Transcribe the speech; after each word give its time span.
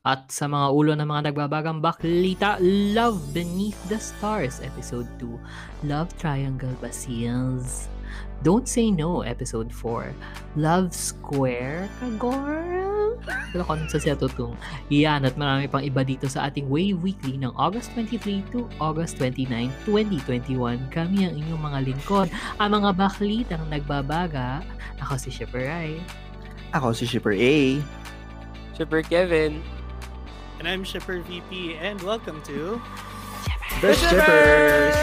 At 0.00 0.32
sa 0.32 0.48
mga 0.48 0.72
ulo 0.72 0.92
ng 0.96 1.04
mga 1.04 1.28
nagbabagang 1.28 1.84
baklita, 1.84 2.56
Love 2.96 3.20
Beneath 3.36 3.76
the 3.92 4.00
Stars, 4.00 4.56
Episode 4.64 5.04
2. 5.20 5.84
Love 5.84 6.08
Triangle 6.16 6.72
Basils. 6.80 7.92
Don't 8.40 8.64
Say 8.64 8.88
No, 8.88 9.20
Episode 9.20 9.68
4. 9.68 10.16
Love 10.56 10.96
Square, 10.96 11.92
Kagor. 12.00 12.64
Wala 13.52 13.60
ko 13.68 13.76
sa 13.92 14.00
siya 14.00 14.16
tutong. 14.16 14.56
Yan, 14.88 15.28
at 15.28 15.36
marami 15.36 15.68
pang 15.68 15.84
iba 15.84 16.00
dito 16.00 16.32
sa 16.32 16.48
ating 16.48 16.72
Wave 16.72 16.96
Weekly 17.04 17.36
ng 17.36 17.52
August 17.60 17.92
23 17.92 18.40
to 18.56 18.64
August 18.80 19.20
29, 19.20 19.68
2021. 19.84 20.80
Kami 20.88 21.28
ang 21.28 21.36
inyong 21.36 21.60
mga 21.60 21.78
lingkod, 21.84 22.32
ang 22.56 22.72
mga 22.72 22.96
baklitang 22.96 23.68
nagbabaga. 23.68 24.64
Ako 25.04 25.20
si 25.20 25.28
Shipper 25.28 25.68
Rai. 25.68 26.00
Ako 26.72 26.96
si 26.96 27.04
Shipper 27.04 27.36
A. 27.36 27.84
Super 28.72 29.04
Kevin. 29.04 29.79
And 30.60 30.68
I'm 30.68 30.84
Shipper 30.84 31.20
VP 31.20 31.76
and 31.76 31.96
welcome 32.02 32.42
to 32.42 32.76
The 33.80 33.94
Shippers! 33.96 34.94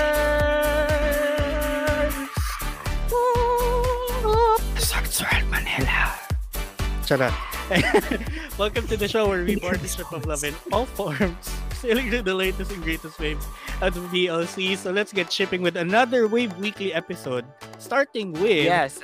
Charot. 7.02 7.34
welcome 8.59 8.86
to 8.86 8.98
the 8.98 9.08
show 9.08 9.28
where 9.28 9.44
we 9.44 9.56
board 9.56 9.80
the 9.80 9.88
ship 9.88 10.14
of 10.14 10.28
love 10.28 10.44
in 10.44 10.54
all 10.72 10.86
forms, 10.86 11.50
sailing 11.73 12.12
through 12.12 12.22
the 12.22 12.36
latest 12.36 12.70
and 12.70 12.84
greatest 12.84 13.17
waves 13.17 13.48
of 13.82 13.95
the 13.95 14.28
VLC. 14.28 14.78
So 14.78 14.92
let's 14.92 15.12
get 15.12 15.34
shipping 15.34 15.64
with 15.64 15.76
another 15.76 16.28
Wave 16.28 16.56
Weekly 16.60 16.94
episode, 16.94 17.45
starting 17.80 18.32
with 18.34 18.70
Yes. 18.70 19.02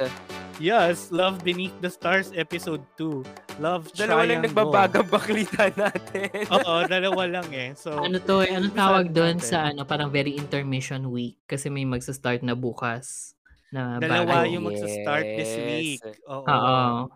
Yes, 0.60 1.12
Love 1.12 1.44
Beneath 1.44 1.74
the 1.82 1.90
Stars 1.90 2.32
Episode 2.36 2.86
2. 3.00 3.26
Love 3.56 3.94
Dalawa 3.94 4.26
lang 4.26 4.42
Triangle. 4.42 4.46
nagbabagang 4.50 5.08
baklita 5.08 5.64
natin. 5.74 6.30
Oo, 6.58 6.74
dalawa 6.86 7.24
lang 7.30 7.48
eh. 7.50 7.70
So, 7.74 7.94
Ano 7.96 8.18
to 8.18 8.42
eh? 8.42 8.50
Anong 8.50 8.72
Umpisa 8.72 8.82
tawag 8.82 9.06
doon 9.10 9.38
sa 9.38 9.70
ano, 9.70 9.82
parang 9.84 10.10
very 10.10 10.34
intermission 10.34 11.06
week? 11.08 11.38
Kasi 11.44 11.70
may 11.70 11.84
magsa-start 11.84 12.42
na 12.42 12.54
bukas. 12.54 13.38
Na 13.70 13.98
dalawa 13.98 14.42
bago. 14.42 14.50
yung 14.50 14.66
magsa-start 14.66 15.26
this 15.36 15.50
Yes. 15.50 15.62
week. 15.64 16.02
Oo. 16.26 16.44
Oo. 16.44 17.10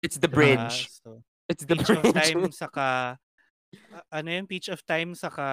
It's 0.00 0.16
the 0.16 0.26
Diba? 0.26 0.36
bridge. 0.36 0.76
So, 0.96 1.22
It's 1.46 1.66
the 1.66 1.74
Peach 1.74 1.90
of 1.90 2.00
bridge. 2.00 2.14
Time 2.14 2.42
saka 2.62 3.18
a- 3.90 4.06
ano 4.12 4.28
yung 4.30 4.46
Peach 4.46 4.70
of 4.70 4.80
Time 4.82 5.14
saka 5.14 5.46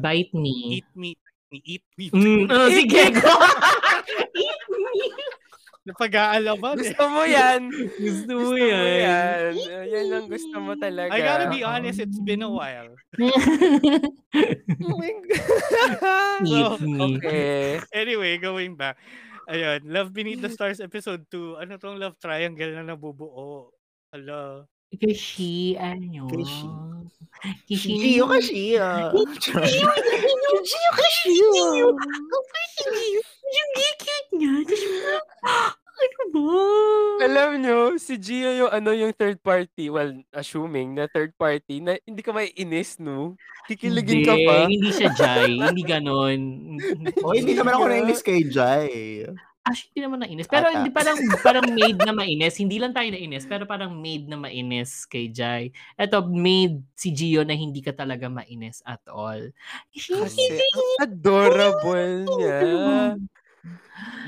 Bite 0.00 0.32
me. 0.32 0.80
Eat 0.80 0.88
Me 0.92 1.12
Eat 1.52 1.84
Me 1.94 2.08
Mm, 2.08 2.48
oh, 2.48 2.68
sige. 2.72 3.12
Napag-aalaman 5.82 6.78
eh. 6.78 6.94
Gusto 6.94 7.04
mo 7.10 7.22
yan. 7.26 7.66
Gusto 8.06 8.30
mo 8.38 8.54
Gusto 8.54 8.54
mo 8.54 8.70
yan. 8.70 9.02
yan. 9.02 9.50
Yan 9.90 10.06
ang 10.14 10.26
gusto 10.30 10.56
mo 10.62 10.72
talaga. 10.78 11.10
I 11.10 11.18
gotta 11.18 11.50
be 11.50 11.66
honest, 11.66 11.98
it's 11.98 12.22
been 12.22 12.46
a 12.46 12.50
while. 12.50 12.94
Oh 14.78 14.94
my 14.94 15.10
God. 15.26 16.42
So. 16.46 16.78
Okay. 17.18 17.82
Anyway, 17.90 18.38
going 18.38 18.78
back. 18.78 18.94
Ayun, 19.50 19.82
Love 19.90 20.14
Beneath 20.14 20.38
the 20.38 20.50
Stars 20.54 20.78
episode 20.78 21.26
2. 21.34 21.58
Ano 21.58 21.74
tong 21.74 21.98
love 21.98 22.14
triangle 22.22 22.78
na 22.78 22.94
nabubuo? 22.94 23.74
Hello. 24.14 24.70
Kasi, 24.94 25.74
ano? 25.82 26.30
Kasi. 27.42 27.58
Kasi. 27.68 27.88
Gio 27.98 28.24
ka 28.30 28.38
siya. 28.38 28.88
Gio 29.10 29.88
kasi. 30.94 31.30
Yung 33.52 33.70
gigit 33.76 34.26
niya. 34.38 34.54
Ano 36.02 36.22
ba? 36.34 36.50
Alam 37.22 37.50
nyo, 37.62 37.78
si 38.00 38.18
Gio 38.18 38.50
yung 38.50 38.70
ano 38.72 38.90
yung 38.90 39.12
third 39.14 39.38
party. 39.38 39.90
Well, 39.90 40.22
assuming 40.34 40.98
na 40.98 41.06
third 41.06 41.34
party 41.38 41.78
na 41.78 41.98
hindi 42.02 42.22
ka 42.24 42.34
maiinis, 42.34 42.98
no? 42.98 43.38
Kikiligin 43.70 44.26
ka 44.26 44.34
Hindi, 44.34 44.46
pa. 44.46 44.54
Hindi 44.66 44.90
siya 44.90 45.10
Jai. 45.14 45.54
hindi 45.54 45.82
ganon. 45.86 46.40
O, 47.26 47.34
hindi 47.34 47.54
naman 47.54 47.78
ako 47.78 47.84
nainis 47.86 48.22
kay 48.24 48.42
Jai. 48.50 49.22
Actually, 49.62 49.94
hindi 49.94 50.02
naman 50.02 50.18
nainis. 50.26 50.50
Pero 50.50 50.66
Ata. 50.66 50.74
hindi 50.74 50.90
parang 50.90 51.18
parang 51.38 51.66
made 51.70 52.00
na 52.02 52.10
mainis. 52.10 52.58
Hindi 52.58 52.82
lang 52.82 52.90
tayo 52.90 53.06
nainis, 53.14 53.46
pero 53.46 53.62
parang 53.62 53.94
made 53.94 54.26
na 54.26 54.34
mainis 54.34 55.06
kay 55.06 55.30
Jai. 55.30 55.70
Eto, 55.94 56.26
made 56.26 56.82
si 56.98 57.14
Gio 57.14 57.46
na 57.46 57.54
hindi 57.54 57.78
ka 57.78 57.94
talaga 57.94 58.26
mainis 58.26 58.82
at 58.82 59.02
all. 59.06 59.54
Kasi 59.94 60.42
adorable 60.98 62.26
niya. 62.26 62.58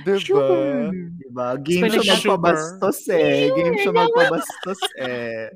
Diba? 0.07 0.19
Sure. 0.23 0.95
Diba? 1.19 1.59
Game 1.59 1.91
Spell 1.91 1.99
siya 1.99 2.15
magpabastos 2.15 3.01
eh. 3.11 3.51
Game 3.51 3.77
siya 3.83 3.91
magpabastos 3.91 4.81
eh. 5.03 5.51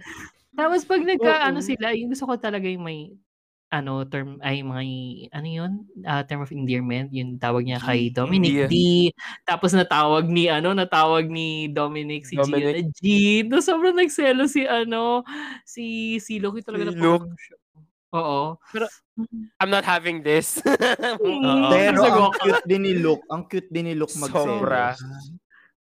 Tapos 0.59 0.83
pag 0.83 1.06
nagka, 1.06 1.47
ano 1.47 1.62
sila, 1.62 1.94
yung 1.94 2.11
gusto 2.11 2.27
ko 2.27 2.34
talaga 2.34 2.67
yung 2.67 2.83
may 2.83 3.15
ano 3.69 4.01
term 4.09 4.41
ay 4.41 4.65
may 4.65 4.91
ano 5.29 5.45
yun 5.49 5.73
Ah, 6.03 6.25
term 6.25 6.41
of 6.41 6.49
endearment 6.49 7.12
yung 7.12 7.37
tawag 7.37 7.69
niya 7.69 7.77
kay 7.79 8.09
Dominic 8.09 8.53
Yeah. 8.53 8.71
D 8.73 8.77
tapos 9.45 9.77
natawag 9.77 10.25
ni 10.25 10.49
ano 10.49 10.73
natawag 10.73 11.29
ni 11.29 11.69
Dominic 11.69 12.25
si 12.25 12.41
Dominic. 12.41 12.89
G 12.97 13.03
no, 13.45 13.61
sobrang 13.61 13.93
nagselo 13.93 14.49
si 14.49 14.65
ano 14.65 15.21
si 15.69 16.17
si 16.19 16.41
Loki 16.41 16.65
talaga 16.65 16.89
Si 16.89 16.97
na 16.97 17.01
Luke. 17.05 17.29
Oo. 18.17 18.56
Pero- 18.73 18.89
I'm 19.61 19.69
not 19.69 19.85
having 19.85 20.25
this. 20.25 20.62
Oo. 21.21 21.69
Pero 21.69 22.00
ang 22.09 22.33
cute 22.41 22.65
din 22.65 22.83
ni 22.89 22.95
Luke. 22.97 23.21
Ang 23.29 23.45
cute 23.50 23.69
din 23.69 23.91
ni 23.91 23.95
Luke 23.99 24.15
magselos. 24.17 24.49
Sobra. 24.49 24.97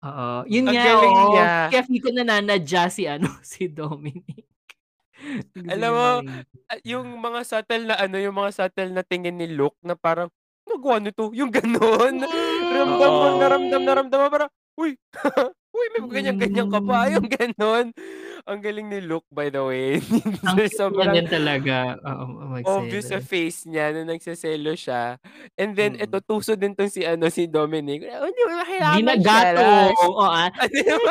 Oo. 0.04 0.44
Yun 0.46 0.68
nga, 0.68 0.72
niya. 0.76 1.50
Kaya 1.72 1.82
feel 1.88 1.98
ko 2.04 2.12
nananadya 2.12 2.86
si 2.86 3.08
ano 3.08 3.26
si 3.42 3.66
Dominic. 3.66 4.46
Alam 5.68 5.90
mo. 5.94 6.06
Ah, 6.70 6.80
yung 6.84 7.06
mga 7.20 7.40
subtle 7.44 7.84
na 7.88 7.96
ano, 8.00 8.16
yung 8.16 8.36
mga 8.36 8.50
subtle 8.56 8.90
na 8.96 9.04
tingin 9.04 9.36
ni 9.36 9.46
Luke 9.52 9.76
na 9.84 9.94
parang, 9.96 10.28
nagawa 10.64 10.96
nito, 11.00 11.28
yung 11.38 11.52
ganon. 11.52 12.24
ramdam 12.72 13.12
mo, 13.12 13.26
Oo. 13.28 13.38
naramdam, 13.40 13.82
naramdam 13.84 14.18
mo, 14.20 14.28
parang, 14.32 14.50
uy, 14.80 14.96
uy, 15.76 15.86
may 15.94 16.02
ganyan-ganyan 16.08 16.68
ka 16.72 16.80
pa, 16.80 17.08
yung 17.12 17.28
ganon. 17.28 17.92
Ang 18.44 18.60
galing 18.60 18.88
ni 18.92 19.00
Luke, 19.04 19.24
by 19.32 19.48
the 19.52 19.60
way. 19.64 20.00
Ang 20.48 20.60
cute 20.68 20.84
niya 20.92 21.08
Sobrang 21.08 21.12
din 21.12 21.26
talaga. 21.28 21.96
Oo, 22.04 22.60
obvious 22.64 23.08
sa 23.12 23.20
face 23.20 23.64
niya 23.68 23.92
na 23.96 24.04
nagsaselo 24.14 24.72
siya. 24.76 25.16
And 25.56 25.72
then, 25.76 25.96
Mm. 25.96 26.04
ito, 26.08 26.18
tuso 26.24 26.52
din 26.56 26.76
tong 26.76 26.92
si, 26.92 27.04
ano, 27.08 27.28
si 27.32 27.48
Dominic. 27.48 28.04
Oh, 28.20 28.28
hindi 28.28 28.42
makilaman 28.44 29.00
Ginagato. 29.00 29.64
siya. 29.64 30.04
Oo, 30.04 30.24
ah. 30.24 30.48
Ano 30.52 30.76
yung 30.76 31.04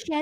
Siya, 0.00 0.18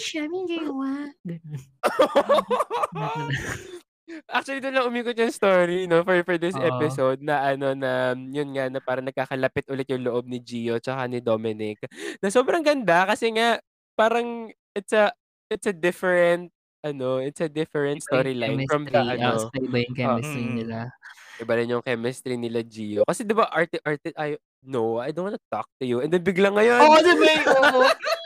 siya, 0.00 0.22
may 0.30 0.44
gawa. 0.48 0.92
Ganun. 1.24 1.60
Actually, 4.28 4.60
doon 4.60 4.76
lang 4.76 4.86
umikot 4.86 5.16
yung 5.16 5.32
story, 5.32 5.88
no, 5.88 6.04
for, 6.04 6.20
for 6.28 6.36
this 6.36 6.54
Oo. 6.54 6.62
episode 6.62 7.24
na 7.24 7.50
ano 7.50 7.72
na, 7.72 8.12
yun 8.12 8.52
nga, 8.52 8.68
na 8.68 8.78
parang 8.78 9.08
nagkakalapit 9.08 9.64
ulit 9.72 9.88
yung 9.88 10.04
loob 10.04 10.28
ni 10.28 10.38
Gio 10.44 10.76
tsaka 10.76 11.08
ni 11.08 11.24
Dominic. 11.24 11.80
Na 12.20 12.28
sobrang 12.28 12.60
ganda 12.60 13.08
kasi 13.08 13.32
nga, 13.32 13.56
parang, 13.96 14.52
it's 14.76 14.92
a, 14.92 15.08
it's 15.48 15.64
a 15.64 15.72
different, 15.72 16.52
ano, 16.84 17.16
it's 17.16 17.40
a 17.40 17.48
different 17.48 18.04
storyline 18.04 18.68
from 18.68 18.84
the, 18.84 19.00
ano, 19.00 19.48
ah, 19.48 19.56
iba 19.56 19.78
yung 19.82 19.96
chemistry 19.96 20.44
Mm. 20.44 20.54
nila. 20.62 20.78
iba 21.34 21.52
rin 21.58 21.72
yung 21.72 21.82
chemistry 21.82 22.36
nila 22.38 22.60
Gio. 22.62 23.02
Kasi 23.08 23.24
di 23.24 23.34
ba, 23.34 23.48
arte, 23.50 23.80
arte, 23.82 24.12
ay, 24.14 24.36
no, 24.62 25.00
I 25.00 25.10
don't 25.10 25.32
wanna 25.32 25.40
talk 25.50 25.66
to 25.80 25.88
you. 25.88 26.04
And 26.04 26.12
then 26.12 26.22
bigla 26.22 26.52
ngayon, 26.52 26.84
Oo, 26.84 27.00
di 27.00 27.14
ba? 27.18 27.32
Oo. 27.72 27.82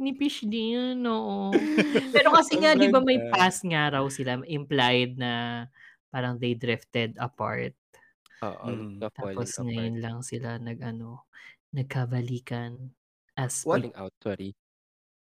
Nipish 0.00 0.46
din, 0.46 1.02
oo. 1.10 1.66
Pero 2.14 2.30
kasi 2.30 2.54
nga, 2.62 2.78
di 2.78 2.86
ba 2.86 3.02
may 3.02 3.18
past 3.26 3.66
nga 3.66 3.90
raw 3.90 4.06
sila, 4.06 4.38
implied 4.46 5.18
na 5.18 5.66
parang 6.14 6.38
they 6.38 6.54
drifted 6.54 7.18
apart. 7.18 7.74
Oo, 8.42 8.86
Mm. 8.86 9.08
Tapos 9.16 9.58
ngayon 9.62 9.98
lang 10.02 10.18
sila 10.26 10.58
nag, 10.62 10.78
ano, 10.84 11.26
nagkabalikan. 11.74 12.92
As 13.38 13.66
What? 13.66 13.82
Falling 13.82 13.94
out, 13.98 14.12
sorry. 14.22 14.54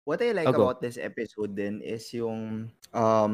What 0.05 0.23
I 0.23 0.33
like 0.33 0.47
Oh, 0.47 0.53
go. 0.53 0.73
about 0.73 0.81
this 0.81 0.97
episode 0.97 1.55
din 1.55 1.85
is 1.85 2.09
yung 2.17 2.73
um, 2.95 3.33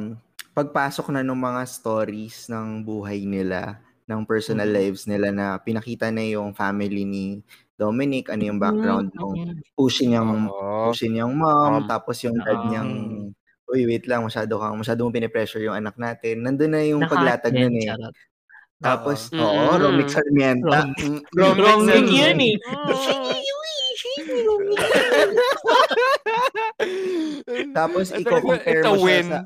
pagpasok 0.56 1.15
na 1.15 1.23
ng 1.23 1.39
mga 1.39 1.62
stories 1.69 2.50
ng 2.50 2.82
buhay 2.82 3.23
nila, 3.29 3.79
ng 4.11 4.27
personal 4.27 4.67
Mhm. 4.67 4.73
lives 4.73 5.06
nila 5.06 5.31
na 5.31 5.59
pinakita 5.62 6.11
na 6.11 6.27
yung 6.27 6.53
family 6.56 7.06
ni 7.06 7.27
Dominic, 7.76 8.32
ano 8.32 8.43
yung 8.43 8.58
background 8.58 9.12
Mm, 9.12 9.20
ng 9.20 9.32
mm. 9.37 9.56
pushing 9.76 10.11
niyang 10.12 10.49
Oo. 10.49 10.88
pushing 10.90 11.12
niyang 11.12 11.37
mom, 11.37 11.84
Um, 11.84 11.87
tapos 11.87 12.17
yung 12.25 12.40
dad 12.40 12.56
oo. 12.56 12.67
niyang 12.73 12.90
uy, 13.67 13.82
wait 13.84 14.06
lang, 14.06 14.23
masyado 14.25 14.56
kang, 14.56 14.78
masyado 14.78 15.02
mong 15.02 15.12
pinipressure 15.12 15.61
yung 15.61 15.75
anak 15.76 15.99
natin. 15.99 16.40
Nandun 16.40 16.70
na 16.73 16.81
yung 16.87 17.02
paglatag 17.05 17.52
nun 17.52 17.75
eh. 17.76 17.90
charot. 17.90 18.14
Tapos, 18.78 19.32
Oo. 19.32 19.40
oo, 19.43 19.73
Mm, 19.73 19.81
Romix 19.81 20.12
Wrong 20.12 20.17
Sarmiento. 20.23 20.69
thing 21.90 22.08
yun 22.08 22.38
eh. 22.40 22.56
Tapos, 27.72 28.12
i-compare 28.12 28.82
mo 28.84 29.00
siya 29.00 29.22
sa... 29.25 29.38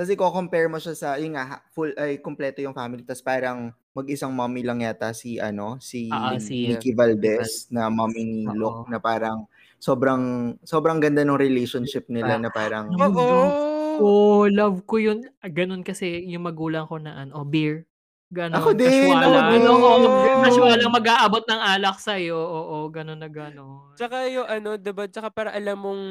Tapos, 0.00 0.16
i-compare 0.16 0.64
mo 0.64 0.80
siya 0.80 0.96
sa, 0.96 1.08
yun 1.20 1.36
nga, 1.36 1.60
full, 1.76 1.92
ay, 2.00 2.24
kompleto 2.24 2.64
yung 2.64 2.72
family. 2.72 3.04
Tapos, 3.04 3.20
parang, 3.20 3.68
mag-isang 3.92 4.32
mommy 4.32 4.64
lang 4.64 4.80
yata 4.80 5.12
si, 5.12 5.36
ano, 5.36 5.76
si, 5.76 6.08
ah, 6.08 6.40
si- 6.40 6.64
Nikki 6.72 6.96
Valdez, 6.96 7.68
na 7.68 7.92
mommy 7.92 8.24
ni. 8.24 8.40
Luke, 8.48 8.88
na 8.88 8.96
parang, 8.96 9.44
sobrang, 9.76 10.56
sobrang 10.64 11.04
ganda 11.04 11.20
ng 11.20 11.36
relationship 11.36 12.08
nila 12.08 12.40
na 12.40 12.48
parang, 12.48 12.88
Oo. 12.96 13.68
Oh, 14.00 14.48
love 14.48 14.88
ko 14.88 14.96
yun. 14.96 15.28
Ganun 15.44 15.84
kasi 15.84 16.24
yung 16.32 16.48
magulang 16.48 16.88
ko 16.88 16.96
na 16.96 17.20
ano, 17.20 17.44
oh, 17.44 17.44
beer. 17.44 17.84
Ganon. 18.30 18.62
Ako 18.62 18.68
din, 18.78 19.10
Casual, 19.10 19.26
ako 19.26 19.38
ano, 19.42 19.50
din. 19.50 19.62
oh, 19.66 20.38
casual 20.46 20.78
lang 20.78 20.94
mag-aabot 20.94 21.42
ng 21.50 21.60
alak 21.66 21.98
sa'yo. 21.98 22.38
Oo, 22.38 22.86
ganon 22.86 23.18
na 23.18 23.26
ganon. 23.26 23.90
Tsaka 23.98 24.30
yung 24.30 24.46
ano, 24.46 24.78
diba? 24.78 25.10
Tsaka 25.10 25.34
para 25.34 25.50
alam 25.50 25.74
mong 25.82 26.02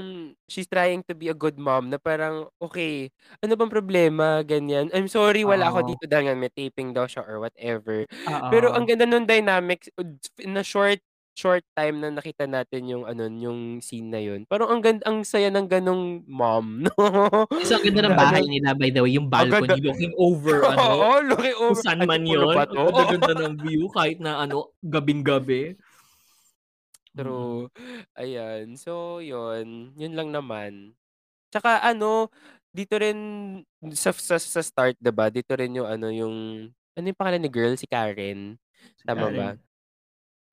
she's 0.52 0.68
trying 0.68 1.00
to 1.08 1.16
be 1.16 1.32
a 1.32 1.34
good 1.34 1.56
mom 1.56 1.88
na 1.88 1.96
parang, 1.96 2.52
okay, 2.60 3.08
ano 3.40 3.56
bang 3.56 3.72
problema? 3.72 4.44
Ganyan. 4.44 4.92
I'm 4.92 5.08
sorry, 5.08 5.48
wala 5.48 5.72
ako 5.72 5.80
Oo. 5.80 5.90
dito 5.96 6.06
dahil 6.12 6.36
may 6.36 6.52
taping 6.52 6.92
daw 6.92 7.08
siya 7.08 7.24
or 7.24 7.40
whatever. 7.40 8.04
Oo. 8.28 8.48
Pero 8.52 8.76
ang 8.76 8.84
ganda 8.84 9.08
nung 9.08 9.24
dynamics, 9.24 9.88
in 10.44 10.60
a 10.60 10.64
short 10.68 11.00
short 11.40 11.64
time 11.72 12.04
na 12.04 12.12
nakita 12.12 12.44
natin 12.44 12.84
yung 12.86 13.04
ano 13.04 13.32
yung 13.32 13.60
scene 13.80 14.12
na 14.12 14.20
yun. 14.20 14.44
Parang 14.44 14.68
ang 14.68 14.82
ganda, 14.84 15.08
ang 15.08 15.24
saya 15.24 15.48
ng 15.48 15.64
ganong 15.66 16.04
mom, 16.28 16.66
no? 16.86 16.92
So, 17.64 17.80
ang 17.80 17.86
ganda 17.88 18.04
ng 18.06 18.20
bahay 18.20 18.44
nila, 18.44 18.76
by 18.76 18.92
the 18.92 19.00
way. 19.00 19.16
Yung 19.16 19.32
balcony 19.32 19.72
ganda- 19.72 19.88
looking 19.88 20.12
over, 20.20 20.58
ano, 20.70 20.80
Oo, 20.84 21.10
looking 21.24 21.56
kung 21.56 21.72
over. 21.72 21.80
saan 21.80 22.04
Ano, 22.04 22.10
man 22.12 22.24
yun. 22.26 22.44
ba? 22.46 22.68
Ang 22.68 23.10
ganda 23.16 23.34
ng 23.42 23.56
view, 23.58 23.88
kahit 23.90 24.20
na 24.20 24.44
ano, 24.44 24.76
gabing-gabi. 24.84 25.80
True. 27.12 27.72
Ayan. 28.16 28.76
So, 28.76 29.20
yun. 29.20 29.96
Yun 29.96 30.14
lang 30.14 30.30
naman. 30.30 30.94
Tsaka 31.50 31.82
ano, 31.82 32.30
dito 32.70 32.96
rin 32.96 33.18
sa 33.92 34.14
sa, 34.14 34.38
sa 34.38 34.62
start, 34.62 34.94
'di 35.02 35.10
ba? 35.10 35.34
Dito 35.34 35.58
rin 35.58 35.74
yung 35.74 35.90
ano 35.90 36.14
yung 36.14 36.36
ano 36.94 37.06
yung 37.06 37.18
pangalan 37.18 37.42
ni 37.42 37.50
girl 37.50 37.74
si 37.74 37.90
Karen. 37.90 38.62
Tama 39.02 39.34
ba? 39.34 39.48
Karen. 39.50 39.58
Ang 39.58 39.69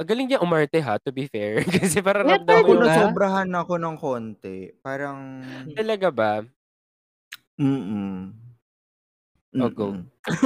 galing 0.04 0.28
niya 0.28 0.44
umarte 0.44 0.76
ha, 0.84 1.00
to 1.00 1.08
be 1.14 1.24
fair. 1.30 1.64
Kasi 1.80 2.04
parang 2.04 2.28
Yeah, 2.28 2.36
ramdam 2.42 2.56
ako 2.60 2.68
mo 2.68 2.72
yung... 2.74 2.82
nasobrahan 2.84 3.50
ako 3.54 3.74
ng 3.80 3.96
konti. 3.96 4.58
Parang, 4.84 5.18
Talaga 5.72 6.08
ba? 6.12 6.32
mm 7.56 8.44
Oh, 9.56 9.72
go. 9.78 9.96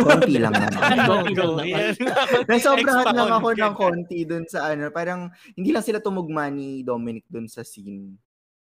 Konti 0.07 0.39
lang 0.39 0.55
naman. 0.55 0.97
Go, 1.03 1.15
Konti 1.27 1.35
go. 1.35 1.59
lang 1.59 1.67
Yan. 1.67 1.95
Nasobrahan 2.47 3.11
lang 3.11 3.33
ako 3.35 3.49
ng 3.59 3.75
konti 3.75 4.23
dun 4.23 4.47
sa 4.47 4.71
ano. 4.71 4.87
Parang, 4.95 5.35
hindi 5.59 5.75
lang 5.75 5.83
sila 5.83 5.99
tumugma 5.99 6.47
ni 6.47 6.87
Dominic 6.87 7.27
dun 7.27 7.51
sa 7.51 7.67
scene 7.67 8.15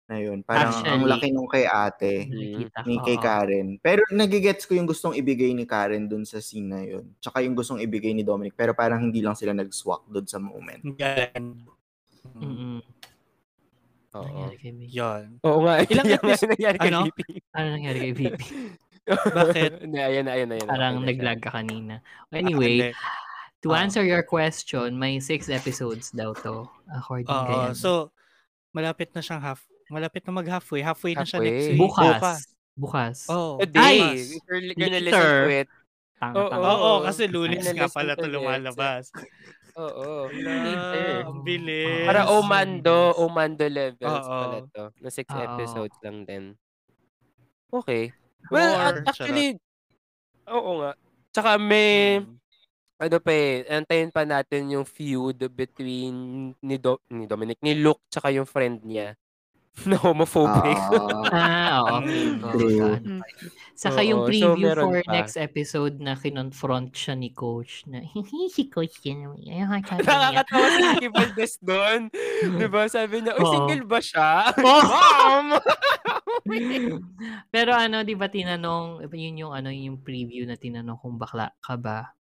na 0.07 0.18
yun. 0.18 0.39
Parang, 0.39 0.71
ang 0.74 1.04
Actually. 1.04 1.12
laki 1.12 1.27
nung 1.30 1.45
kay 1.45 1.63
ate, 1.63 2.25
ni 2.25 2.63
ko. 2.95 3.04
kay. 3.04 3.18
Karen. 3.18 3.75
Pero 3.77 4.01
nagigets 4.09 4.63
ko 4.63 4.74
yung 4.74 4.88
gustong 4.88 5.13
ibigay 5.13 5.51
ni 5.51 5.63
Karen 5.63 6.07
dun 6.07 6.24
sa 6.24 6.39
scene 6.39 6.65
na 6.65 6.80
yun. 6.80 7.12
Tsaka 7.19 7.44
yung 7.44 7.54
gustong 7.54 7.80
ibigay 7.80 8.12
ni 8.12 8.24
Dominic. 8.24 8.56
Pero 8.56 8.71
parang 8.71 9.00
hindi 9.00 9.19
lang 9.19 9.36
sila 9.36 9.51
nag-swak 9.51 10.07
dun 10.07 10.24
sa 10.24 10.39
moment. 10.39 10.80
Galing. 10.95 11.68
Ano 14.18 14.24
Oo. 14.24 14.50
kay? 14.50 14.71
Yun. 14.88 15.44
Oo 15.44 15.59
nga. 15.62 15.83
Ilang 15.83 16.07
episode- 16.09 16.56
nangyari 16.56 16.77
kay 16.80 16.89
ano? 16.89 17.00
VP. 17.06 17.19
Ano 17.51 17.68
nangyari 17.69 17.98
kay 18.00 18.13
VP? 18.13 18.39
Bakit? 19.38 19.71
Ayan 19.86 19.92
na, 20.25 20.31
ayan 20.31 20.48
na, 20.48 20.56
ayan 20.56 20.65
na. 20.65 20.68
Parang 20.68 20.95
nag-lag 21.00 21.39
ka 21.39 21.51
kanina. 21.54 22.00
Ah, 22.27 22.39
Anyway, 22.39 22.92
to 23.62 23.71
Ah. 23.71 23.80
answer 23.80 24.04
your 24.04 24.19
question, 24.21 24.95
may 24.95 25.19
six 25.19 25.48
episodes 25.48 26.12
daw 26.12 26.31
to. 26.33 26.65
According 26.89 27.27
kay 27.27 27.36
Oo. 27.54 27.62
ano. 27.69 27.74
So, 27.74 28.12
malapit 28.71 29.12
na 29.12 29.21
siyang 29.21 29.39
half. 29.39 29.63
Malapit 29.88 30.24
na 30.24 30.34
mag-halfway. 30.34 30.81
Halfway 30.81 31.13
na 31.13 31.24
siya 31.24 31.39
next 31.39 31.48
Halfway. 31.48 31.72
week. 31.72 31.81
bukas. 31.81 32.38
Bukas. 32.78 33.18
Oh, 33.28 33.57
Today, 33.57 33.98
bukas. 33.98 34.19
if 34.30 34.44
you're 34.45 34.75
gonna 34.75 35.01
listen 35.01 35.25
to 35.42 35.51
it. 35.51 35.68
Tanga, 36.18 36.36
Oo. 36.36 36.50
tanga. 36.50 36.68
Oo, 36.68 36.92
kasi 37.04 37.24
lunes 37.25 37.63
nga 37.63 37.88
pala 37.88 38.12
na 38.12 38.16
ito 38.16 38.28
lumalabas. 38.28 39.04
Oo. 39.75 40.28
Wala, 40.28 40.54
Later. 40.66 41.18
ang 41.24 41.42
bilis. 41.42 42.06
Para. 42.06 42.22
Omando, 42.28 43.13
Omando 43.16 43.66
levels 43.66 44.25
Oo. 44.25 44.34
pala 44.36 44.57
to. 44.68 44.84
Na 44.98 45.10
six 45.10 45.25
Oo. 45.28 45.38
episodes 45.39 45.98
lang 46.01 46.18
din. 46.24 46.44
Okay. 47.69 48.10
Well, 48.50 48.74
Or, 48.74 48.81
at- 48.98 49.06
actually, 49.07 49.57
oo 50.48 50.72
nga. 50.81 50.92
Tsaka 51.30 51.51
may, 51.57 52.22
Mm. 52.22 52.33
ano 52.98 53.18
pa 53.19 53.31
eh, 53.31 53.66
antayin 53.69 54.10
pa 54.10 54.24
natin 54.24 54.72
yung 54.72 54.86
feud 54.86 55.38
between 55.51 56.16
ni, 56.57 56.75
Do- 56.78 57.04
ni 57.07 57.25
Dominic, 57.25 57.62
ni 57.62 57.78
Luke, 57.78 58.01
tsaka 58.07 58.30
yung 58.30 58.48
friend 58.48 58.81
niya 58.81 59.13
na 59.85 59.95
homophobic. 59.95 60.74
Ah, 60.74 61.29
Ah, 61.29 61.69
oo. 61.83 61.97
Mm. 62.01 62.41
yun. 62.65 63.01
Saka 63.74 64.01
yung 64.01 64.25
so 64.25 64.27
preview 64.27 64.74
meron 64.74 64.89
for 64.89 64.97
pa. 65.06 65.12
next 65.13 65.38
episode 65.38 66.01
na 66.01 66.18
kinonfront 66.18 66.89
siya 66.89 67.13
ni 67.13 67.29
Coach 67.29 67.85
na 67.85 68.01
si 68.50 68.65
Coach 68.68 68.97
ka 69.85 70.01
Nakakatawa 70.01 70.65
si 70.68 70.81
Ricky 70.81 71.09
Valdez 71.13 71.53
doon. 71.62 72.09
diba? 72.57 72.89
Sabi 72.89 73.21
niya, 73.21 73.38
uy, 73.38 73.45
Oo. 73.45 73.51
single 73.53 73.85
ba 73.85 74.00
siya? 74.01 74.50
Oh. 74.57 74.81
Mom! 74.81 75.47
Pero 77.53 77.71
ano, 77.71 78.01
di 78.01 78.15
ba 78.15 78.27
tinanong, 78.27 79.06
yun 79.12 79.45
yung 79.45 79.53
ano, 79.53 79.69
yung 79.69 80.01
preview 80.01 80.47
na 80.47 80.57
tinanong 80.57 80.97
kung 80.97 81.15
bakla 81.15 81.53
ka 81.59 81.77
ba? 81.77 82.18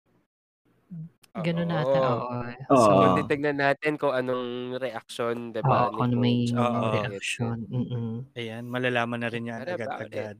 Ganun 1.34 1.64
Oo. 1.64 1.72
nata, 1.72 1.98
oo. 2.04 2.28
Oo. 2.68 2.76
So, 2.76 2.92
So, 2.92 3.16
titignan 3.16 3.56
natin 3.56 3.96
kung 3.96 4.12
anong 4.12 4.76
reaction, 4.76 5.48
diba? 5.48 5.88
oo, 5.88 5.96
kung 5.96 6.04
ano 6.04 6.14
may 6.20 6.44
Oo. 6.46 6.92
reaction. 6.92 7.56
Mm-mm. 7.64 8.28
Ayan, 8.36 8.68
malalaman 8.68 9.16
na 9.16 9.32
rin 9.32 9.48
yan 9.48 9.64
agad-agad. 9.64 10.36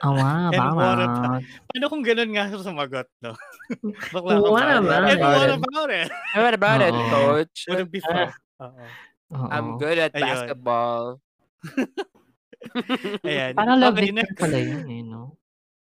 Awa, 0.00 0.48
And 0.48 0.62
what 0.72 0.96
about- 0.96 1.44
Paano 1.66 1.84
kung 1.90 2.00
ganun 2.00 2.30
nga 2.30 2.46
siya 2.46 2.62
sumagot, 2.62 3.10
no? 3.20 3.34
Bakla 4.14 4.32
ka 4.32 4.48
What 4.48 4.64
ba? 4.64 4.78
about 4.78 5.02
And 5.04 5.20
what 5.20 5.42
it? 5.44 5.58
about 5.58 5.90
it? 5.90 6.08
What 6.38 6.54
about 6.54 6.80
it, 6.80 6.94
Oo. 6.94 7.10
coach? 7.10 7.58
Wouldn't 7.66 7.90
be 7.90 8.00
fun. 8.00 8.30
Oo. 8.62 8.86
Oo. 9.34 9.46
I'm 9.50 9.76
good 9.76 9.98
at 9.98 10.14
Ayun. 10.14 10.22
basketball. 10.24 11.18
Ayan. 13.26 13.52
Parang 13.52 13.76
love 13.76 13.92
Okay, 13.94 14.08
Victor 14.08 14.22
next. 14.24 14.38
pala 14.38 14.58
yun, 14.58 14.86
eh, 14.86 15.02
no? 15.02 15.34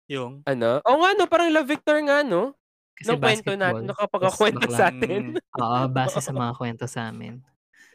Yung. 0.06 0.33
ano? 0.44 0.81
Oo 0.83 0.97
nga, 1.00 1.09
no? 1.13 1.24
Parang 1.25 1.50
Love 1.50 1.69
Victor 1.69 1.97
nga, 2.01 2.24
no? 2.24 2.57
Kasi 2.94 3.07
Nung 3.09 3.19
kwento 3.19 3.52
natin, 3.52 3.59
basketball. 3.59 3.90
nakapagakwento 3.90 4.66
tas 4.66 4.73
sa 4.73 4.85
atin. 4.88 5.21
Mm, 5.33 5.56
Oo, 5.56 5.80
base 5.88 6.18
sa 6.19 6.31
mga 6.31 6.52
kwento 6.59 6.85
sa 6.85 7.02
amin. 7.07 7.33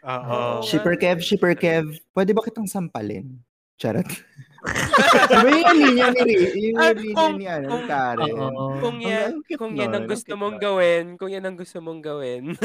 Oo. 0.00 0.60
Shipper 0.60 0.94
Kev, 0.94 1.18
Shipper 1.18 1.54
Kev, 1.54 1.84
pwede 2.12 2.30
ba 2.30 2.40
kitang 2.40 2.66
sampalin? 2.66 3.38
Charot. 3.76 4.06
Diba 5.30 5.48
yun 5.48 5.62
yung 5.62 5.78
linya 5.86 6.06
ni, 6.10 6.22
Ri- 6.24 6.50
yung 6.66 6.76
Ah, 6.76 6.90
linya 6.90 7.14
kung- 7.14 7.38
ni 7.38 7.46
ano, 7.46 7.68
Karen? 7.84 8.34
Kung 8.80 8.98
yan, 8.98 9.30
kung 9.48 9.72
yan 9.72 9.92
ang 9.92 10.06
gusto 10.06 10.34
mong 10.34 10.58
gawin, 10.58 11.04
kung 11.14 11.30
yan 11.30 11.46
ang 11.46 11.54
gusto 11.54 11.78
mong 11.78 12.02
gawin. 12.02 12.58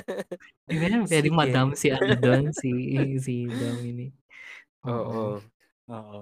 Ayan, 0.70 1.02
pwede 1.02 1.26
Sige. 1.26 1.34
madam 1.34 1.74
si 1.74 1.90
ano 1.90 2.14
doon, 2.14 2.54
si, 2.54 2.70
si 3.18 3.34
Dominic. 3.46 4.14
Oo. 4.84 5.42
Oo. 5.88 6.20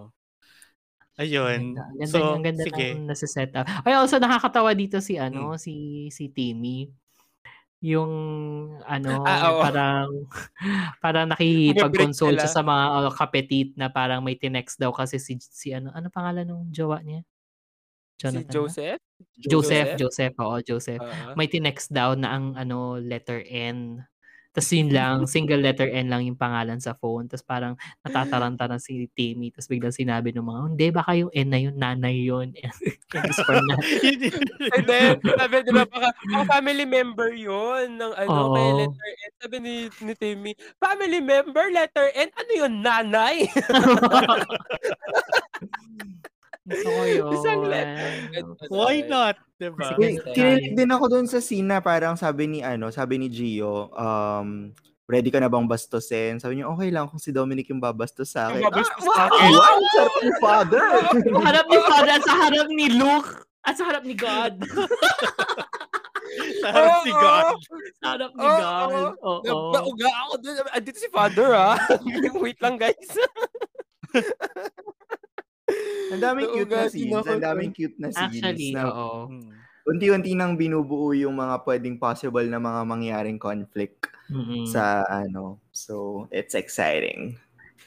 Ayun. 1.19 1.75
ganda, 1.75 1.83
ang 1.83 1.97
ganda, 1.99 2.13
So, 2.15 2.19
ang 2.39 2.45
ganda 2.47 2.63
sige. 2.65 2.87
ng 2.95 3.07
nasa-set 3.11 3.51
up. 3.59 3.67
Ay, 3.83 3.95
also 3.99 4.17
nakakatawa 4.23 4.71
dito 4.79 5.03
si 5.03 5.19
ano, 5.19 5.59
si 5.59 6.07
si 6.15 6.31
Timmy. 6.31 6.87
Yung 7.83 8.11
ano, 8.83 9.23
Ah, 9.23 9.55
oo. 9.55 9.63
parang 9.63 10.09
parang 11.05 11.27
nakikipag-console 11.31 12.39
siya 12.39 12.51
sa 12.51 12.63
mga 12.67 12.85
uh, 13.07 13.11
kapetit 13.15 13.75
na 13.79 13.87
parang 13.91 14.23
may 14.23 14.35
tinext 14.35 14.79
daw 14.83 14.91
kasi 14.91 15.19
si 15.23 15.39
si 15.43 15.71
ano, 15.75 15.91
ano 15.95 16.11
pangalan 16.11 16.47
ng 16.47 16.71
jowa 16.75 17.03
niya? 17.03 17.23
si 18.19 18.23
Jonathan 18.23 18.51
ba? 18.51 18.55
Joseph? 18.55 19.01
Joseph, 19.39 19.89
Joseph, 19.99 20.35
oo, 20.39 20.57
Joseph. 20.63 21.03
Oo. 21.03 21.35
May 21.39 21.47
tinext 21.51 21.91
daw 21.95 22.15
na 22.19 22.35
ang 22.35 22.55
ano 22.59 22.99
letter 22.99 23.43
N. 23.47 24.03
Tapos 24.57 24.71
yun 24.73 24.90
lang, 24.90 25.28
single 25.28 25.61
letter 25.61 25.88
N 25.93 26.09
lang 26.09 26.25
yung 26.25 26.40
pangalan 26.40 26.81
sa 26.81 26.97
phone. 26.97 27.28
Tapos 27.28 27.45
parang 27.45 27.75
natataranta 28.02 28.64
na 28.67 28.81
si 28.81 29.07
Timmy. 29.12 29.52
Tapos 29.52 29.69
biglang 29.69 29.95
sinabi 29.95 30.33
ng 30.33 30.45
mga, 30.45 30.61
hindi, 30.73 30.87
baka 30.90 31.12
yung 31.17 31.33
N 31.33 31.49
na 31.52 31.59
yun, 31.61 31.75
nanay 31.76 32.17
yun. 32.25 32.49
Na, 32.57 32.73
And 34.76 34.85
then, 34.88 35.17
sabi, 35.37 35.55
di 35.64 35.73
ba, 35.73 35.85
baka, 35.88 36.09
baka 36.12 36.45
family 36.61 36.85
member 36.85 37.33
yun 37.33 37.97
ng 37.97 38.12
ano, 38.17 38.50
Oo. 38.50 38.55
kaya 38.57 38.73
letter 38.85 39.11
N. 39.12 39.31
Sabi 39.38 39.57
ni, 39.62 39.75
ni 40.05 40.12
Timmy, 40.17 40.52
family 40.81 41.21
member, 41.23 41.71
letter 41.73 42.09
N, 42.17 42.28
ano 42.35 42.52
yun, 42.52 42.73
nanay? 42.85 43.49
gusto 46.69 46.89
ko 46.89 47.03
yun. 47.11 47.33
Isang 47.33 47.61
letter. 47.65 48.11
Why 48.69 49.01
not? 49.03 49.37
Diba? 49.57 49.89
Sige. 49.91 50.21
Kinilig 50.31 50.77
din 50.77 50.91
ako 50.91 51.05
doon 51.09 51.27
sa 51.27 51.41
scene 51.41 51.67
na 51.67 51.81
parang 51.81 52.15
sabi 52.15 52.47
ni 52.47 52.61
ano, 52.61 52.89
sabi 52.89 53.17
ni 53.17 53.27
Gio, 53.27 53.89
um, 53.91 54.71
ready 55.05 55.33
ka 55.33 55.41
na 55.41 55.49
bang 55.49 55.65
bastusin? 55.65 56.37
Sabi 56.37 56.61
niya, 56.61 56.69
okay 56.69 56.89
lang 56.89 57.09
kung 57.09 57.19
si 57.19 57.33
Dominic 57.33 57.67
yung 57.67 57.81
babastos 57.81 58.29
sa 58.29 58.47
akin. 58.47 58.61
Yung 58.61 58.69
babastos 58.69 59.03
Ah, 59.09 59.09
sa 59.09 59.25
wow! 59.25 59.29
akin. 59.33 59.51
Wow! 59.51 59.79
Sarap 59.89 60.15
ni 60.15 60.31
father! 60.37 60.85
Sa 61.25 61.41
harap 61.43 61.67
ni 61.67 61.79
Father 61.83 62.13
at 62.13 62.23
sa 62.23 62.35
harap 62.37 62.69
ni 62.69 62.87
Luke 62.93 63.31
at 63.65 63.75
sa 63.75 63.85
harap 63.85 64.05
ni 64.05 64.15
God. 64.15 64.55
Sa 66.61 66.69
harap 66.71 66.95
si 67.03 67.11
Oo. 67.11 67.19
God. 67.19 67.47
sa 67.99 68.07
harap 68.15 68.33
ni 68.33 68.45
Oo. 68.45 68.53
God. 68.55 68.93
Oo. 69.19 69.73
Nauga 69.73 70.09
ako 70.23 70.33
dun. 70.39 70.55
Andito 70.71 70.99
si 71.01 71.09
father 71.09 71.49
ah. 71.51 71.75
Wait 72.45 72.61
lang 72.61 72.77
guys. 72.77 73.09
Ang 76.09 76.23
daming 76.23 76.49
cute 76.51 76.73
na 76.73 76.89
scenes. 76.89 77.15
ako 77.15 77.29
Ang 77.37 77.45
daming 77.45 77.73
cute 77.73 77.99
na 78.01 78.09
scenes. 78.09 78.41
Actually, 78.41 78.69
na 78.73 78.83
oo. 78.89 79.29
Hmm. 79.29 79.53
unti-unti 79.89 80.37
nang 80.37 80.53
binubuo 80.53 81.17
yung 81.17 81.33
mga 81.33 81.65
pwedeng 81.65 81.97
possible 81.97 82.45
na 82.45 82.61
mga 82.61 82.81
mangyaring 82.85 83.41
conflict 83.41 84.13
Mm-mm. 84.29 84.69
sa 84.69 85.01
ano. 85.09 85.65
So, 85.73 86.29
it's 86.29 86.53
exciting. 86.53 87.41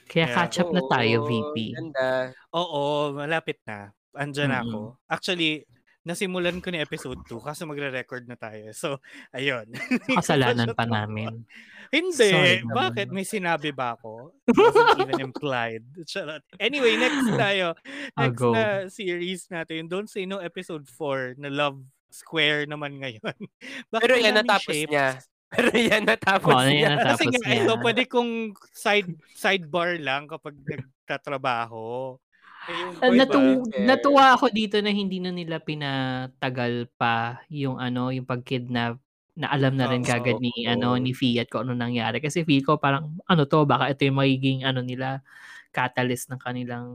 Kaya 0.09 0.25
Yeah. 0.25 0.33
catch 0.33 0.57
up 0.59 0.73
na 0.73 0.81
tayo, 0.89 1.21
Oo, 1.21 1.27
VP. 1.29 1.55
Ganda. 1.77 2.33
Oo, 2.51 3.13
malapit 3.13 3.61
na. 3.69 3.93
Andyan 4.17 4.49
Mm-mm. 4.49 4.61
ako. 4.65 4.79
Actually, 5.07 5.63
nasimulan 6.01 6.57
ko 6.59 6.73
ni 6.73 6.81
episode 6.81 7.21
2 7.29 7.37
kasi 7.41 7.61
magre-record 7.63 8.25
na 8.25 8.33
tayo. 8.33 8.73
So, 8.73 8.97
ayun. 9.31 9.69
Kasalanan 10.17 10.73
pa 10.73 10.85
namin. 10.85 11.45
Hindi. 11.91 12.29
Sorry 12.31 12.63
naman. 12.63 12.73
Bakit? 12.73 13.07
May 13.11 13.27
sinabi 13.27 13.69
ba 13.69 13.93
ako? 13.93 14.33
Even 14.97 15.21
implied. 15.21 15.83
Charot. 16.07 16.41
Anyway, 16.57 16.97
next 16.97 17.29
tayo. 17.37 17.77
Ah, 18.15 18.27
Next 18.27 18.41
na 18.41 18.63
series 18.87 19.45
natin. 19.51 19.85
Don't 19.85 20.09
Say 20.09 20.25
No 20.25 20.39
episode 20.39 20.87
4 20.87 21.37
na 21.37 21.51
Love 21.51 21.83
Square 22.09 22.67
naman 22.67 22.97
ngayon. 22.97 23.35
Bakit 23.93 24.03
Pero 24.03 24.15
yan 24.17 24.35
natapos 24.35 24.73
shapes? 24.73 24.91
niya. 24.91 25.07
Pero 25.51 25.69
yan 25.75 26.03
natapos 26.07 26.55
yan 26.63 26.71
niya. 26.71 26.89
natapos. 26.95 27.19
Kasi 27.19 27.25
nga, 27.27 27.39
niya. 27.43 27.59
ito, 27.61 27.73
pwede 27.77 28.01
kong 28.07 28.31
side 28.71 29.09
sidebar 29.35 29.99
lang 29.99 30.25
kapag 30.25 30.55
nagtatrabaho. 30.63 32.15
Eh, 32.69 33.09
boy 33.09 33.17
natu- 33.17 33.41
ba? 33.41 33.65
Okay. 33.65 33.85
natuwa 33.89 34.25
ako 34.37 34.45
dito 34.53 34.77
na 34.85 34.93
hindi 34.93 35.17
na 35.17 35.33
nila 35.33 35.57
pinatagal 35.57 36.93
pa 36.93 37.41
yung 37.49 37.81
ano, 37.81 38.13
yung 38.13 38.29
pagkidnap 38.29 39.01
na 39.33 39.47
alam 39.49 39.73
na 39.79 39.87
rin 39.89 40.03
Oo. 40.03 40.09
kagad 40.11 40.37
ni 40.37 40.51
Oo. 40.67 40.75
ano 40.75 40.99
ni 40.99 41.15
Fiat 41.15 41.47
kung 41.49 41.65
ano 41.65 41.73
nangyari 41.73 42.19
kasi 42.19 42.43
feel 42.43 42.61
ko 42.61 42.77
parang 42.77 43.15
ano 43.25 43.47
to 43.47 43.63
baka 43.63 43.89
ito 43.89 44.03
yung 44.05 44.19
magiging 44.19 44.67
ano 44.67 44.83
nila 44.83 45.23
catalyst 45.71 46.27
ng 46.29 46.37
kanilang 46.43 46.87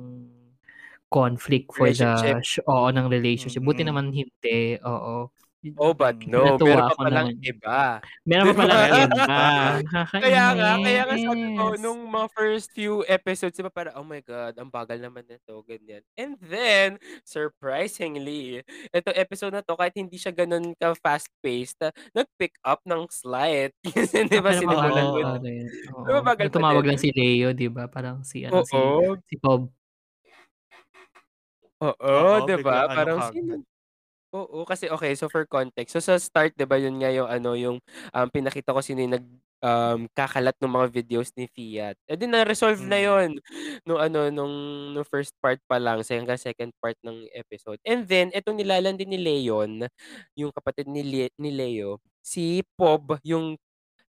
conflict 1.09 1.73
for 1.73 1.89
the 1.89 2.37
oo 2.69 2.87
ng 2.93 3.07
relationship 3.09 3.65
buti 3.65 3.83
Mm. 3.83 3.89
naman 3.89 4.07
hindi 4.13 4.77
oo 4.85 5.33
Oh, 5.75 5.91
but 5.97 6.15
no. 6.29 6.55
Natuwa 6.55 6.79
Meron 6.79 6.87
pa 6.87 6.95
palang 7.01 7.29
naman. 7.35 7.43
iba. 7.43 7.81
meron 8.23 8.47
pa 8.53 8.55
pala 8.55 8.75
Diba? 8.87 9.03
iba 9.03 9.37
Kaya 10.15 10.45
nga, 10.55 10.71
kaya 10.79 11.03
nga 11.09 11.17
sabi 11.19 11.47
ko, 11.59 11.65
nung 11.81 12.01
mga 12.07 12.29
first 12.31 12.69
few 12.71 13.03
episodes, 13.11 13.57
diba 13.59 13.73
parang, 13.73 13.99
oh 13.99 14.07
my 14.07 14.23
God, 14.23 14.55
ang 14.63 14.71
bagal 14.71 15.03
naman 15.03 15.27
nito, 15.27 15.59
ganyan. 15.67 16.07
And 16.15 16.39
then, 16.39 17.03
surprisingly, 17.27 18.63
ito 18.95 19.11
episode 19.17 19.59
na 19.59 19.65
to, 19.67 19.75
kahit 19.75 19.97
hindi 19.99 20.21
siya 20.21 20.31
ganun 20.31 20.77
ka 20.79 20.95
fast-paced, 21.03 21.83
ah, 21.83 21.93
nag-pick 22.15 22.55
up 22.63 22.85
ng 22.87 23.09
slight. 23.11 23.75
Kasi 23.97 24.23
diba 24.31 24.55
Pero 24.55 24.61
sinimulan 24.63 25.07
pa 25.11 25.31
rin. 25.43 25.67
Oo. 25.99 26.05
Diba 26.07 26.53
tumawag 26.53 26.85
din? 26.87 26.91
lang 26.95 27.01
si 27.03 27.09
Leo, 27.11 27.51
di 27.51 27.67
ba? 27.67 27.91
Parang 27.91 28.23
si, 28.23 28.47
ano, 28.47 28.63
si, 28.63 28.77
oo, 28.77 29.19
si 29.27 29.35
Pob. 29.41 29.67
oo, 31.83 32.23
diba? 32.47 32.87
ano 32.87 32.95
Parang 32.95 33.19
sino? 33.35 33.76
Oo, 34.35 34.67
kasi 34.67 34.91
okay, 34.91 35.15
so 35.15 35.31
for 35.31 35.47
context, 35.47 35.95
so 35.95 36.03
sa 36.03 36.19
start, 36.19 36.51
'di 36.59 36.67
ba, 36.67 36.75
yun 36.83 36.99
nga 36.99 37.15
yung 37.15 37.31
ano, 37.31 37.55
yung 37.55 37.77
um, 38.11 38.27
pinakita 38.35 38.75
ko 38.75 38.83
sino 38.83 38.99
yung 39.07 39.15
nag 39.15 39.27
um, 39.63 40.01
kakalat 40.11 40.59
ng 40.59 40.67
mga 40.75 40.87
videos 40.91 41.31
ni 41.39 41.47
Fiat. 41.47 41.95
Eh 42.11 42.19
di 42.19 42.27
na-resolve 42.27 42.83
na 42.91 42.99
Mm. 42.99 43.07
yon 43.07 43.29
nung 43.87 44.01
ano 44.03 44.27
nung 44.35 44.55
nung 44.99 45.07
first 45.07 45.31
part 45.39 45.63
pa 45.71 45.79
lang 45.79 46.03
sa 46.03 46.19
hanggang 46.19 46.37
second 46.43 46.75
part 46.83 46.99
ng 47.07 47.31
episode. 47.39 47.79
And 47.87 48.03
then 48.03 48.35
etong 48.35 48.59
nilalan 48.59 48.99
din 48.99 49.15
ni 49.15 49.19
Leon, 49.23 49.87
yung 50.35 50.51
kapatid 50.51 50.91
ni 50.91 51.07
Le- 51.07 51.35
ni 51.39 51.55
Leo, 51.55 52.03
si 52.19 52.67
Pob, 52.75 53.23
yung 53.23 53.55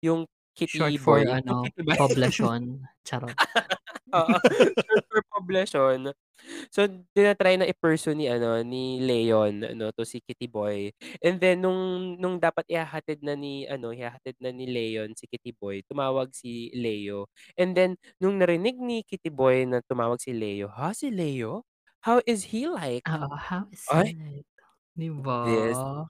yung 0.03 0.25
kitty 0.55 0.79
Short 0.79 0.95
for, 0.97 1.19
boy. 1.19 1.27
Yung 1.27 1.35
ano, 1.43 1.53
kitty 1.65 1.81
boy. 1.83 1.97
poblasyon. 1.99 2.87
Charot. 3.03 3.35
Oo, 4.15 4.37
for 5.11 5.21
population. 5.33 6.13
So, 6.73 6.85
tinatry 7.15 7.57
na 7.59 7.67
i-person 7.69 8.17
ni, 8.19 8.27
ano, 8.31 8.59
ni 8.63 8.99
Leon, 9.03 9.63
ano, 9.75 9.91
to 9.95 10.03
si 10.07 10.21
Kitty 10.23 10.47
Boy. 10.51 10.91
And 11.23 11.39
then, 11.41 11.63
nung, 11.65 12.15
nung 12.21 12.37
dapat 12.41 12.65
ihahatid 12.69 13.21
na 13.25 13.35
ni, 13.39 13.65
ano, 13.67 13.91
ihahatid 13.95 14.37
na 14.41 14.51
ni 14.55 14.67
Leon 14.69 15.15
si 15.17 15.27
Kitty 15.29 15.53
Boy, 15.55 15.83
tumawag 15.87 16.31
si 16.35 16.71
Leo. 16.75 17.27
And 17.59 17.73
then, 17.77 17.97
nung 18.21 18.39
narinig 18.41 18.77
ni 18.79 19.03
Kitty 19.05 19.31
Boy 19.33 19.65
na 19.69 19.81
tumawag 19.85 20.21
si 20.23 20.33
Leo, 20.35 20.69
ha, 20.71 20.93
si 20.95 21.09
Leo? 21.11 21.63
How 22.05 22.21
is 22.27 22.53
he 22.55 22.67
like? 22.69 23.05
Oh, 23.07 23.35
how 23.37 23.67
is 23.71 23.93
Ay. 23.93 24.15
it? 24.33 24.45
Di 24.97 25.09
ba? 25.13 26.09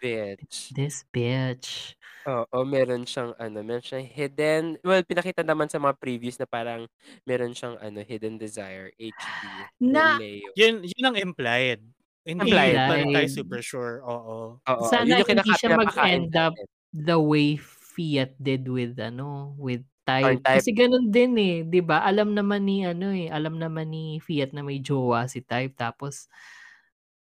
This 0.00 0.36
bitch. 0.40 0.56
This 0.72 0.96
bitch. 1.12 1.94
Oo, 2.28 2.68
meron 2.68 3.08
siyang 3.08 3.32
ano, 3.40 3.64
meron 3.64 3.80
siyang 3.80 4.04
hidden, 4.04 4.76
well, 4.84 5.00
pinakita 5.00 5.40
naman 5.40 5.72
sa 5.72 5.80
mga 5.80 5.96
previews 5.96 6.36
na 6.36 6.44
parang 6.44 6.84
meron 7.24 7.56
siyang 7.56 7.80
ano, 7.80 8.04
hidden 8.04 8.36
desire, 8.36 8.92
HD, 9.00 9.42
Na-. 9.80 10.20
Yun, 10.52 10.84
yun 10.84 11.04
ang 11.08 11.16
implied. 11.16 11.80
Hindi 12.20 12.52
Implied. 12.52 12.76
pa 12.76 12.94
rin 13.00 13.08
tayo 13.16 13.28
super 13.32 13.60
sure. 13.64 14.04
Oo. 14.04 14.60
Oo, 14.68 14.84
Sana 14.92 15.16
yun 15.16 15.24
yung 15.24 15.40
hindi 15.40 15.52
siya 15.56 15.72
mag-end 15.72 16.32
up 16.36 16.52
the 16.92 17.16
way 17.16 17.56
Fiat 17.90 18.36
did 18.38 18.68
with, 18.68 19.00
ano, 19.00 19.56
with 19.56 19.82
Type. 20.08 20.42
Type. 20.44 20.58
Kasi 20.60 20.72
ganun 20.74 21.12
din 21.12 21.36
eh, 21.38 21.56
'di 21.62 21.80
ba? 21.86 22.02
Alam 22.02 22.34
naman 22.34 22.66
ni 22.66 22.82
ano 22.82 23.12
eh, 23.14 23.30
alam 23.30 23.60
naman 23.60 23.92
ni 23.94 24.18
Fiat 24.18 24.50
na 24.56 24.64
may 24.64 24.80
jowa 24.82 25.28
si 25.30 25.38
Type 25.44 25.76
tapos 25.78 26.26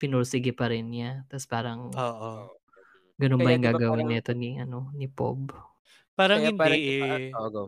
pinursige 0.01 0.50
pa 0.56 0.66
rin 0.72 0.90
niya. 0.90 1.30
Tapos 1.30 1.46
parang 1.46 1.94
Oo. 1.94 2.61
Ganun 3.22 3.38
ba 3.38 3.46
Kaya 3.46 3.54
yung 3.54 3.62
di 3.62 3.68
ba 3.68 3.72
gagawin 3.72 3.94
parang- 4.01 4.12
nito 4.12 4.32
ni 4.34 4.50
ano 4.58 4.80
ni 4.92 5.06
Pob? 5.06 5.40
Parang 6.12 6.40
Kaya 6.40 6.50
hindi 6.50 6.60
parang 6.60 6.80
eh. 6.80 6.98
ipa- 7.30 7.38
oh, 7.38 7.50
go. 7.50 7.63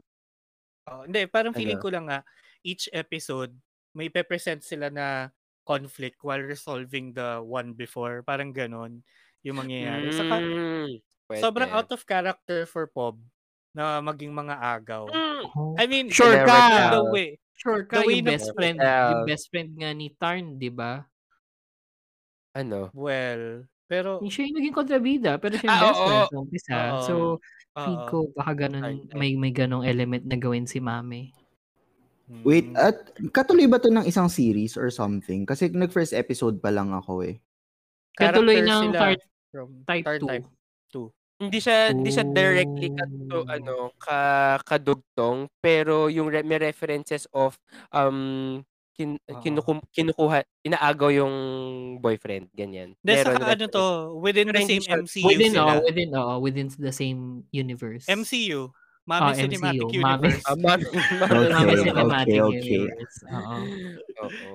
Hindi, 1.06 1.22
parang 1.28 1.54
feeling 1.54 1.78
Ano? 1.78 1.86
ko 1.86 1.90
lang 1.90 2.06
nga, 2.06 2.20
each 2.62 2.92
episode, 2.92 3.56
may 3.94 4.10
pe-present 4.10 4.60
sila 4.60 4.90
na 4.90 5.32
conflict 5.64 6.20
while 6.22 6.42
resolving 6.42 7.14
the 7.14 7.40
one 7.40 7.72
before. 7.72 8.20
Parang 8.22 8.52
ganon 8.52 9.00
yung 9.40 9.58
mangyayari. 9.58 10.12
Saka, 10.12 10.36
Mm, 10.38 11.00
sobrang 11.38 11.70
pwede. 11.70 11.78
out 11.78 11.90
of 11.90 12.04
character 12.04 12.66
for 12.66 12.84
Pob 12.86 13.16
na 13.72 14.02
maging 14.02 14.32
mga 14.32 14.56
agaw. 14.60 15.08
Mm, 15.08 15.32
Oh, 15.54 15.76
I 15.76 15.86
mean, 15.86 16.08
Sure 16.10 16.44
ka! 16.44 16.92
the 16.92 17.04
way. 17.06 17.36
sure 17.54 17.84
ka 17.84 18.00
the 18.00 18.06
way 18.06 18.20
yung 18.20 18.26
na- 18.26 18.32
best 18.34 18.50
friend, 18.52 18.78
yung 18.80 19.24
best 19.26 19.46
friend 19.48 19.70
nga 19.74 19.92
ni 19.92 20.08
Tarn, 20.12 20.58
'di 20.58 20.68
ba? 20.70 21.04
Ano? 22.54 22.92
Well, 22.92 23.66
pero, 23.94 24.18
Siya 24.26 24.50
yung 24.50 24.58
naging 24.58 24.74
kontrabida, 24.76 25.32
pero 25.38 25.54
siya 25.54 25.70
yung 25.70 25.78
Ah, 25.78 25.84
best 25.86 25.94
oo. 25.94 26.06
friend 26.08 26.26
sa 26.26 26.38
umpisa. 26.40 26.74
Oo. 26.74 27.02
So, 27.04 27.14
feel 27.76 28.00
oo. 28.00 28.08
ko 28.10 28.18
baka 28.34 28.52
ganun, 28.66 29.06
may 29.14 29.38
may 29.38 29.50
ganong 29.50 29.86
element 29.86 30.26
na 30.26 30.34
gawin 30.36 30.66
si 30.66 30.82
Mami. 30.82 31.30
Wait, 32.42 32.66
Mm. 32.66 32.80
at 32.80 32.98
katuloy 33.30 33.68
ba 33.68 33.78
to 33.78 33.92
ng 33.92 34.08
isang 34.08 34.26
series 34.26 34.74
or 34.74 34.90
something? 34.90 35.44
Kasi 35.44 35.70
nag-first 35.70 36.12
episode 36.12 36.58
pa 36.58 36.72
lang 36.72 36.90
ako 36.90 37.22
eh. 37.22 37.38
Katuloy 38.16 38.64
Character 38.64 38.72
ng 38.72 38.84
from 39.52 39.70
Type 39.86 40.06
Tar 40.06 40.18
2. 40.18 40.30
Type 40.32 40.48
2. 40.90 41.10
Hindi 41.44 41.60
siya 41.60 41.78
hindi 41.92 42.10
siya 42.10 42.26
directly 42.26 42.90
ka 42.90 43.04
to, 43.28 43.38
Oh. 43.38 43.46
ano 43.46 43.76
ka 44.00 44.20
kadugtong 44.64 45.52
pero 45.60 46.08
yung 46.08 46.32
re- 46.32 46.46
may 46.46 46.58
references 46.58 47.28
of 47.30 47.60
um 47.92 48.64
kin, 48.94 49.18
Oo. 49.20 49.42
kinukum, 49.42 49.78
kinukuha 49.90 50.42
inaagaw 50.62 51.10
yung 51.12 51.34
boyfriend 51.98 52.48
ganyan. 52.52 52.94
Hindi, 52.96 53.12
Meron 53.12 53.34
saka 53.34 53.46
ano 53.52 53.66
to, 53.68 53.86
within 54.18 54.48
Pero 54.48 54.58
the 54.58 54.66
same 54.66 54.82
siya- 54.82 55.02
MCU 55.02 55.26
Within, 55.26 55.52
sila. 55.52 55.66
oh, 55.68 55.82
within, 55.84 56.10
oh, 56.14 56.38
within 56.40 56.68
the 56.72 56.94
same 56.94 57.20
universe. 57.50 58.06
MCU. 58.06 58.70
Mami 59.04 59.36
Cinematic 59.36 59.84
MCU, 59.84 60.00
Mami. 60.00 60.24
Universe. 60.24 60.44
Ah, 60.46 60.56
mami, 60.56 60.84
Okay, 60.88 61.50
Mami 61.52 61.68
okay, 61.68 61.78
Cinematic 61.84 62.40
okay. 62.40 62.72
Universe. 62.72 63.18
Oo. 63.28 63.56
Oo. 64.22 64.52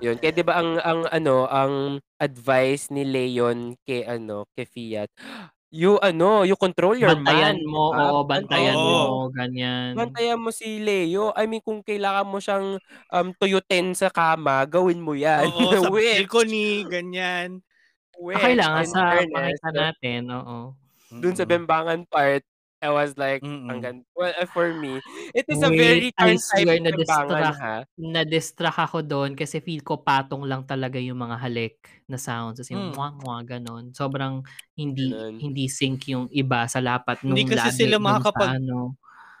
Yun. 0.00 0.16
Kaya 0.16 0.32
'di 0.32 0.42
ba 0.42 0.54
ang 0.56 0.80
ang 0.80 1.00
ano, 1.06 1.44
ang 1.44 1.74
advice 2.16 2.88
ni 2.88 3.04
Leon 3.04 3.76
kay 3.82 4.02
ano, 4.02 4.48
kay 4.50 4.64
Fiat, 4.64 5.12
you 5.72 5.96
ano, 6.04 6.44
you 6.44 6.54
control 6.60 6.94
your 7.00 7.16
Bantayan 7.16 7.56
man. 7.56 7.64
mo, 7.72 7.82
diba? 7.88 8.04
oo, 8.04 8.20
bantayan 8.28 8.80
Oo. 8.84 8.92
mo, 8.92 9.32
ganyan. 9.32 9.96
Bantayan 9.96 10.40
mo 10.40 10.50
si 10.54 10.80
Leo. 10.82 11.32
I 11.36 11.46
mean, 11.50 11.62
kung 11.64 11.82
kailangan 11.84 12.26
mo 12.28 12.38
siyang 12.40 12.78
um, 13.12 13.28
tuyutin 13.36 13.92
sa 13.96 14.08
kama, 14.12 14.64
gawin 14.68 15.00
mo 15.02 15.14
yan. 15.16 15.50
Oo, 15.50 15.72
sa 15.80 15.88
balcony, 15.96 16.84
ganyan. 16.84 17.64
which, 18.18 18.68
Ah, 18.72 18.80
kailangan 18.80 18.88
sa 18.88 19.00
fairness, 19.08 19.60
pakita 19.68 19.68
natin, 19.76 20.32
oo. 20.32 20.72
dun 21.20 21.36
sa 21.36 21.44
Mm. 21.44 21.48
bembangan 21.48 22.08
part, 22.08 22.44
I 22.82 22.90
was 22.90 23.14
like, 23.14 23.40
Mm-mm. 23.40 23.70
ang 23.70 23.78
gan- 23.78 24.04
Well, 24.12 24.34
uh, 24.34 24.44
for 24.44 24.74
me, 24.74 24.98
it 25.30 25.46
is 25.46 25.62
a 25.62 25.70
Wait, 25.70 25.78
very 25.78 26.08
I 26.12 26.34
turn 26.34 26.38
type 26.42 26.82
na 26.82 26.90
distract. 26.90 27.56
ha? 27.56 27.76
Na-distract 27.94 28.78
ako 28.82 28.98
doon 29.00 29.30
kasi 29.32 29.62
feel 29.62 29.80
ko 29.80 29.96
patong 29.96 30.42
lang 30.42 30.66
talaga 30.66 30.98
yung 30.98 31.14
mga 31.16 31.38
halik 31.38 31.78
na 32.04 32.18
sounds. 32.18 32.58
Kasi 32.58 32.74
Mm. 32.74 32.90
mwah, 32.92 33.14
mwah, 33.16 33.40
ganon. 33.46 33.94
Sobrang 33.94 34.42
hindi 34.74 35.08
Ganon. 35.08 35.38
hindi 35.38 35.64
sync 35.66 36.10
yung 36.10 36.26
iba 36.28 36.66
sa 36.66 36.82
lapat 36.82 37.22
nung 37.22 37.32
Hindi 37.32 37.46
kasi 37.48 37.62
labi 37.62 37.78
sila 37.78 37.86
dun 37.88 37.96
sa 37.96 38.06
makakapag- 38.10 38.56
ano. 38.58 38.78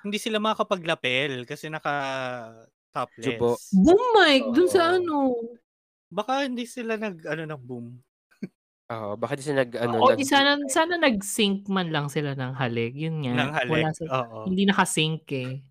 hindi 0.02 0.18
sila 0.18 0.38
makapaglapel 0.38 1.32
kasi 1.42 1.66
naka 1.66 1.94
topless. 2.90 3.26
Jubo. 3.26 3.58
Boom 3.72 4.02
mic, 4.14 4.42
dun 4.50 4.66
sa 4.66 4.94
ano. 4.94 5.34
Baka 6.08 6.44
hindi 6.44 6.62
sila 6.62 6.94
nag 6.94 7.22
ano 7.24 7.42
ng 7.48 7.58
boom. 7.58 7.86
Oo, 8.92 9.16
baka 9.16 9.32
di 9.38 9.42
siya 9.42 9.64
nag, 9.64 9.72
ano, 9.80 9.96
o, 10.04 10.12
nag, 10.12 10.20
sana, 10.28 10.60
sana 10.68 11.00
nag-sync 11.00 11.64
man 11.72 11.88
lang 11.88 12.12
sila 12.12 12.36
ng 12.36 12.52
halik. 12.52 12.92
Yun 12.92 13.24
nga. 13.24 13.32
Ng 13.40 13.52
halik. 13.56 13.72
Wala 13.72 13.88
sa, 13.96 14.04
Oo. 14.20 14.44
hindi 14.52 14.68
nakasync 14.68 15.24
eh. 15.32 15.64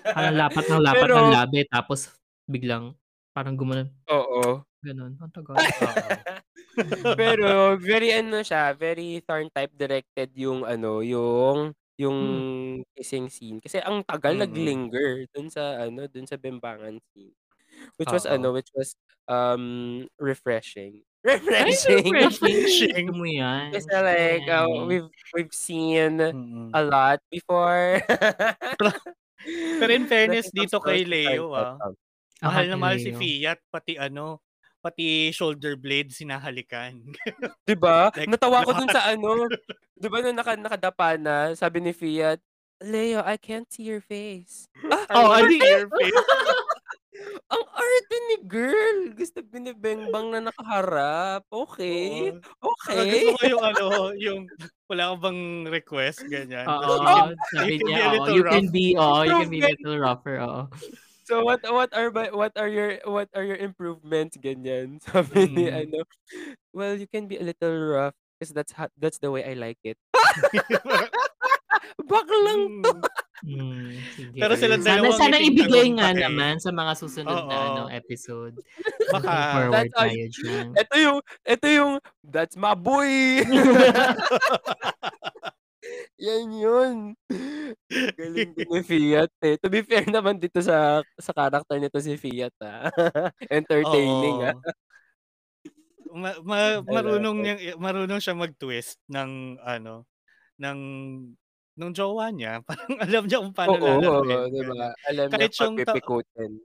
Parang 0.00 0.36
lapat 0.36 0.64
ng 0.68 0.80
lapat 0.80 1.04
Pero- 1.04 1.18
ng 1.20 1.32
labi, 1.34 1.60
tapos 1.68 2.08
biglang 2.48 2.96
parang 3.34 3.56
gumanon. 3.58 3.88
oo. 4.08 4.62
Ganon. 4.84 5.16
Ang 5.16 5.32
tagal. 5.32 5.56
Pero, 7.20 7.74
very 7.80 8.12
ano 8.12 8.44
siya, 8.44 8.76
very 8.76 9.24
Thorn 9.24 9.48
type 9.48 9.72
directed 9.74 10.28
yung, 10.36 10.62
ano, 10.62 11.00
yung, 11.00 11.72
yung 11.96 12.18
kissing 12.92 13.32
scene. 13.32 13.58
Kasi 13.64 13.80
ang 13.80 14.04
tagal 14.04 14.36
Mm-mm. 14.36 14.44
naglinger 14.44 15.24
dun 15.32 15.48
sa, 15.48 15.88
ano, 15.88 16.04
dun 16.06 16.28
sa 16.28 16.36
bimbangan 16.36 17.00
scene. 17.10 17.32
Which 17.96 18.12
was, 18.12 18.28
Oo. 18.28 18.36
ano, 18.36 18.52
which 18.52 18.68
was, 18.76 18.92
um, 19.26 20.04
refreshing. 20.20 21.00
Refreshing. 21.28 22.12
refreshing. 22.12 23.08
Mo 23.16 23.24
yan. 23.24 23.72
Kasi 23.72 23.88
like, 23.88 24.44
uh, 24.44 24.68
Yan. 24.68 24.84
we've, 24.84 25.10
we've 25.32 25.56
seen 25.56 26.20
Mm-mm. 26.20 26.68
a 26.76 26.82
lot 26.84 27.18
before. 27.32 28.04
Pero 29.80 29.88
in 29.88 30.04
fairness 30.12 30.52
dito 30.52 30.76
kay 30.84 31.08
Leo, 31.08 31.56
ah, 31.56 31.80
mahal 32.44 32.68
na 32.68 32.76
Happy 32.76 32.84
mahal 32.84 32.98
si. 33.00 33.10
Fiat, 33.16 33.56
pati 33.72 33.96
ano, 33.96 34.44
pati 34.84 35.32
shoulder 35.32 35.80
blade 35.80 36.12
sinahalikan. 36.12 37.00
Diba? 37.68 38.12
Like, 38.12 38.28
Natawa 38.28 38.68
ko 38.68 38.76
dun 38.76 38.92
sa 38.92 39.08
ano. 39.08 39.48
Diba 39.96 40.20
nung 40.20 40.36
naka, 40.36 40.60
nakadapa 40.60 41.16
na, 41.16 41.56
sabi 41.56 41.80
ni 41.80 41.96
Fiat, 41.96 42.36
Leo, 42.84 43.24
I 43.24 43.40
can't 43.40 43.64
see 43.72 43.88
your 43.88 44.04
face. 44.04 44.68
Ah, 44.92 45.08
oh, 45.16 45.32
ang 45.32 45.48
ano 45.48 45.56
arte, 45.56 45.56
your 45.56 45.88
face? 45.88 46.20
Ang 47.46 47.64
arte 47.70 48.16
ni 48.28 48.36
girl. 48.44 48.98
Gusto 49.14 49.38
binibengbang 49.46 50.34
na 50.34 50.50
nakaharap. 50.50 51.46
Okay. 51.46 52.34
Oo. 52.34 52.40
Parang 52.84 53.06
Okay. 53.06 53.10
gusto 53.24 53.30
ko 53.38 53.44
yung 53.48 53.64
ano, 53.70 53.86
yung 54.18 54.40
wala 54.90 55.14
ka 55.14 55.16
bang 55.30 55.40
request, 55.70 56.20
ganyan. 56.28 56.66
Oo, 56.66 57.00
can- 57.00 57.36
sabi 57.54 57.78
you 57.78 57.78
can 57.80 57.86
niya, 57.88 57.96
be 57.96 58.02
a 58.02 58.04
oo, 58.04 58.12
little 58.12 58.34
you 58.36 58.44
can 58.44 58.66
be, 58.68 58.86
oo, 58.98 59.20
you 59.22 59.34
can 59.40 59.50
be 59.50 59.60
a 59.62 59.70
little 59.72 59.98
rougher, 59.98 60.36
oo. 60.42 60.62
So 61.24 61.40
what 61.40 61.64
what 61.64 61.88
are 61.96 62.12
my- 62.12 62.34
what 62.36 62.52
are 62.60 62.68
your 62.68 63.00
what 63.08 63.32
are 63.32 63.48
your 63.48 63.56
improvements 63.56 64.36
ganyan? 64.36 65.00
Sabi 65.08 65.48
ni 65.48 65.64
Mm. 65.72 65.80
ano, 65.88 65.98
well, 66.76 66.92
you 66.98 67.08
can 67.08 67.24
be 67.24 67.40
a 67.40 67.44
little 67.46 67.72
rough 67.72 68.12
because 68.36 68.52
that's 68.52 68.76
how, 68.76 68.92
that's 69.00 69.16
the 69.24 69.32
way 69.32 69.40
I 69.40 69.56
like 69.56 69.80
it. 69.88 69.96
Baklang 72.04 72.84
to. 72.84 73.00
Mm. 73.44 73.60
Hmm, 73.60 73.92
sige. 74.16 74.40
Pero 74.40 74.52
silang 74.56 74.80
sana, 74.80 75.04
dalawang 75.04 75.20
sana 75.20 75.36
iting 75.36 75.52
ibigay 75.52 75.86
nga 75.92 76.08
tagumpay. 76.16 76.24
naman 76.24 76.54
sa 76.64 76.70
mga 76.72 76.92
susunod 76.96 77.40
na 77.44 77.56
Oo. 77.60 77.68
ano 77.68 77.82
episode. 77.92 78.56
Baka. 79.12 79.32
Forward 79.52 79.92
That's 79.92 80.32
dyan. 80.40 80.66
Ito 80.82 80.94
yung 80.96 81.18
ito 81.44 81.66
yung 81.68 81.92
that's 82.24 82.56
my 82.56 82.72
boy. 82.72 83.44
Yan 86.24 86.48
yun. 86.56 86.96
Galing 88.16 88.56
din 88.56 88.68
ni 88.72 88.80
Fiat 88.80 89.28
eh. 89.44 89.60
To 89.60 89.68
be 89.68 89.84
fair 89.84 90.08
naman 90.08 90.40
dito 90.40 90.56
sa 90.64 91.04
sa 91.20 91.32
character 91.36 91.76
nito 91.76 92.00
si 92.00 92.16
Fiat 92.16 92.54
ah. 92.64 92.88
Entertaining 93.52 94.38
ah. 94.40 94.56
Oo. 94.56 94.72
Ma- 96.14 96.40
ma- 96.40 96.80
marunong 96.80 97.36
niya 97.42 97.54
marunong 97.76 98.22
siya 98.22 98.32
mag-twist 98.32 99.02
ng 99.10 99.58
ano 99.60 100.06
ng 100.62 100.78
nung 101.78 101.92
jowa 101.96 102.30
niya. 102.34 102.60
Parang 102.68 102.96
alam 103.02 103.24
niya 103.28 103.38
kung 103.42 103.54
paano 103.56 103.76
Oo, 103.78 103.80
lalaruin. 103.80 104.40
di 104.52 104.60
ba? 104.68 104.92
Alam 105.08 105.30
Kahit 105.32 105.52
niya 105.56 105.66
yung 105.66 105.78
pagpipikutin. 105.84 106.64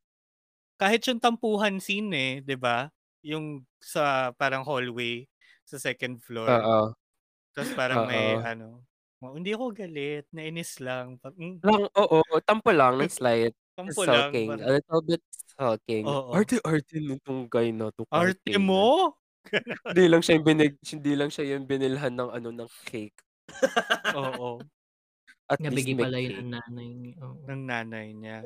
Kahit 0.79 1.03
yung 1.11 1.19
tampuhan 1.19 1.75
scene 1.83 2.07
eh, 2.15 2.31
'di 2.39 2.55
ba? 2.55 2.87
Yung 3.19 3.67
sa 3.83 4.31
parang 4.39 4.63
hallway 4.63 5.27
sa 5.67 5.75
second 5.75 6.23
floor. 6.23 6.63
Oo. 6.63 6.93
Tapos 7.55 7.71
parang 7.75 8.03
may 8.07 8.37
Oo. 8.37 8.43
ano, 8.43 8.85
"Oh, 9.23 9.35
hindi 9.35 9.51
ako 9.55 9.75
galit, 9.75 10.27
nainis 10.31 10.79
lang. 10.83 11.19
Pa- 11.19 11.35
mm, 11.35 11.63
Lang, 11.63 11.91
oo, 11.91 12.23
tampo 12.47 12.71
lang 12.71 12.95
ng 13.03 13.11
slight. 13.11 13.51
Tampo 13.77 14.01
lang. 14.05 14.31
Sulking. 14.31 14.47
parang, 14.47 14.63
A 14.63 14.79
little 14.79 15.01
bit 15.03 15.21
sulking. 15.59 16.05
Oo. 16.07 16.31
Arte-arte 16.31 16.95
nitong 17.03 17.51
guy 17.51 17.75
na 17.75 17.91
to. 17.91 18.07
Arte 18.11 18.39
Arte 18.47 18.57
mo? 18.59 19.13
Hindi 19.89 20.05
lang 20.11 20.21
siya 20.21 20.37
yung 20.37 20.45
binig, 20.47 20.73
hindi 20.93 21.13
lang 21.17 21.29
siya 21.33 21.45
yung 21.57 21.65
binilhan 21.65 22.13
ng 22.13 22.29
ano 22.29 22.49
ng 22.53 22.69
cake. 22.85 23.17
Oo, 24.13 24.65
At 25.49 25.65
least 25.67 25.89
Nabigay 25.89 25.97
may 25.97 26.05
pala 26.05 26.21
yun 26.21 26.37
ng 26.37 26.49
nanay 26.53 26.89
niya. 26.93 27.13
oo. 27.25 27.49
ng 27.49 27.61
nanay 27.69 28.07
niya. 28.15 28.39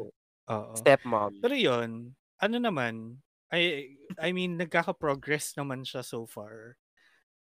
Oo. 0.48 0.80
Stepmom. 0.80 1.36
Pero 1.42 1.56
yun, 1.58 2.16
ano 2.42 2.56
naman, 2.60 3.22
I, 3.54 3.96
I 4.20 4.32
mean, 4.36 4.58
nagkaka-progress 4.60 5.56
naman 5.60 5.84
siya 5.88 6.02
so 6.06 6.26
far. 6.30 6.78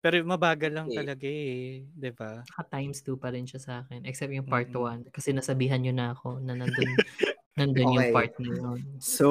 Pero 0.03 0.21
mabagal 0.25 0.71
lang 0.75 0.89
Okay. 0.89 0.95
talaga 0.95 1.25
eh, 1.27 1.85
'di 1.95 2.11
ba? 2.15 2.45
Times 2.73 2.99
2 3.05 3.15
pa 3.21 3.29
rin 3.33 3.45
siya 3.49 3.59
sa 3.61 3.73
akin. 3.85 4.03
Except 4.09 4.31
yung 4.33 4.49
part 4.49 4.69
Mm-mm. 4.69 4.75
1. 4.75 5.07
Kasi 5.15 5.29
nasabihan 5.33 5.79
nyo 5.83 5.93
na 5.95 6.07
ako 6.15 6.41
na 6.43 6.53
nandun, 6.59 6.99
nandun 7.59 7.91
yung 8.01 8.07
Okay. 8.07 8.13
part 8.13 8.33
na 8.41 8.49
yun. 8.51 8.81
So, 8.99 9.27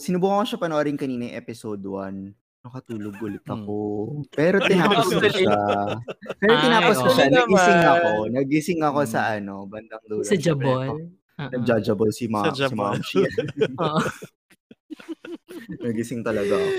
sinubukan 0.00 0.44
ko 0.44 0.46
siya 0.56 0.60
panoorin 0.62 0.98
kanina 1.00 1.28
yung 1.30 1.38
episode 1.40 1.82
1. 1.86 2.34
Nakatulog 2.64 3.14
ulit 3.20 3.44
Hmm. 3.44 3.60
ako. 3.60 3.74
Pero 4.32 4.56
tinapos 4.58 5.04
ko 5.06 5.20
siya. 5.20 5.58
Pero 6.40 6.54
tinapos 6.58 6.96
ko 6.96 7.08
siya. 7.10 7.26
Nagising 7.28 7.82
ako. 7.84 8.10
Nagising 8.32 8.80
ako 8.80 9.00
sa 9.04 9.20
Hmm. 9.20 9.36
ano, 9.38 9.54
bandang 9.68 10.04
dulo. 10.08 10.24
Sa 10.24 10.32
Jabol. 10.34 11.12
Nag-judgeable 11.36 12.08
si, 12.08 12.24
ma- 12.26 12.48
Sa 12.48 12.56
si 12.56 12.72
Ma'am 12.72 12.96
Jabol. 12.96 12.96
Shia. 13.04 13.28
Oo. 13.84 14.00
Nagising 15.84 16.22
talaga 16.22 16.56
ako. 16.56 16.72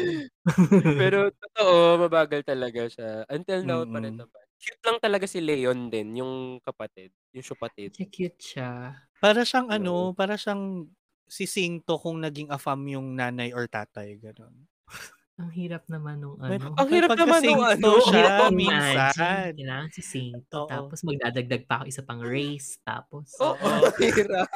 Pero 0.97 1.19
totoo, 1.31 1.73
mabagal 2.01 2.41
talaga 2.41 2.81
siya. 2.87 3.23
Until 3.27 3.61
now 3.61 3.85
pa 3.85 3.99
rin 3.99 4.17
naman. 4.17 4.41
Cute 4.55 4.81
lang 4.81 4.97
talaga 4.97 5.25
si 5.27 5.37
Leon 5.37 5.91
din, 5.91 6.17
yung 6.17 6.33
kapatid. 6.59 7.13
Yung 7.29 7.45
supatid. 7.45 7.93
Siya 7.93 8.07
cute 8.07 8.39
siya. 8.41 8.71
Para 9.19 9.45
siyang 9.45 9.69
ano, 9.69 10.11
para 10.11 10.33
siyang 10.33 10.89
si 11.27 11.45
Singto 11.45 11.99
kung 11.99 12.17
naging 12.19 12.49
afam 12.49 12.79
yung 12.87 13.13
nanay 13.13 13.51
or 13.51 13.67
tatay, 13.67 14.17
gano'n. 14.17 14.55
Ang 15.35 15.51
hirap 15.51 15.83
naman 15.85 16.15
nung 16.17 16.39
May- 16.39 16.55
ano. 16.55 16.71
Ang 16.73 16.89
hirap 16.89 17.11
naman 17.13 17.39
nung 17.41 17.59
ano. 17.61 17.89
siya 18.01 18.15
Hirap 18.15 18.51
minsan. 18.51 18.95
imagine. 19.11 19.51
Kailangan 19.53 19.89
si 19.91 20.01
Sainto. 20.01 20.61
Oo. 20.61 20.69
Tapos 20.69 20.99
magdadagdag 21.01 21.63
pa 21.63 21.73
ako 21.75 21.83
isa 21.85 22.01
pang 22.01 22.21
race. 22.21 22.79
Tapos. 22.81 23.35
Oo, 23.37 23.59
ang 23.83 23.91
hirap. 23.99 24.47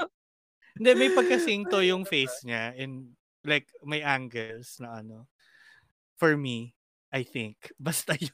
Hindi, 0.73 0.89
may 0.95 1.11
pagka-Singto 1.11 1.81
yung 1.81 2.03
face 2.03 2.41
niya 2.41 2.71
and 2.73 3.11
like 3.43 3.67
may 3.81 3.99
angles 3.99 4.79
na 4.79 5.03
ano. 5.03 5.27
For 6.15 6.33
me, 6.33 6.71
I 7.09 7.21
think. 7.21 7.59
Basta 7.79 8.15
yun. 8.15 8.31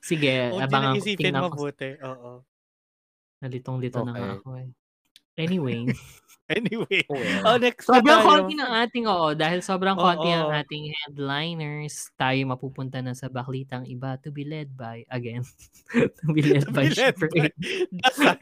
Sige, 0.00 0.48
Kung 0.50 0.60
abangan 0.62 0.72
ko. 0.86 0.92
nag-isipin 0.96 1.20
Tingnan 1.26 1.42
ko. 1.42 1.48
mabuti. 1.52 1.90
Oo. 2.00 2.32
Nalitong-lito 3.38 4.00
na 4.02 4.10
nga 4.10 4.20
Okay. 4.20 4.36
ako 4.38 4.48
eh. 4.56 4.68
Anyway. 5.36 5.80
Anyway. 6.56 7.04
Well. 7.12 7.44
Oh, 7.44 7.56
next 7.60 7.84
Sobrang 7.84 8.24
tayo. 8.24 8.48
konti 8.48 8.56
ng 8.56 8.72
ating, 8.72 9.04
oo. 9.04 9.36
Dahil 9.36 9.60
sobrang 9.60 10.00
konti 10.00 10.32
ang 10.32 10.48
Oo. 10.48 10.56
ating 10.56 10.96
headliners, 11.04 12.08
tayo 12.16 12.40
mapupunta 12.48 13.04
na 13.04 13.12
sa 13.12 13.28
baklitang 13.28 13.84
iba 13.84 14.16
to 14.24 14.32
be 14.32 14.48
led 14.48 14.72
by, 14.72 15.04
again, 15.12 15.44
to 16.24 16.26
be 16.32 16.40
led 16.40 16.64
by 16.72 16.88
To 16.88 16.96
be 16.96 16.96
led 16.96 17.12
Shipper, 17.12 17.28
by. 17.36 17.52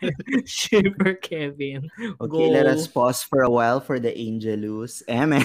Shipper 0.46 1.12
Kevin. 1.18 1.90
Okay, 2.22 2.46
Go. 2.46 2.54
let 2.54 2.70
us 2.70 2.86
pause 2.86 3.26
for 3.26 3.42
a 3.42 3.50
while 3.50 3.82
for 3.82 3.98
the 3.98 4.14
Angelus. 4.14 5.02
Amen. 5.10 5.42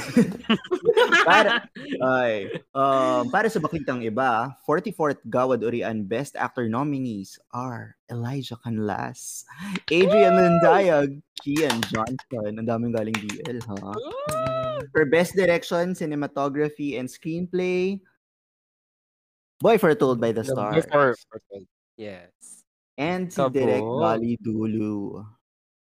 para, 1.25 1.65
ay, 1.97 2.61
um, 2.77 3.25
para 3.33 3.49
sa 3.49 3.57
baklitang 3.57 4.05
iba, 4.05 4.53
44th 4.69 5.25
Gawad 5.25 5.65
Urian 5.65 6.05
Best 6.05 6.37
Actor 6.37 6.69
nominees 6.69 7.41
are 7.49 7.97
Elijah 8.11 8.59
Canlas, 8.59 9.47
Adrian 9.87 10.35
Lundayag, 10.35 11.23
Kian 11.39 11.79
Johnson. 11.87 12.50
Ang 12.57 12.67
daming 12.67 12.91
galing 12.95 13.15
DL, 13.15 13.59
ha? 13.67 13.93
For 14.91 15.05
Best 15.05 15.37
Direction, 15.37 15.93
Cinematography, 15.93 16.97
and 16.97 17.07
Screenplay, 17.07 18.01
Boy 19.61 19.77
Foretold 19.77 20.17
by 20.17 20.33
the 20.33 20.41
Stars. 20.41 20.81
Before, 20.81 21.13
before. 21.13 21.61
Yes. 21.93 22.33
And 22.97 23.29
si 23.29 23.37
Kabo. 23.37 23.53
Direk 23.53 23.85
Dolly 23.85 24.33
Dulu. 24.41 25.21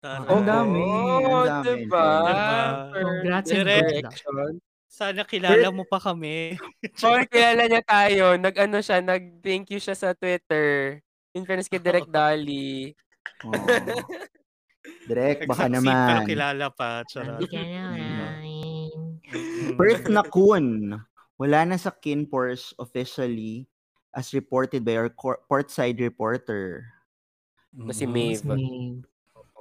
Tara. 0.03 0.27
Ang 0.27 0.43
dami. 0.43 0.83
Ang 0.83 1.23
Oo, 1.27 1.43
dami. 1.47 1.63
diba? 1.87 2.07
Congrats 2.91 3.49
direction. 3.51 4.59
Sana 4.89 5.23
kilala 5.23 5.71
mo 5.71 5.87
pa 5.87 5.99
kami. 5.99 6.59
For 6.99 7.23
kilala 7.31 7.71
niya 7.71 7.83
tayo, 7.87 8.35
nag-ano 8.35 8.83
siya, 8.83 8.99
nag-thank 8.99 9.71
you 9.71 9.79
siya 9.79 9.95
sa 9.95 10.11
Twitter. 10.11 10.99
In 11.31 11.47
fairness 11.47 11.71
kay 11.71 11.79
Direk 11.79 12.07
Dolly. 12.15 12.95
Oh. 13.47 13.55
Direk, 15.05 15.45
baka 15.45 15.65
Pero 15.65 15.75
naman. 15.79 16.25
kilala 16.25 16.67
pa. 16.69 17.01
Charot. 17.05 17.41
Hindi 17.41 17.47
ka 17.49 17.61
naman. 17.61 18.41
Mm. 19.29 19.77
Perth 19.77 20.05
na 20.09 20.21
Kun. 20.21 20.97
Wala 21.35 21.59
na 21.63 21.77
sa 21.77 21.89
Kinpors 21.89 22.73
officially 22.75 23.65
as 24.11 24.33
reported 24.33 24.83
by 24.83 24.97
our 24.97 25.09
cor- 25.09 25.39
portside 25.47 25.97
reporter. 25.97 26.83
Na 27.71 27.93
si 27.93 28.05
Mm. 28.05 28.11
Maeve. 28.11 28.43
May- 28.45 29.01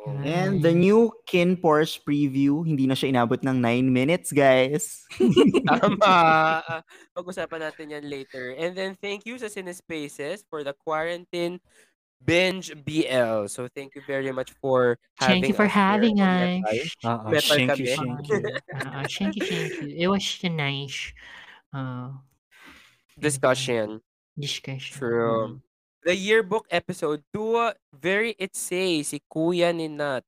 And 0.08 0.64
the 0.64 0.72
new 0.72 1.12
Kin 1.28 1.52
Porsche 1.52 2.00
preview, 2.00 2.64
hindi 2.64 2.88
na 2.88 2.96
siya 2.96 3.12
inabot 3.12 3.44
ng 3.44 3.60
9 3.60 3.92
minutes, 3.92 4.32
guys. 4.32 5.04
Tama. 5.68 6.00
Ah, 6.00 6.80
Pag-usapan 7.18 7.68
natin 7.68 7.92
yan 7.92 8.08
later. 8.08 8.56
And 8.56 8.72
then 8.72 8.96
thank 8.96 9.28
you 9.28 9.36
sa 9.36 9.52
Cinespaces 9.52 10.48
for 10.48 10.64
the 10.64 10.72
quarantine 10.72 11.60
binge 12.24 12.74
BL. 12.84 13.46
So 13.48 13.68
thank 13.68 13.94
you 13.94 14.02
very 14.06 14.32
much 14.32 14.52
for 14.60 14.98
having 15.18 15.42
Thank 15.42 15.48
you 15.48 15.54
for 15.54 15.64
us 15.66 15.72
here 15.72 15.82
having 15.82 16.20
on 16.20 16.28
us. 16.28 16.62
Metal. 16.62 16.78
Oo, 17.04 17.30
Metal 17.30 17.56
thank 17.56 17.70
kami. 17.70 17.84
you, 17.84 17.96
thank 17.96 18.28
you. 18.28 18.40
Ah, 18.74 19.04
thank 19.10 19.34
you, 19.36 19.42
thank 19.46 19.72
you. 19.82 19.88
It 19.96 20.08
was 20.08 20.24
a 20.44 20.48
nice 20.50 21.12
uh, 21.72 22.10
Discussion. 23.18 24.00
discussion. 24.38 24.94
True. 24.98 25.38
Mm. 25.48 25.60
The 26.04 26.14
yearbook 26.14 26.66
episode 26.70 27.24
2, 27.34 27.72
very 27.92 28.34
it 28.38 28.54
say 28.54 29.02
si 29.02 29.20
Kuya 29.26 29.74
ni 29.74 29.88
Nat. 29.88 30.22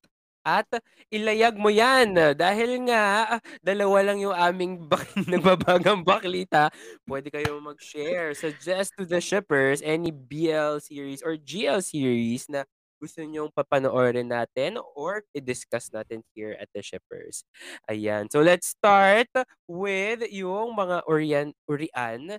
At 0.51 0.67
ilayag 1.15 1.55
mo 1.55 1.71
yan 1.71 2.35
dahil 2.35 2.83
nga 2.91 3.39
dalawa 3.63 4.11
lang 4.11 4.19
yung 4.19 4.35
aming 4.35 4.83
bak- 4.91 5.15
nagbabagang 5.31 6.03
baklita. 6.03 6.75
Pwede 7.07 7.31
kayo 7.31 7.63
mag-share. 7.63 8.35
Suggest 8.35 8.99
to 8.99 9.07
the 9.07 9.23
shippers 9.23 9.79
any 9.87 10.11
BL 10.11 10.83
series 10.83 11.23
or 11.23 11.39
GL 11.39 11.79
series 11.79 12.51
na 12.51 12.67
gusto 13.01 13.25
nyong 13.25 13.49
papanoorin 13.55 14.29
natin 14.29 14.77
or 14.93 15.25
i-discuss 15.33 15.89
natin 15.89 16.21
here 16.37 16.53
at 16.61 16.69
the 16.77 16.85
shippers. 16.85 17.49
Ayan. 17.89 18.29
So 18.29 18.45
let's 18.45 18.77
start 18.77 19.33
with 19.65 20.27
yung 20.29 20.77
mga 20.77 21.09
Orian, 21.09 21.57
Urian 21.65 22.37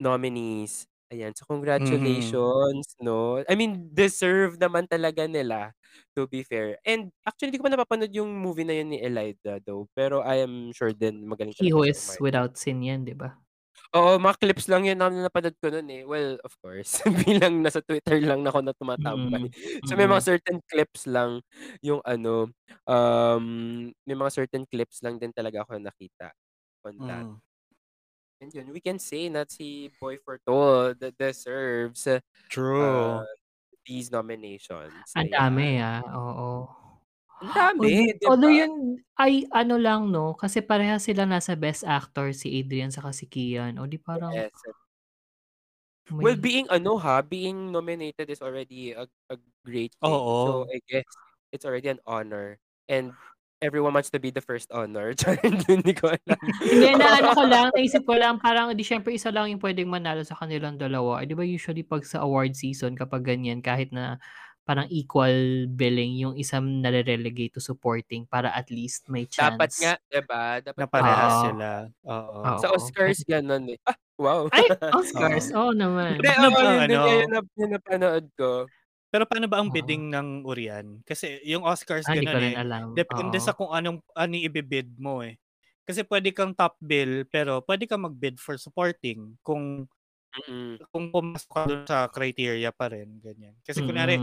nominees. 0.00 0.86
Ayan. 1.10 1.30
So 1.38 1.46
congratulations, 1.46 2.98
no? 2.98 3.38
I 3.46 3.54
mean, 3.54 3.94
deserve 3.94 4.58
naman 4.58 4.90
talaga 4.90 5.30
nila 5.30 5.70
to 6.18 6.26
be 6.26 6.42
fair. 6.42 6.82
And 6.82 7.14
actually, 7.22 7.54
di 7.54 7.62
ko 7.62 7.70
pa 7.70 7.70
napapanood 7.70 8.10
yung 8.10 8.34
movie 8.42 8.66
na 8.66 8.74
yun 8.74 8.90
ni 8.90 8.98
Elida 8.98 9.62
though. 9.62 9.86
Pero 9.94 10.18
I 10.26 10.42
am 10.42 10.74
sure 10.74 10.90
din 10.90 11.22
magaling 11.30 11.54
He 11.54 11.68
talaga 11.70 11.70
who 11.70 11.84
is 11.84 12.16
umarte. 12.18 12.20
without 12.20 12.58
sin 12.58 12.82
yan, 12.82 13.04
di 13.06 13.14
ba? 13.14 13.38
Oo, 13.94 14.18
mga 14.18 14.36
clips 14.42 14.66
lang 14.66 14.82
yun 14.88 14.98
na 14.98 15.06
napanood 15.12 15.54
ko 15.62 15.70
nun 15.70 15.86
eh. 15.92 16.02
Well, 16.02 16.42
of 16.42 16.52
course. 16.58 16.98
Bilang 17.26 17.62
nasa 17.62 17.78
Twitter 17.84 18.18
lang 18.18 18.42
ako 18.42 18.58
na 18.66 18.74
tumatambay. 18.74 19.46
So 19.86 19.94
may 19.94 20.10
mga 20.10 20.22
certain 20.26 20.58
clips 20.66 21.06
lang 21.06 21.38
yung 21.86 22.02
ano, 22.02 22.50
um, 22.88 23.46
may 24.02 24.16
mga 24.18 24.32
certain 24.34 24.64
clips 24.66 25.04
lang 25.06 25.22
din 25.22 25.30
talaga 25.30 25.62
ako 25.62 25.78
nakita 25.78 26.34
on 26.82 26.98
that. 27.06 27.26
Mm. 27.26 27.40
And 28.40 28.52
yun, 28.52 28.68
we 28.72 28.80
can 28.84 28.98
say 29.00 29.28
na 29.32 29.44
si 29.48 29.88
Boy 29.96 30.20
Fortol 30.20 30.92
that 31.00 31.16
deserves 31.16 32.04
uh, 32.06 32.20
True. 32.48 33.24
these 33.86 34.10
nominations. 34.12 34.92
Ang 35.16 35.30
dami 35.32 35.80
ah, 35.80 36.04
oo. 36.12 36.68
Ang 37.40 37.50
dami, 37.52 38.12
Although 38.28 38.52
ba? 38.52 38.60
yun 38.64 38.72
ay 39.16 39.48
ano 39.52 39.76
lang 39.80 40.12
no, 40.12 40.36
kasi 40.36 40.60
pareha 40.60 41.00
sila 41.00 41.24
nasa 41.24 41.56
best 41.56 41.84
actor 41.88 42.32
si 42.36 42.60
Adrian 42.60 42.92
sa 42.92 43.08
si 43.12 43.24
Kian. 43.28 43.80
O 43.80 43.88
di 43.88 43.96
parang 44.00 44.32
Yes. 44.34 44.50
may- 46.10 46.24
Well, 46.24 46.36
being 46.36 46.66
ano 46.70 46.96
ha, 46.98 47.20
being 47.22 47.72
nominated 47.72 48.30
is 48.30 48.40
already 48.40 48.92
a, 48.92 49.08
a 49.30 49.36
great 49.64 49.94
thing. 50.04 50.22
So 50.32 50.64
Oo. 50.64 50.66
I 50.72 50.80
guess 50.88 51.04
it's 51.52 51.64
already 51.66 51.88
an 51.88 52.00
honor. 52.06 52.58
And 52.88 53.18
everyone 53.64 53.94
wants 53.96 54.10
to 54.12 54.20
be 54.20 54.28
the 54.30 54.44
first 54.44 54.68
honor. 54.72 55.14
Hindi 55.68 55.92
ko 55.96 56.12
alam. 56.12 56.38
Hindi, 56.60 56.88
na 56.96 57.06
ano 57.20 57.30
ko 57.32 57.42
lang, 57.48 57.66
naisip 57.72 58.04
ko 58.04 58.14
lang, 58.16 58.36
parang 58.36 58.72
di 58.76 58.84
syempre 58.84 59.16
isa 59.16 59.32
lang 59.32 59.48
yung 59.48 59.62
pwedeng 59.62 59.88
manalo 59.88 60.20
sa 60.22 60.36
kanilang 60.36 60.76
dalawa. 60.76 61.24
Eh, 61.24 61.26
di 61.28 61.34
ba 61.36 61.44
usually 61.44 61.80
pag 61.82 62.04
sa 62.04 62.20
award 62.24 62.52
season, 62.52 62.92
kapag 62.92 63.24
ganyan, 63.24 63.64
kahit 63.64 63.90
na 63.92 64.20
parang 64.66 64.90
equal 64.90 65.70
billing, 65.70 66.18
yung 66.18 66.34
isang 66.34 66.82
nare-relegate 66.82 67.54
to 67.54 67.62
supporting 67.62 68.26
para 68.26 68.50
at 68.50 68.66
least 68.66 69.06
may 69.06 69.22
chance. 69.22 69.54
Dapat 69.54 69.70
nga, 69.78 69.92
diba? 70.10 70.44
Dapat 70.58 70.78
Na 70.82 70.86
parehas 70.90 71.32
Oo. 71.32 71.44
sila. 71.46 71.68
Oo. 72.02 72.34
Oo. 72.42 72.58
Sa 72.58 72.68
Oscars, 72.74 73.22
ganun 73.22 73.70
eh. 73.70 73.78
Ah, 73.86 73.94
wow. 74.18 74.50
Ay, 74.50 74.66
Oscars, 74.98 75.54
oo 75.54 75.70
naman. 75.70 76.18
Hindi, 76.18 76.28
Ano 76.34 76.48
oo, 76.50 76.54
ba, 76.58 76.60
yun, 76.66 76.78
din 76.90 76.98
ano? 76.98 77.06
yun, 77.14 77.28
na- 77.30 77.54
yun 77.54 77.70
napanood 77.78 78.26
ko. 78.34 78.66
Pero 79.12 79.24
paano 79.28 79.46
ba 79.50 79.62
ang 79.62 79.70
Oo. 79.70 79.72
bidding 79.72 80.10
ng 80.12 80.42
Urian? 80.46 81.00
Kasi 81.06 81.38
yung 81.46 81.62
Oscars 81.66 82.08
Ah, 82.08 82.16
di 82.20 82.26
ko 82.30 82.36
ganun 82.36 82.42
rin 82.42 82.54
eh. 82.54 82.60
alam. 82.62 82.88
Depende 82.96 83.38
Oo. 83.38 83.42
sa 83.42 83.54
kung 83.54 83.70
anong 83.72 84.02
ano 84.16 84.34
ibibid 84.36 84.98
mo 84.98 85.22
eh. 85.22 85.38
Kasi 85.86 86.02
pwede 86.06 86.34
kang 86.34 86.54
top 86.56 86.74
bill 86.82 87.22
pero 87.30 87.62
pwede 87.66 87.86
kang 87.86 88.02
mag-bid 88.06 88.38
for 88.42 88.58
supporting 88.58 89.38
kung 89.46 89.86
Mm-mm. 90.34 90.80
kung 90.92 91.10
pumasok 91.14 91.50
ka 91.50 91.62
dun 91.68 91.82
sa 91.88 92.06
criteria 92.10 92.70
pa 92.74 92.90
rin 92.92 93.18
ganyan. 93.22 93.56
Kasi 93.66 93.82
kunwari 93.86 94.20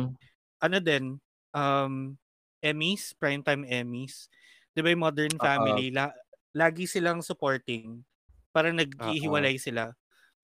ano 0.63 0.77
din 0.83 1.19
um 1.55 2.15
Emmys, 2.63 3.13
primetime 3.17 3.63
Emmys, 3.69 4.27
'di 4.75 4.81
ba 4.85 4.89
yung 4.93 5.03
Modern 5.05 5.37
Oo. 5.41 5.83
Family 5.83 5.91
la- 5.93 6.15
lagi 6.55 6.85
silang 6.89 7.21
supporting 7.25 8.03
para 8.55 8.71
naghihiwalay 8.73 9.57
sila. 9.61 9.93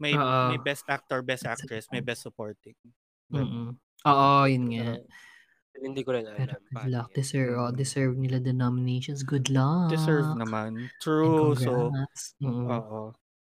May 0.01 0.17
Oo. 0.17 0.49
may 0.49 0.59
best 0.61 0.85
actor, 0.89 1.21
best 1.25 1.45
actress, 1.47 1.89
may 1.93 2.01
best 2.03 2.23
supporting. 2.27 2.77
Ganun. 3.33 3.65
Mm-mm. 3.65 3.79
Oo, 4.07 4.47
yun 4.47 4.65
nga. 4.69 4.95
Pero 5.75 5.83
hindi 5.83 6.01
ko 6.03 6.11
rin 6.15 6.23
Pero 6.27 6.55
alam. 6.55 6.63
good 6.63 6.71
paano 6.71 6.89
luck. 6.91 7.07
yun. 7.09 7.15
Deserve, 7.15 7.51
oh, 7.55 7.69
Mm. 7.71 7.75
deserve 7.75 8.13
nila 8.15 8.37
the 8.39 8.53
nominations. 8.53 9.23
Good 9.23 9.47
luck. 9.49 9.91
Deserve 9.91 10.29
naman. 10.35 10.87
True. 10.99 11.55
So. 11.55 11.91
Mm-mm. 12.39 12.67
oo. 12.67 13.01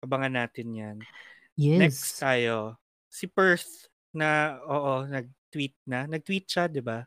Abangan 0.02 0.34
natin 0.34 0.66
'yan. 0.74 0.96
Yes. 1.54 1.78
Next 1.78 2.18
tayo, 2.18 2.74
si 3.06 3.30
Perth 3.30 3.86
na 4.10 4.58
oo, 4.66 5.06
nag-tweet 5.06 5.78
na. 5.86 6.06
Nag-tweet 6.06 6.46
siya, 6.48 6.66
'di 6.66 6.82
ba? 6.82 7.06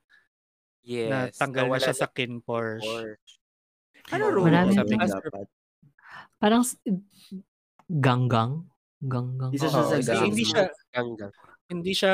Na 0.85 1.27
Yes. 1.27 1.35
tanggal 1.35 1.65
na 1.67 1.81
siya 1.81 1.95
sa 1.97 2.07
Kin 2.07 2.39
Porsche. 2.39 2.85
Porsche. 2.85 3.35
Ano 4.13 4.29
role 4.29 4.47
Marami 4.53 4.69
niya 4.69 4.85
sabi 4.85 4.95
dapat? 5.01 5.47
Parang 6.37 6.61
ganggang. 7.89 8.51
Ganggang. 9.01 9.49
Isa 9.49 9.67
siya 9.67 9.83
sa 9.83 9.97
si 9.97 10.05
gang. 10.05 10.23
Hindi 10.29 10.43
siya 10.45 10.63
Ganggang. 10.93 11.33
Hindi 11.69 11.91
siya 11.97 12.13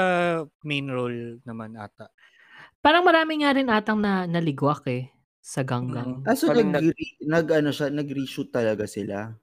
main 0.64 0.88
role 0.88 1.44
naman 1.44 1.76
ata. 1.76 2.08
Parang 2.82 3.06
marami 3.06 3.44
nga 3.44 3.54
rin 3.54 3.70
atang 3.70 4.00
na 4.02 4.26
naligwak 4.26 4.88
eh 4.90 5.12
sa 5.42 5.62
ganggang. 5.66 6.22
Ah, 6.26 6.38
so 6.38 6.50
Parang 6.50 6.70
nag, 6.74 6.94
nag, 7.22 7.48
ano 7.50 7.70
siya, 7.74 7.90
nag-reshoot 7.90 8.50
talaga 8.54 8.86
sila. 8.86 9.34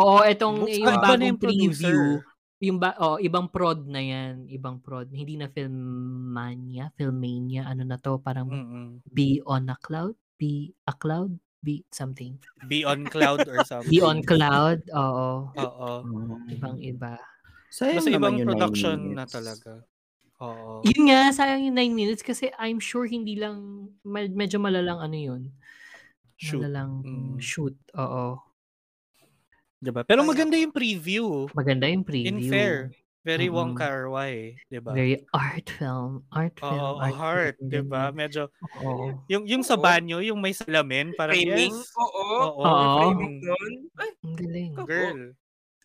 Oo, 0.00 0.24
etong 0.24 0.64
Books 0.64 0.80
yung 0.80 0.96
bagong 0.96 1.24
yung 1.28 1.40
producer. 1.40 1.92
preview. 1.92 2.00
Yung 2.62 2.78
ba, 2.78 2.94
oh, 3.02 3.18
ibang 3.18 3.50
prod 3.50 3.84
na 3.90 4.00
yan. 4.00 4.48
Ibang 4.48 4.80
prod. 4.80 5.10
Hindi 5.12 5.36
na 5.36 5.50
Filmania, 5.50 6.94
Filmania, 6.94 7.68
ano 7.68 7.82
na 7.84 7.98
to, 8.00 8.22
parang 8.22 8.48
Mm-mm. 8.48 9.04
Be 9.08 9.42
on 9.44 9.68
a 9.68 9.76
Cloud? 9.76 10.16
Be 10.38 10.72
a 10.88 10.94
Cloud? 10.94 11.36
Be 11.62 11.86
something. 11.94 12.42
Be 12.66 12.82
on 12.82 13.06
cloud 13.06 13.46
or 13.46 13.62
something. 13.62 13.86
Be 13.86 14.02
on 14.02 14.18
Cloud? 14.26 14.82
Oo. 14.90 15.54
Oo. 15.54 15.92
Ibang 16.50 16.82
iba. 16.82 17.14
Sayang 17.72 18.04
naman 18.04 18.12
ibang 18.12 18.34
yung 18.36 18.44
9 18.44 18.50
production 18.52 18.98
na 19.16 19.24
talaga. 19.24 19.80
Oo. 20.38 20.84
Yun 20.84 21.00
nga, 21.08 21.32
sayang 21.32 21.64
yung 21.64 21.76
9 21.78 21.94
minutes 21.94 22.20
kasi 22.20 22.52
I'm 22.54 22.76
sure 22.76 23.06
hindi 23.06 23.34
lang, 23.34 23.56
med- 24.02 24.36
medyo 24.36 24.60
malalang 24.60 25.00
ano 25.00 25.16
yun. 25.16 25.42
Shoot. 26.36 26.60
Malalang 26.60 26.92
Mm. 27.00 27.34
shoot. 27.38 27.72
Oo. 27.96 28.42
Diba? 29.78 30.04
Pero 30.04 30.22
maganda 30.22 30.54
yung 30.54 30.70
preview. 30.70 31.48
Maganda 31.52 31.88
yung 31.88 32.04
preview. 32.04 32.28
In 32.28 32.38
fair. 32.44 32.92
Very 33.22 33.46
Mm-mm. 33.46 33.54
Wong 33.54 33.72
Kar 33.78 34.10
Wai, 34.10 34.58
'di 34.66 34.82
ba? 34.82 34.90
Very 34.90 35.22
art 35.30 35.70
film. 35.70 36.26
Art 36.34 36.58
film. 36.58 36.74
Oo, 36.74 36.98
art 36.98 37.14
heart, 37.14 37.54
film, 37.54 37.70
'di 37.70 37.80
ba? 37.86 38.10
Medyo 38.10 38.50
Oo. 38.82 39.14
yung 39.30 39.46
yung 39.46 39.62
sa 39.62 39.78
banyo, 39.78 40.18
yung 40.18 40.42
may 40.42 40.50
salamin, 40.50 41.14
parang 41.14 41.38
Framing? 41.38 41.70
yes. 41.70 41.86
Oo. 41.94 42.58
Oo. 42.58 43.14
Doon. 43.14 43.72
Ay, 43.94 44.10
Ang 44.18 44.34
galing. 44.34 44.70
Girl. 44.82 45.22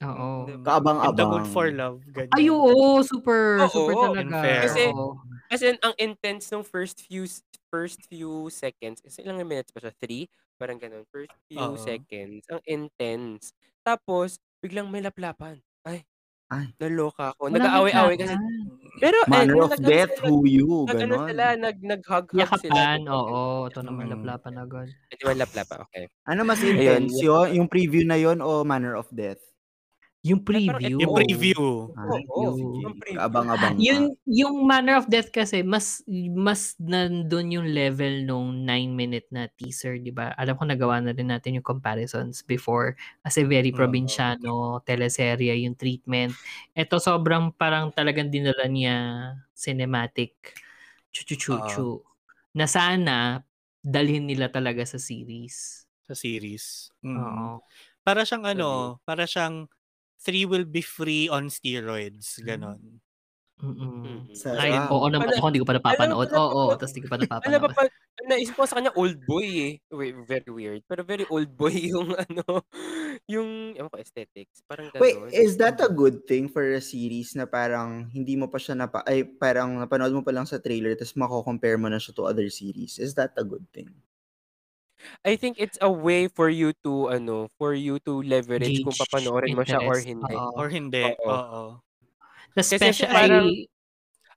Oo. 0.03 0.45
In 0.45 0.61
the 0.61 0.65
Kaabang-abang. 0.67 1.29
mood 1.33 1.47
for 1.49 1.67
love. 1.73 2.05
Ganyan. 2.13 2.29
Ay, 2.37 2.53
oo. 2.53 3.01
Super, 3.01 3.65
Oo, 3.65 3.69
super 3.69 3.93
talaga. 4.13 4.37
fair. 4.45 4.61
Kasi- 4.69 4.93
Oo. 4.93 5.17
As 5.49 5.63
in, 5.63 5.79
ang 5.81 5.95
intense 5.97 6.51
ng 6.51 6.61
first 6.61 7.01
few 7.01 7.23
first 7.71 8.03
few 8.05 8.51
seconds. 8.51 8.99
Kasi 9.01 9.23
ilang 9.23 9.39
minutes 9.41 9.71
ba 9.71 9.79
siya? 9.81 9.95
Three? 9.97 10.27
Parang 10.59 10.77
ganun. 10.77 11.07
First 11.09 11.33
few 11.47 11.57
Oo. 11.57 11.79
seconds. 11.79 12.45
Ang 12.51 12.61
intense. 12.67 13.55
Tapos, 13.81 14.37
biglang 14.59 14.85
may 14.87 15.01
laplapan. 15.01 15.57
Ay. 15.81 16.03
Ay. 16.47 16.71
Naloka 16.77 17.33
ako. 17.33 17.47
Walang 17.49 17.63
Nag-aaway-away 17.63 18.15
kasi. 18.17 18.35
laplapan. 18.35 18.65
Pero, 18.97 19.17
eh, 19.19 19.29
Manner 19.29 19.53
nung 19.53 19.65
of 19.67 19.71
nag- 19.77 19.85
death, 19.85 20.13
sila- 20.15 20.25
who 20.25 20.35
you, 20.43 20.67
Nag, 20.89 20.97
ano 20.97 21.15
ganon. 21.15 21.27
sila, 21.29 21.45
nag, 21.55 21.77
nag-hug-hug 21.81 22.51
sila. 22.57 22.81
Yakapan, 22.81 22.99
oo. 23.07 23.39
Ito 23.67 23.79
naman 23.81 24.03
Mm. 24.07 24.13
laplapan 24.15 24.53
agad. 24.57 24.87
Hindi 25.09 25.23
man 25.23 25.37
laplapa, 25.37 25.75
okay. 25.85 26.05
Ano 26.25 26.41
mas 26.43 26.61
intense 26.61 27.13
yun? 27.19 27.47
Yung 27.53 27.67
preview 27.67 28.03
na 28.03 28.17
yon 28.17 28.39
o 28.39 28.63
Manner 28.63 28.93
of 28.93 29.05
Death? 29.11 29.39
Yung 30.27 30.41
preview. 30.47 31.01
Yung 31.01 31.11
preview. 31.15 31.91
Ay, 31.97 32.23
Oo, 32.31 32.41
yung 32.43 32.57
yung 32.83 32.95
preview. 33.01 33.19
kaabang-abang 33.19 33.77
ka. 33.89 33.99
Yung, 33.99 34.15
yung 34.29 34.55
Manner 34.69 34.97
of 35.01 35.07
Death 35.09 35.29
kasi, 35.33 35.61
mas 35.65 36.01
mas 36.35 36.77
nandun 36.81 37.53
yung 37.53 37.67
level 37.73 38.23
nung 38.27 38.65
9-minute 38.65 39.27
na 39.33 39.47
teaser, 39.49 39.97
di 40.01 40.11
ba? 40.13 40.33
Alam 40.37 40.55
ko 40.59 40.63
nagawa 40.67 41.01
na 41.03 41.13
rin 41.15 41.29
natin 41.33 41.57
yung 41.61 41.65
comparisons 41.67 42.41
before. 42.45 42.95
Kasi 43.25 43.43
very 43.47 43.71
Oo. 43.71 44.27
probinsyano, 44.29 44.81
teleserye 44.85 45.53
yung 45.67 45.75
treatment. 45.79 46.33
Ito 46.77 46.97
sobrang 47.01 47.53
parang 47.57 47.89
talagang 47.93 48.29
dinala 48.33 48.65
niya 48.69 48.97
cinematic 49.57 50.33
chu 51.13 51.23
chu 51.25 51.35
chu 51.39 51.55
chu 51.65 51.87
na 52.57 52.65
sana 52.69 53.41
dalhin 53.81 54.27
nila 54.29 54.49
talaga 54.53 54.83
sa 54.85 54.99
series. 55.01 55.83
Sa 56.05 56.13
series. 56.15 56.91
Mm. 57.03 57.51
Oo. 57.55 57.63
Para 58.03 58.23
siyang 58.27 58.43
ano, 58.47 58.99
para 59.07 59.23
siyang 59.27 59.67
three 60.21 60.45
will 60.45 60.65
be 60.65 60.81
free 60.81 61.29
on 61.29 61.49
steroids. 61.49 62.37
Ganon. 62.41 63.01
Mm. 63.57 64.37
Sa- 64.37 64.53
Ay, 64.53 64.69
ah. 64.69 64.85
oo 64.93 65.09
naman 65.09 65.33
Ala- 65.33 65.41
ako, 65.41 65.49
hindi 65.49 65.61
ko 65.65 65.67
pa 65.67 65.75
napapanood. 65.81 66.29
Oo, 66.29 66.69
alam- 66.69 66.77
tapos 66.77 66.93
hindi 66.93 67.03
ko 67.05 67.09
pa 67.09 67.17
napapanood. 67.17 67.73
pa, 67.73 67.83
naisip 68.29 68.53
ko 68.53 68.69
sa 68.69 68.77
kanya 68.77 68.93
old 68.93 69.17
boy 69.25 69.47
eh. 69.49 69.73
Wait, 69.89 70.13
very 70.29 70.51
weird. 70.53 70.81
Pero 70.85 71.01
very 71.01 71.25
old 71.33 71.49
boy 71.57 71.73
yung 71.93 72.13
ano, 72.13 72.61
yung, 73.25 73.73
ewan 73.73 73.89
ko, 73.89 73.97
aesthetics. 73.97 74.61
Parang 74.69 74.93
gano'n. 74.93 75.01
Wait, 75.01 75.17
is 75.33 75.57
that 75.57 75.81
a 75.81 75.89
good 75.89 76.29
thing 76.29 76.45
for 76.45 76.61
a 76.61 76.81
series 76.83 77.33
na 77.33 77.49
parang 77.49 78.05
hindi 78.13 78.37
mo 78.37 78.45
pa 78.45 78.61
siya 78.61 78.77
napa 78.77 79.01
ay 79.09 79.25
parang 79.25 79.81
napanood 79.81 80.13
mo 80.13 80.21
pa 80.21 80.29
lang 80.29 80.45
sa 80.45 80.61
trailer 80.61 80.93
tapos 80.93 81.17
mako-compare 81.17 81.81
mo 81.81 81.89
na 81.89 81.97
siya 81.97 82.13
to 82.13 82.29
other 82.29 82.45
series? 82.53 83.01
Is 83.01 83.17
that 83.17 83.33
a 83.41 83.45
good 83.45 83.65
thing? 83.73 83.89
I 85.23 85.37
think 85.37 85.57
it's 85.59 85.77
a 85.81 85.89
way 85.89 86.27
for 86.27 86.49
you 86.49 86.73
to, 86.83 87.13
ano, 87.13 87.49
for 87.57 87.73
you 87.73 88.01
to 88.05 88.21
leverage 88.25 88.81
kung 88.81 88.93
Gauge 88.93 89.01
papanoorin 89.05 89.53
mo 89.55 89.63
siya 89.63 89.81
or 89.81 89.97
interest. 89.97 90.09
hindi. 90.09 90.33
Oo. 90.33 90.51
Or 90.57 90.67
hindi. 90.69 91.03
Oo. 91.03 91.29
Oo. 91.29 91.63
Tapos 92.53 92.67
Kasi 92.73 92.75
special, 92.77 93.09
parang- 93.13 93.49
ay, 93.53 93.69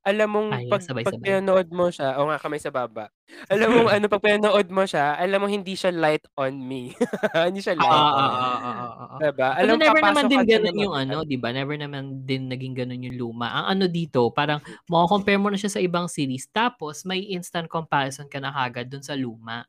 Alam 0.01 0.29
mong 0.33 0.49
Ay, 0.57 0.65
pag, 0.65 0.81
pag 0.81 0.85
sabay-sabay. 0.89 1.21
pinanood 1.21 1.69
mo 1.77 1.93
siya, 1.93 2.17
o 2.17 2.25
nga 2.25 2.41
kamay 2.41 2.57
sa 2.57 2.73
baba. 2.73 3.13
Alam 3.53 3.69
mong 3.69 3.91
ano, 3.93 4.05
pag 4.09 4.25
pinanood 4.25 4.73
mo 4.73 4.89
siya, 4.89 5.13
alam 5.13 5.45
mo 5.45 5.45
hindi 5.45 5.77
siya 5.77 5.93
light 5.93 6.25
on 6.41 6.57
me. 6.57 6.97
hindi 7.53 7.61
siya 7.61 7.77
ah, 7.77 7.81
light 7.85 7.93
ah, 7.93 8.01
on 8.01 8.09
me. 8.09 8.17
ah, 8.17 8.33
ah, 8.33 8.41
ah, 8.41 8.77
ah, 8.81 8.89
ah. 8.97 9.19
Diba? 9.21 9.49
Pero 9.53 9.61
Alam 9.61 9.77
never 9.77 10.01
papasok 10.01 10.09
naman 10.09 10.25
din 10.25 10.41
ka 10.41 10.47
ganun 10.57 10.77
yung 10.81 10.95
mag- 10.97 11.03
ano, 11.05 11.17
'di 11.29 11.37
ba? 11.37 11.49
Never 11.53 11.77
naman 11.77 12.03
din 12.25 12.49
naging 12.49 12.75
ganun 12.81 13.05
yung 13.13 13.17
luma. 13.21 13.53
Ang 13.53 13.67
ano 13.77 13.85
dito, 13.93 14.25
parang 14.33 14.65
mako-compare 14.89 15.37
mo 15.37 15.53
na 15.53 15.61
siya 15.61 15.69
sa 15.69 15.85
ibang 15.85 16.09
series 16.09 16.49
tapos 16.49 17.05
may 17.05 17.21
instant 17.37 17.69
comparison 17.69 18.25
ka 18.25 18.41
na 18.41 18.57
kagad 18.57 18.89
dun 18.89 19.05
sa 19.05 19.13
luma. 19.13 19.69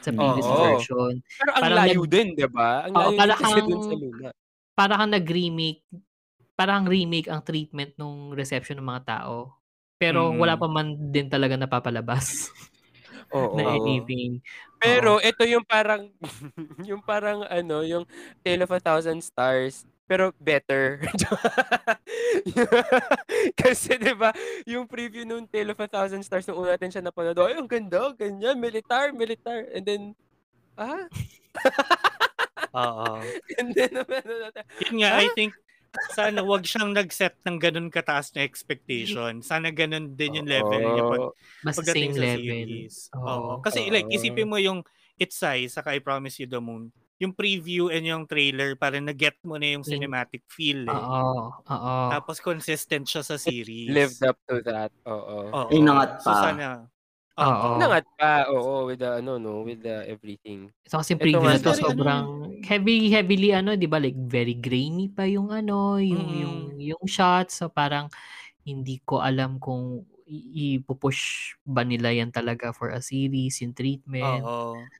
Sa 0.00 0.10
previous 0.10 0.46
Oo. 0.46 0.56
version. 0.66 1.12
Pero 1.20 1.50
ang 1.50 1.62
Parang 1.62 1.78
layo 1.78 2.00
nag- 2.00 2.10
din, 2.10 2.28
di 2.32 2.46
ba? 2.46 2.70
Ang 2.82 2.92
Oo, 2.92 3.00
layo 3.06 3.18
para 3.18 3.30
din 3.30 3.38
kasi 3.38 3.52
kang- 3.54 3.68
dun 3.68 3.82
sa 3.82 3.94
luna. 3.94 4.28
Para 4.72 4.92
kang 4.96 5.12
nag-remake, 5.12 5.82
parang 6.54 6.84
remake 6.84 7.28
ang 7.28 7.40
treatment 7.40 7.92
nung 7.94 8.32
reception 8.32 8.80
ng 8.80 8.86
mga 8.86 9.04
tao. 9.06 9.56
Pero 9.96 10.32
Mm. 10.32 10.36
wala 10.38 10.54
pa 10.56 10.66
man 10.66 10.86
din 11.10 11.28
talaga 11.28 11.54
napapalabas 11.54 12.48
Oo. 13.30 13.52
na 13.54 13.76
anything. 13.76 14.40
Pero 14.76 15.20
ito 15.20 15.44
yung 15.44 15.62
parang, 15.62 16.08
yung 16.88 17.00
parang 17.00 17.44
ano, 17.44 17.84
yung 17.84 18.08
Tale 18.40 18.64
of 18.64 18.72
a 18.72 18.80
Thousand 18.80 19.20
Stars, 19.20 19.84
pero 20.10 20.34
better. 20.42 21.06
Kasi 23.62 23.94
'di 23.94 24.18
ba, 24.18 24.34
yung 24.66 24.90
preview 24.90 25.22
nung 25.22 25.46
Tale 25.46 25.70
of 25.70 25.78
a 25.78 25.86
Thousand 25.86 26.26
Stars 26.26 26.50
nung 26.50 26.58
una 26.58 26.74
natin 26.74 26.90
siya 26.90 27.06
napanood, 27.06 27.38
ay 27.38 27.54
ang 27.54 27.70
ganda, 27.70 28.10
ganyan, 28.18 28.58
militar, 28.58 29.14
militar. 29.14 29.70
And 29.70 29.86
then 29.86 30.02
ah, 30.74 31.06
Oo. 32.74 33.22
and 33.62 33.70
then 33.70 34.02
ano 34.02 34.18
natin, 34.18 34.66
Yun 34.82 34.94
nga, 34.98 35.22
I 35.22 35.30
think 35.38 35.54
sana 36.10 36.42
wag 36.42 36.66
siyang 36.66 36.90
nag-set 36.90 37.38
ng 37.46 37.62
ganun 37.62 37.86
kataas 37.86 38.34
na 38.34 38.42
expectation. 38.42 39.46
Sana 39.46 39.70
ganun 39.70 40.18
din 40.18 40.42
yung 40.42 40.50
level 40.50 40.78
niya 40.78 41.06
pag, 41.06 41.22
pagdating 41.70 42.14
same 42.14 42.18
sa 42.18 42.22
level. 42.34 42.46
series. 42.46 42.94
Oo. 43.14 43.62
Kasi 43.62 43.90
like, 43.90 44.10
isipin 44.10 44.50
mo 44.50 44.58
yung 44.58 44.82
It's 45.18 45.38
Sai, 45.38 45.66
saka 45.66 45.94
I 45.94 46.02
Promise 46.02 46.42
You 46.42 46.48
the 46.50 46.62
Moon. 46.62 46.94
Yung 47.20 47.36
preview 47.36 47.92
and 47.92 48.08
yung 48.08 48.24
trailer, 48.24 48.72
parang 48.80 49.04
na-get 49.04 49.36
mo 49.44 49.60
na 49.60 49.76
yung 49.76 49.84
Yung- 49.84 49.84
cinematic 49.84 50.40
feel 50.48 50.88
eh. 50.88 51.04
Oo, 51.04 51.52
oo. 51.68 51.96
Tapos 52.08 52.40
consistent 52.40 53.04
siya 53.04 53.20
sa 53.22 53.36
series. 53.36 53.92
lived 53.92 54.24
up 54.24 54.38
to 54.48 54.60
that. 54.64 54.88
Oo. 55.04 55.52
Oo. 55.52 55.68
Ay, 55.68 55.80
nangat 55.84 56.24
So 56.24 56.30
pa. 56.32 56.40
sana, 56.40 56.88
Oo. 57.40 57.70
Nangat 57.80 58.04
pa, 58.16 58.48
oo, 58.52 58.86
with 58.88 59.00
the 59.00 59.20
ano 59.20 59.36
no, 59.40 59.64
with 59.64 59.80
the 59.84 60.04
everything. 60.08 60.72
Ito 60.86 60.96
kasi 61.04 61.12
preview 61.20 61.44
na 61.52 61.60
to 61.60 61.76
ano 61.76 61.76
sobrang 61.76 62.24
heavy 62.64 63.12
heavily 63.12 63.52
ano, 63.52 63.76
'di 63.76 63.84
ba? 63.84 64.00
Like 64.00 64.16
very 64.16 64.56
grainy 64.56 65.12
pa 65.12 65.28
yung 65.28 65.52
ano, 65.52 66.00
yung 66.00 66.24
Mm. 66.24 66.40
yung 66.40 66.56
yung 66.80 67.04
shots 67.04 67.60
so 67.60 67.68
parang 67.68 68.08
hindi 68.64 69.02
ko 69.04 69.20
alam 69.20 69.60
kung 69.60 70.06
ipupush 70.28 71.54
ba 71.68 71.84
nila 71.84 72.12
yan 72.14 72.32
talaga 72.32 72.72
for 72.72 72.90
a 72.94 73.00
series, 73.04 73.60
yung 73.64 73.74
treatment. 73.76 74.48
Oo. 74.48 74.90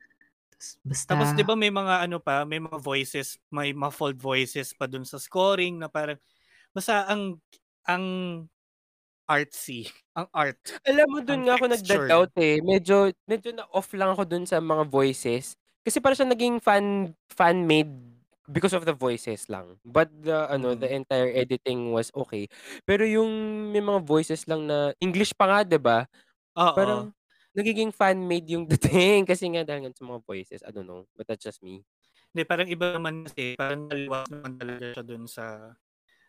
Basta 0.85 1.17
Tapos 1.17 1.33
'di 1.35 1.43
ba 1.47 1.55
may 1.59 1.71
mga 1.75 2.07
ano 2.07 2.19
pa, 2.23 2.45
may 2.47 2.61
mga 2.63 2.79
voices, 2.83 3.39
may 3.53 3.73
muffled 3.75 4.19
voices 4.21 4.73
pa 4.77 4.87
dun 4.91 5.05
sa 5.09 5.19
scoring 5.21 5.79
na 5.81 5.89
parang 5.91 6.19
basta 6.75 7.07
ang 7.11 7.39
ang 7.89 8.05
artsy, 9.31 9.89
ang 10.19 10.29
art. 10.35 10.61
Alam 10.89 11.07
mo 11.13 11.19
dun 11.21 11.45
nga 11.45 11.61
ako 11.61 11.69
textured. 11.69 12.17
nagda-doubt 12.17 12.33
eh. 12.41 12.57
Medyo 12.65 13.13
medyo 13.29 13.51
na 13.53 13.69
off 13.69 13.93
lang 13.93 14.17
ako 14.17 14.25
dun 14.25 14.45
sa 14.49 14.61
mga 14.65 14.89
voices. 14.89 15.53
Kasi 15.85 16.01
para 16.01 16.17
siya 16.17 16.29
naging 16.29 16.57
fan 16.61 17.13
fan 17.29 17.69
made 17.69 17.93
because 18.49 18.73
of 18.73 18.89
the 18.89 18.97
voices 18.97 19.45
lang. 19.53 19.77
But 19.85 20.09
the 20.25 20.49
ano, 20.49 20.73
the 20.73 20.89
Mm. 20.89 20.93
entire 20.93 21.29
editing 21.37 21.93
was 21.93 22.09
okay. 22.17 22.49
Pero 22.89 23.05
yung 23.05 23.29
may 23.77 23.85
mga 23.85 24.01
voices 24.09 24.49
lang 24.49 24.65
na 24.73 24.97
English 25.05 25.37
pa 25.37 25.45
nga, 25.53 25.59
'di 25.69 25.77
ba? 25.81 26.09
Oo. 26.65 26.71
Parang 26.77 27.13
nagiging 27.57 27.91
fan 27.95 28.23
made 28.27 28.47
yung 28.51 28.67
dating 28.71 29.27
kasi 29.31 29.49
nga 29.53 29.63
dahil 29.67 29.87
nga 29.89 29.95
sa 29.97 30.07
mga 30.07 30.23
voices. 30.27 30.63
I 30.67 30.71
don't 30.75 30.87
know, 30.89 31.07
but 31.19 31.27
that's 31.29 31.45
just 31.45 31.63
me. 31.65 31.83
Hindi, 32.35 32.43
parang 32.47 32.69
iba 32.71 32.95
naman 32.95 33.27
kasi, 33.27 33.55
parang 33.59 33.91
naliwas 33.91 34.29
naman 34.31 34.53
talaga 34.61 34.85
siya 34.99 35.05
dun 35.07 35.25
sa 35.27 35.47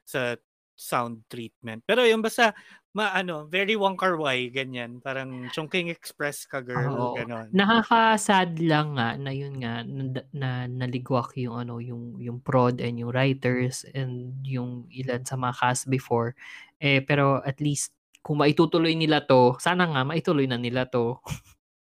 sa 0.05 0.35
sound 0.77 1.25
treatment. 1.29 1.83
Pero 1.85 2.03
yung 2.07 2.21
basta, 2.25 2.53
ma, 2.97 3.13
ano, 3.15 3.45
very 3.49 3.75
Wong 3.77 3.95
Kar 3.99 4.17
Wai, 4.17 4.49
ganyan. 4.53 4.99
Parang 5.03 5.49
Chongqing 5.53 5.89
Express 5.93 6.45
ka, 6.49 6.61
girl, 6.65 6.97
Oo. 6.97 7.13
ganon. 7.13 7.53
nakaka-sad 7.53 8.55
lang 8.63 8.95
nga 8.95 9.19
na 9.19 9.31
yun 9.35 9.59
nga 9.59 9.83
na, 9.83 10.23
na 10.31 10.49
naligwak 10.71 11.35
yung 11.35 11.59
ano 11.59 11.83
yung 11.83 12.15
yung 12.15 12.39
prod 12.39 12.79
and 12.79 12.95
yung 12.95 13.11
writers 13.11 13.83
and 13.91 14.39
yung 14.47 14.87
ilan 14.87 15.19
sa 15.27 15.35
mga 15.35 15.59
cast 15.59 15.91
before 15.91 16.31
eh 16.79 17.03
pero 17.03 17.43
at 17.43 17.59
least 17.59 17.91
kung 18.21 18.37
maitutuloy 18.39 18.93
nila 18.93 19.21
to 19.21 19.57
sana 19.57 19.85
nga 19.85 20.01
maituloy 20.05 20.45
na 20.45 20.57
nila 20.57 20.85
to 20.85 21.17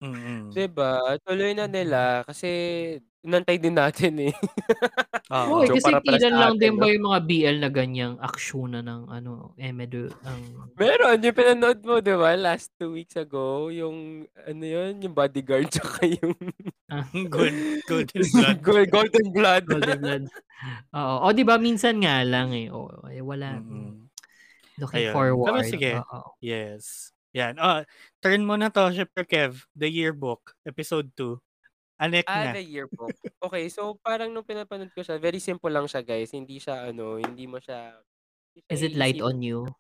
Mm-mm. 0.03 0.51
'Di 0.51 0.67
ba? 0.67 1.15
Tuloy 1.23 1.55
na 1.55 1.71
nila 1.71 2.27
kasi 2.27 2.51
inantay 3.23 3.55
din 3.55 3.79
natin 3.79 4.19
eh. 4.19 4.35
Oo. 5.31 5.63
Oy, 5.63 5.71
So, 5.71 5.79
kasi 5.79 5.87
para 5.87 6.03
pala 6.03 6.19
sa 6.19 6.27
ilan 6.27 6.35
lang 6.35 6.55
din 6.59 6.75
ba 6.75 6.91
yung 6.91 7.07
mga 7.07 7.21
BL 7.23 7.57
na 7.63 7.71
ganyang 7.71 8.15
aksyon 8.19 8.75
na 8.75 8.83
ng 8.83 9.07
ano 9.07 9.55
Emedo 9.55 10.11
ang 10.27 10.43
Meron, 10.75 11.23
yung 11.23 11.39
pinanood 11.39 11.87
mo, 11.87 12.03
di 12.03 12.19
ba? 12.19 12.35
Last 12.35 12.75
two 12.83 12.99
weeks 12.99 13.15
ago, 13.15 13.71
yung, 13.71 14.27
ano 14.43 14.65
yun, 14.67 14.99
yung 15.07 15.15
bodyguard, 15.15 15.71
tsaka 15.79 16.03
yung 16.03 16.35
Good, 17.31 17.87
good 17.87 18.11
in 18.19 18.27
blood. 18.35 18.59
Gold- 18.59 18.91
golden 18.91 19.29
blood. 19.31 19.63
Golden 19.71 20.01
Blood. 20.03 20.25
Oo. 20.99 21.15
O 21.23 21.33
di 21.33 21.47
ba 21.47 21.63
minsan 21.63 22.03
nga 22.03 22.27
lang 22.27 22.51
eh. 22.51 22.75
O, 22.75 22.91
eh, 23.07 23.23
wala. 23.23 23.55
Mm-mm. 23.55 24.02
Looking 24.83 25.07
Ayun. 25.09 25.15
forward. 25.15 25.47
Pero 25.47 25.61
sige. 25.63 25.91
Oo. 26.03 26.35
Yes. 26.43 27.15
Yan. 27.33 27.57
Oh, 27.63 27.87
turn 28.19 28.43
mo 28.43 28.59
na 28.59 28.69
to, 28.69 28.91
Shipper 28.91 29.25
Kev. 29.25 29.65
The 29.79 29.87
Yearbook, 29.89 30.59
episode 30.67 31.09
2. 31.15 31.39
Anek 32.03 32.27
Ah, 32.27 32.51
na. 32.51 32.59
the 32.59 32.67
yearbook. 32.67 33.15
Okay, 33.39 33.71
so 33.71 33.95
parang 34.03 34.35
nung 34.35 34.43
pinapanood 34.43 34.91
ko 34.91 35.07
siya, 35.07 35.23
very 35.23 35.39
simple 35.39 35.71
lang 35.71 35.87
siya, 35.87 36.03
guys. 36.03 36.35
Hindi 36.35 36.59
siya, 36.59 36.91
ano, 36.91 37.15
hindi 37.15 37.47
mo 37.47 37.63
siya... 37.63 37.95
hindi 38.51 38.67
siya 38.67 38.75
Is 38.75 38.83
it 38.83 38.99
light 38.99 39.23
on 39.23 39.39
you? 39.39 39.71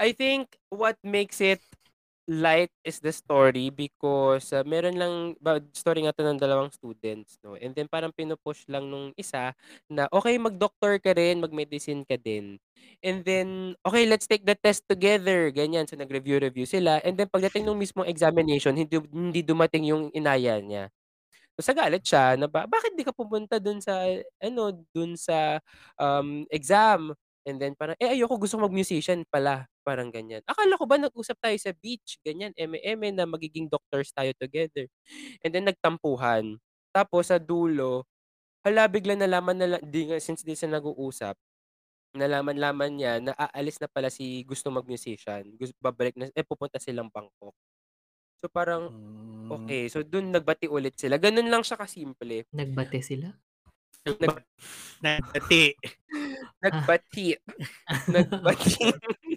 I 0.00 0.16
think 0.16 0.56
what 0.72 0.96
makes 1.04 1.44
it 1.44 1.60
light 2.26 2.70
is 2.82 2.98
the 2.98 3.14
story 3.14 3.70
because 3.70 4.50
uh, 4.50 4.66
meron 4.66 4.98
lang 4.98 5.14
ba, 5.38 5.62
story 5.74 6.02
nga 6.02 6.14
to 6.14 6.26
ng 6.26 6.42
dalawang 6.42 6.74
students 6.74 7.38
no? 7.46 7.54
And 7.54 7.72
then 7.74 7.86
parang 7.86 8.10
pinupush 8.14 8.66
lang 8.66 8.90
nung 8.90 9.14
isa 9.14 9.54
na 9.86 10.10
okay 10.10 10.34
mag-doctor 10.38 10.98
ka 10.98 11.14
rin 11.14 11.38
mag-medicine 11.38 12.02
ka 12.02 12.18
din. 12.18 12.58
And 13.02 13.22
then 13.22 13.78
okay 13.86 14.04
let's 14.10 14.26
take 14.26 14.42
the 14.42 14.58
test 14.58 14.84
together. 14.90 15.54
Ganyan. 15.54 15.86
So 15.86 15.94
nag-review 15.94 16.42
review 16.42 16.66
sila. 16.66 16.98
And 17.06 17.14
then 17.14 17.30
pagdating 17.30 17.64
nung 17.66 17.78
mismong 17.78 18.10
examination 18.10 18.74
hindi 18.74 18.98
hindi 19.14 19.40
dumating 19.46 19.86
yung 19.86 20.10
inaya 20.10 20.58
niya. 20.58 20.90
So, 21.56 21.64
sa 21.64 21.72
galit 21.72 22.04
siya 22.04 22.36
na 22.36 22.44
ba, 22.52 22.68
bakit 22.68 22.92
di 22.92 23.00
ka 23.00 23.16
pumunta 23.16 23.56
dun 23.56 23.80
sa 23.80 24.04
ano 24.44 24.76
dun 24.92 25.16
sa 25.16 25.56
um, 25.96 26.44
exam? 26.52 27.16
And 27.48 27.56
then 27.56 27.72
parang, 27.78 27.96
eh 27.96 28.12
ayoko 28.12 28.36
gusto 28.36 28.60
mag-musician 28.60 29.24
pala. 29.32 29.64
Parang 29.86 30.10
ganyan. 30.10 30.42
Akala 30.42 30.74
ko 30.74 30.82
ba 30.82 30.98
nag-usap 30.98 31.38
tayo 31.38 31.54
sa 31.62 31.70
beach, 31.70 32.18
ganyan, 32.26 32.50
eme-eme 32.58 33.14
na 33.14 33.22
magiging 33.22 33.70
doctors 33.70 34.10
tayo 34.10 34.34
together. 34.34 34.90
And 35.46 35.54
then 35.54 35.70
nagtampuhan. 35.70 36.58
Tapos 36.90 37.30
sa 37.30 37.38
dulo, 37.38 38.02
hala 38.66 38.90
bigla 38.90 39.14
nalaman 39.14 39.54
na, 39.62 39.78
di, 39.78 40.10
nga- 40.10 40.18
since 40.18 40.42
di 40.42 40.58
sila 40.58 40.82
nag-uusap, 40.82 41.38
nalaman-laman 42.18 42.90
niya 42.98 43.12
na 43.22 43.32
aalis 43.38 43.78
na 43.78 43.86
pala 43.86 44.10
si 44.10 44.42
gusto 44.42 44.74
mag-musician. 44.74 45.46
Gusto, 45.54 45.76
babalik 45.78 46.18
na, 46.18 46.26
eh 46.34 46.42
pupunta 46.42 46.82
silang 46.82 47.12
Bangkok. 47.14 47.54
So 48.42 48.50
parang, 48.50 48.90
Mm. 48.90 49.48
okay, 49.52 49.86
so 49.86 50.02
dun 50.02 50.34
nagbati 50.34 50.66
ulit 50.66 50.98
sila. 50.98 51.16
Ganun 51.22 51.46
lang 51.46 51.62
siya 51.62 51.78
kasimple. 51.78 52.50
Nagbate 52.50 52.98
sila? 53.06 53.30
Nag, 54.06 54.42
Nagdati. 55.02 55.64
nagbati. 56.62 57.26
nagbati. 58.14 58.86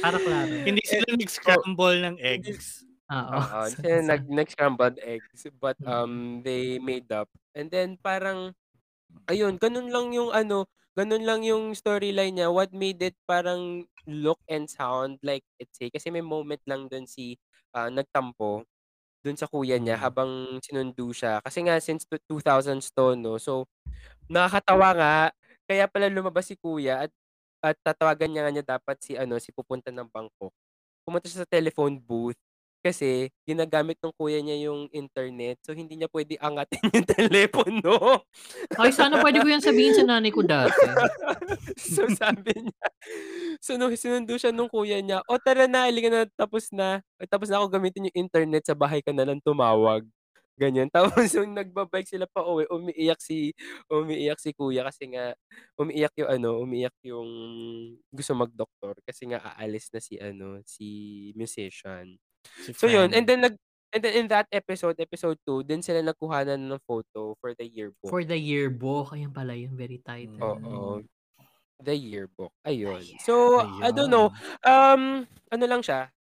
Para 0.00 0.16
klaro. 0.20 0.56
Hindi 0.64 0.82
sila 0.84 1.06
nag-scramble 1.12 1.96
ng 2.06 2.16
eggs. 2.20 2.84
Oo. 3.10 3.38
Sa- 3.42 3.68
sila 3.82 4.00
nag 4.04 4.22
nag-scrambled 4.28 4.98
eggs 5.02 5.46
but 5.60 5.76
Mm. 5.82 5.88
um 5.88 6.12
they 6.46 6.78
made 6.80 7.08
up. 7.12 7.28
And 7.56 7.68
then 7.68 7.98
parang 8.00 8.54
ayun, 9.30 9.56
ganun 9.60 9.90
lang 9.92 10.12
yung 10.14 10.30
ano, 10.34 10.66
ganun 10.98 11.24
lang 11.26 11.42
yung 11.46 11.72
storyline 11.76 12.36
niya. 12.36 12.48
What 12.52 12.72
made 12.74 13.00
it 13.02 13.16
parang 13.28 13.86
look 14.08 14.40
and 14.50 14.66
sound 14.70 15.20
like 15.22 15.44
it's 15.60 15.78
a 15.82 15.88
kasi 15.92 16.10
may 16.10 16.24
moment 16.24 16.62
lang 16.66 16.88
dun 16.90 17.06
si 17.08 17.36
ah, 17.76 17.88
nagtampo 17.92 18.64
dun 19.24 19.36
sa 19.36 19.46
kuya 19.50 19.76
niya 19.80 20.00
Mm. 20.00 20.04
habang 20.04 20.32
sinundo 20.64 21.10
siya. 21.12 21.40
Kasi 21.44 21.64
nga 21.66 21.76
since 21.82 22.06
tu- 22.08 22.22
2000s 22.28 22.88
to, 22.94 23.14
no? 23.18 23.36
So, 23.40 23.68
nakakatawa 24.30 24.88
nga. 24.96 25.16
Kaya 25.68 25.86
pala 25.90 26.10
lumabas 26.10 26.50
si 26.50 26.56
kuya 26.58 27.06
at 27.08 27.12
at 27.60 27.76
tatawagan 27.84 28.32
niya 28.32 28.42
nga 28.44 28.52
niya 28.52 28.64
dapat 28.76 28.96
si 29.04 29.16
ano, 29.16 29.36
si 29.36 29.52
pupunta 29.52 29.92
ng 29.92 30.08
Bangkok. 30.08 30.52
Pumunta 31.04 31.28
siya 31.28 31.44
sa 31.44 31.48
telephone 31.48 32.00
booth 32.00 32.38
kasi 32.80 33.28
ginagamit 33.44 34.00
ng 34.00 34.12
kuya 34.16 34.40
niya 34.40 34.72
yung 34.72 34.88
internet. 34.96 35.60
So, 35.60 35.76
hindi 35.76 36.00
niya 36.00 36.08
pwede 36.08 36.40
angatin 36.40 36.80
yung 36.96 37.04
telepono. 37.08 38.24
Ay, 38.80 38.88
sana 38.90 39.20
pwede 39.20 39.44
ko 39.44 39.48
yan 39.52 39.60
sabihin 39.60 39.92
sa 39.92 40.04
nanay 40.08 40.32
ko 40.32 40.40
dati. 40.40 40.80
so, 41.92 42.08
sabi 42.08 42.56
niya, 42.56 42.86
so, 43.60 43.76
nung 43.76 43.92
sinundo 43.92 44.32
siya 44.40 44.48
nung 44.48 44.72
kuya 44.72 45.04
niya, 45.04 45.20
o 45.28 45.36
tara 45.36 45.68
na, 45.68 45.92
halika 45.92 46.08
na, 46.08 46.24
tapos 46.32 46.72
na. 46.72 47.04
Tapos 47.28 47.52
na 47.52 47.60
ako 47.60 47.68
gamitin 47.68 48.08
yung 48.08 48.28
internet, 48.28 48.64
sa 48.64 48.72
bahay 48.72 49.04
ka 49.04 49.12
na 49.12 49.28
lang 49.28 49.44
tumawag. 49.44 50.08
Ganyan. 50.60 50.92
Tapos 50.94 51.32
yung 51.32 51.56
nagbabike 51.56 52.04
sila 52.04 52.28
pa 52.28 52.44
uwi, 52.44 52.68
umiiyak 52.68 53.16
si, 53.24 53.56
umiiyak 53.88 54.36
si 54.36 54.52
kuya 54.52 54.84
kasi 54.84 55.08
nga, 55.08 55.32
umiiyak 55.80 56.12
yung 56.20 56.28
ano, 56.28 56.60
umiiyak 56.60 56.92
yung 57.00 57.28
gusto 58.12 58.36
magdoktor 58.36 59.00
kasi 59.08 59.32
nga 59.32 59.40
aalis 59.40 59.88
na 59.88 60.00
si 60.04 60.20
ano, 60.20 60.60
si 60.68 60.88
musician. 61.32 62.20
Si 62.60 62.76
So 62.76 62.92
yun, 62.92 63.16
and 63.16 63.24
then 63.24 63.40
nag 63.40 63.56
and 63.90 64.04
then 64.04 64.14
in 64.14 64.26
that 64.28 64.46
episode, 64.52 65.00
episode 65.00 65.40
2, 65.48 65.64
din 65.64 65.80
sila 65.80 66.04
nagkuhanan 66.04 66.60
ng 66.60 66.82
photo 66.84 67.34
for 67.40 67.56
the 67.56 67.64
yearbook. 67.64 68.10
For 68.12 68.22
the 68.22 68.36
yearbook. 68.38 69.16
Ayan 69.16 69.32
pala 69.32 69.56
yun. 69.56 69.74
Very 69.74 69.98
title. 70.04 70.60
Oo. 70.60 71.00
The 71.80 71.96
yearbook. 71.96 72.52
Ayun. 72.68 73.00
So, 73.24 73.64
I 73.80 73.88
don't 73.88 74.12
Ayun. 74.12 74.12
know. 74.12 74.26
Um, 74.62 75.24
ano 75.48 75.64
lang 75.64 75.80
siya? 75.80 76.12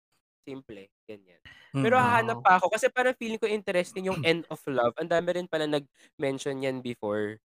Simple. 0.47 0.87
Ganyan. 1.03 1.43
Pero 1.77 1.95
Mm. 1.95 2.01
hahanap 2.01 2.41
pa 2.43 2.57
ako 2.59 2.73
kasi 2.73 2.89
parang 2.91 3.13
feeling 3.17 3.37
ko 3.41 3.47
interesting 3.49 4.09
yung 4.09 4.19
End 4.25 4.43
of 4.49 4.59
Love. 4.67 4.93
Ang 4.99 5.09
dami 5.13 5.29
rin 5.37 5.47
pala 5.51 5.69
nag-mention 5.69 6.59
yan 6.65 6.81
before. 6.83 7.37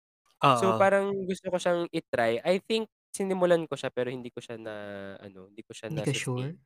So 0.57 0.73
Oo. 0.73 0.79
parang 0.79 1.13
gusto 1.29 1.49
ko 1.53 1.59
siyang 1.61 1.87
i-try. 1.93 2.41
I 2.45 2.59
think 2.65 2.89
sinimulan 3.15 3.67
ko 3.71 3.77
siya 3.79 3.91
pero 3.95 4.11
hindi 4.13 4.31
ko 4.35 4.41
siya 4.43 4.57
na 4.61 4.75
ano, 5.23 5.49
hindi 5.53 5.63
ko 5.67 5.73
siya 5.77 5.89
Hindi 5.89 6.01
na 6.01 6.05
ka 6.05 6.13
sure? 6.15 6.57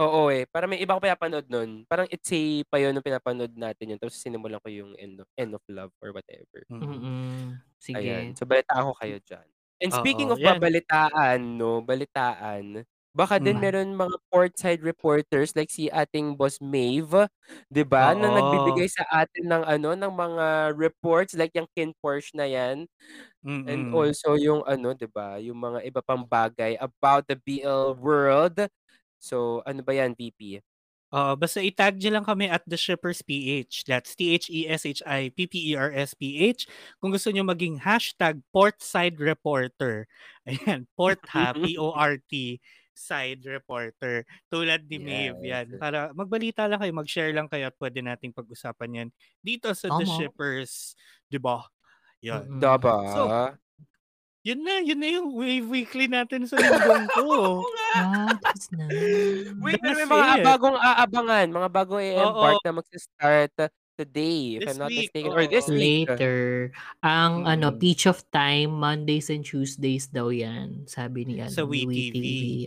Oo 0.00 0.28
eh. 0.28 0.44
Parang 0.52 0.68
may 0.68 0.80
iba 0.84 0.92
ko 0.96 1.00
pinapanood 1.00 1.48
nun. 1.48 1.88
Parang 1.88 2.04
it's 2.12 2.28
a 2.32 2.40
pa 2.68 2.76
yun 2.76 2.92
nung 2.92 3.04
pinapanood 3.06 3.52
natin 3.56 3.96
yun. 3.96 3.98
Tapos 4.00 4.20
sinimulan 4.20 4.60
ko 4.60 4.68
yung 4.68 4.92
End 5.00 5.24
of, 5.24 5.28
end 5.40 5.56
of 5.56 5.64
Love 5.72 5.92
or 6.04 6.12
whatever. 6.12 6.68
Mm. 6.70 6.92
Mm-mm. 6.92 7.62
Sige. 7.80 8.12
Ayan. 8.12 8.36
So 8.36 8.44
balitaan 8.48 8.84
ko 8.90 8.94
kayo 8.98 9.16
dyan. 9.22 9.48
And 9.80 9.92
speaking 9.92 10.28
Oo, 10.28 10.34
of 10.34 10.40
yan. 10.40 10.60
babalitaan, 10.60 11.60
no, 11.60 11.84
balitaan, 11.84 12.82
baka 13.16 13.40
din 13.40 13.56
Mm. 13.56 13.58
meron 13.58 13.96
mga 13.96 14.16
courtside 14.28 14.84
reporters 14.84 15.56
like 15.56 15.72
si 15.72 15.88
ating 15.88 16.36
boss 16.36 16.60
Maeve, 16.60 17.24
'di 17.72 17.82
ba? 17.88 18.12
Na 18.12 18.28
nagbibigay 18.28 18.84
sa 18.92 19.08
atin 19.24 19.48
ng 19.48 19.64
ano, 19.64 19.96
ng 19.96 20.12
mga 20.12 20.46
reports 20.76 21.32
like 21.34 21.56
yung 21.56 21.68
Kin 21.72 21.96
Porsche 22.04 22.36
na 22.36 22.44
'yan. 22.48 22.84
And 23.66 23.86
Mm-mm. 23.86 23.88
also 23.92 24.36
yung 24.38 24.62
ano, 24.68 24.92
'di 24.96 25.08
ba, 25.10 25.38
yung 25.42 25.56
mga 25.60 25.80
iba 25.88 26.00
pang 26.04 26.22
bagay 26.26 26.76
about 26.80 27.24
the 27.30 27.36
BL 27.40 27.96
world. 27.98 28.68
So, 29.22 29.62
ano 29.66 29.80
ba 29.86 29.94
'yan, 29.96 30.14
VP? 30.18 30.60
Oo, 31.14 31.38
basta 31.38 31.62
itag 31.62 32.02
nyo 32.02 32.18
lang 32.18 32.26
kami 32.26 32.50
at 32.50 32.66
The 32.66 32.74
Shippers 32.74 33.22
PH. 33.22 33.86
That's 33.86 34.18
E 34.18 34.34
T-H-E-S-H-I-P-P-E-R-S-P-H. 34.42 36.60
Kung 36.98 37.14
gusto 37.14 37.30
nyo 37.30 37.46
maging 37.46 37.78
hashtag 37.86 38.42
Portside 38.50 39.14
Reporter. 39.22 40.10
Ayan, 40.50 40.90
Port 40.98 41.22
ha, 41.30 41.54
P-O-R-T, 41.62 42.58
side 42.96 43.44
reporter. 43.44 44.24
Tulad 44.48 44.88
ni 44.88 44.96
Maeve, 44.96 45.44
yan. 45.44 45.66
Yes. 45.68 45.78
Para 45.78 46.10
magbalita 46.16 46.64
lang 46.64 46.80
kayo, 46.80 46.92
mag-share 46.96 47.36
lang 47.36 47.46
kayo 47.46 47.68
at 47.68 47.76
pwede 47.76 48.00
nating 48.00 48.32
pag-usapan 48.32 49.04
yan 49.04 49.08
dito 49.44 49.68
sa 49.76 49.92
The 49.92 50.08
Tama. 50.08 50.16
Shippers. 50.16 50.96
Di 51.28 51.36
ba? 51.36 51.60
Yan. 52.24 52.58
Diba? 52.58 52.96
So, 53.12 53.22
Yun 54.46 54.62
na, 54.62 54.78
yun 54.78 54.98
na 55.02 55.10
yung 55.10 55.34
wave 55.34 55.66
weekly 55.66 56.06
natin 56.06 56.46
sa 56.46 56.54
linggong 56.56 57.06
ko. 57.12 57.26
Ah, 57.96 58.28
that's 58.44 58.68
nice. 58.76 59.56
Wait, 59.56 59.80
pero 59.80 59.96
may 59.96 60.04
That's 60.04 60.12
mga 60.12 60.34
it. 60.36 60.44
bagong 60.44 60.76
aabangan, 60.76 61.46
mga 61.48 61.68
bagong 61.72 62.02
i-embark 62.04 62.60
Oo. 62.60 62.64
na 62.68 62.72
magsa-start 62.76 63.52
today, 63.96 64.56
if 64.56 64.60
This 64.62 64.68
I'm 64.70 64.78
not 64.78 64.90
week, 64.92 65.08
mistaken. 65.08 65.32
Or 65.32 65.44
this 65.48 65.66
week. 65.66 66.08
Later. 66.08 66.70
Ang 67.00 67.48
ano, 67.48 67.72
Mm. 67.72 67.78
Peach 67.80 68.04
of 68.04 68.20
Time, 68.30 68.70
Mondays 68.70 69.32
and 69.32 69.42
Tuesdays 69.42 70.06
daw 70.06 70.28
yan. 70.28 70.84
Sabi 70.86 71.24
ni 71.24 71.40
ano, 71.40 71.50
Sa 71.50 71.64
ni 71.64 71.82
WeTV. 71.88 72.16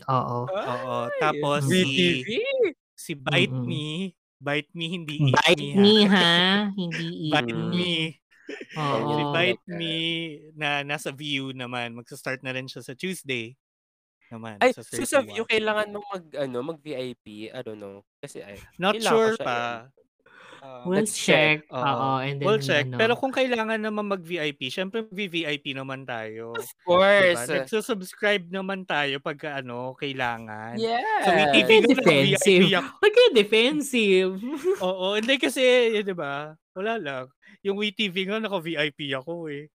Oo. 0.10 0.40
Oo, 0.50 0.98
tapos 1.22 1.64
Mm. 1.64 1.72
si, 1.72 1.90
si 2.98 3.12
Bite 3.14 3.54
Mm-mm. 3.54 3.66
Me, 3.66 3.88
Bite 4.36 4.72
Me, 4.74 4.86
hindi 4.90 5.16
Eat 5.30 5.38
Bite 5.38 5.66
Me, 5.70 5.78
me, 5.78 5.96
ha? 6.06 6.34
Hindi 6.74 7.06
eat 7.30 7.34
Bite. 7.38 7.54
Me. 7.54 7.94
Oo. 8.76 8.98
Si 9.08 9.22
Oh, 9.22 9.32
Bite 9.32 9.62
okay. 9.62 9.78
Me 9.78 9.96
na 10.58 10.82
nasa 10.82 11.14
view 11.14 11.54
naman. 11.54 11.94
Magsa-start 11.94 12.42
na 12.42 12.52
rin 12.52 12.66
siya 12.66 12.82
sa 12.82 12.98
Tuesday 12.98 13.54
naman. 14.30 14.58
Ay, 14.58 14.74
sa 14.74 14.82
so 14.82 14.94
sa 15.06 15.22
31. 15.22 15.30
view, 15.30 15.44
kailangan 15.46 15.88
mong 15.90 16.08
mag, 16.08 16.26
ano, 16.38 16.58
mag-VIP? 16.64 17.50
I 17.50 17.62
don't 17.62 17.78
know. 17.78 18.02
Kasi, 18.18 18.42
ay, 18.42 18.58
Not 18.78 18.98
sure 18.98 19.34
siya 19.34 19.42
pa. 19.42 19.58
i-ano. 19.58 19.90
Uh, 20.60 20.84
We'll 20.86 21.04
Let's 21.04 21.16
check. 21.16 21.64
check. 21.64 21.72
Oo. 21.72 22.20
And 22.20 22.40
then, 22.40 22.46
we'll 22.48 22.60
check. 22.62 22.88
ano, 22.88 23.00
Pero 23.00 23.14
kung 23.16 23.32
kailangan 23.32 23.80
naman 23.80 24.12
mag-VIP, 24.12 24.68
syempre 24.68 25.04
mag-VIP 25.08 25.76
naman 25.76 26.04
tayo. 26.04 26.56
Of 26.56 26.68
Diba? 26.68 26.84
course. 26.84 27.44
Nagsusubscribe 27.48 28.48
naman 28.48 28.84
tayo 28.84 29.20
pagka 29.20 29.60
ano, 29.60 29.96
kailangan. 29.96 30.76
Yeah. 30.80 31.04
So, 31.24 31.32
we 31.32 31.44
TV 31.56 31.70
Bakit 31.70 31.84
ko 31.84 31.92
na 31.92 31.96
defensive? 31.96 32.64
VIP 32.64 32.76
ako. 32.76 32.90
Huwag 33.00 33.14
kayo 33.16 33.30
defensive. 33.34 34.32
Oo, 34.84 35.06
hindi 35.16 35.36
kasi, 35.40 35.64
yun, 35.96 36.06
di 36.06 36.16
ba? 36.16 36.54
Wala 36.76 36.94
lang. 37.00 37.26
Yung 37.64 37.76
WeTV 37.76 38.16
nga, 38.28 38.40
naka-VIP 38.40 39.16
ako 39.16 39.48
eh. 39.52 39.68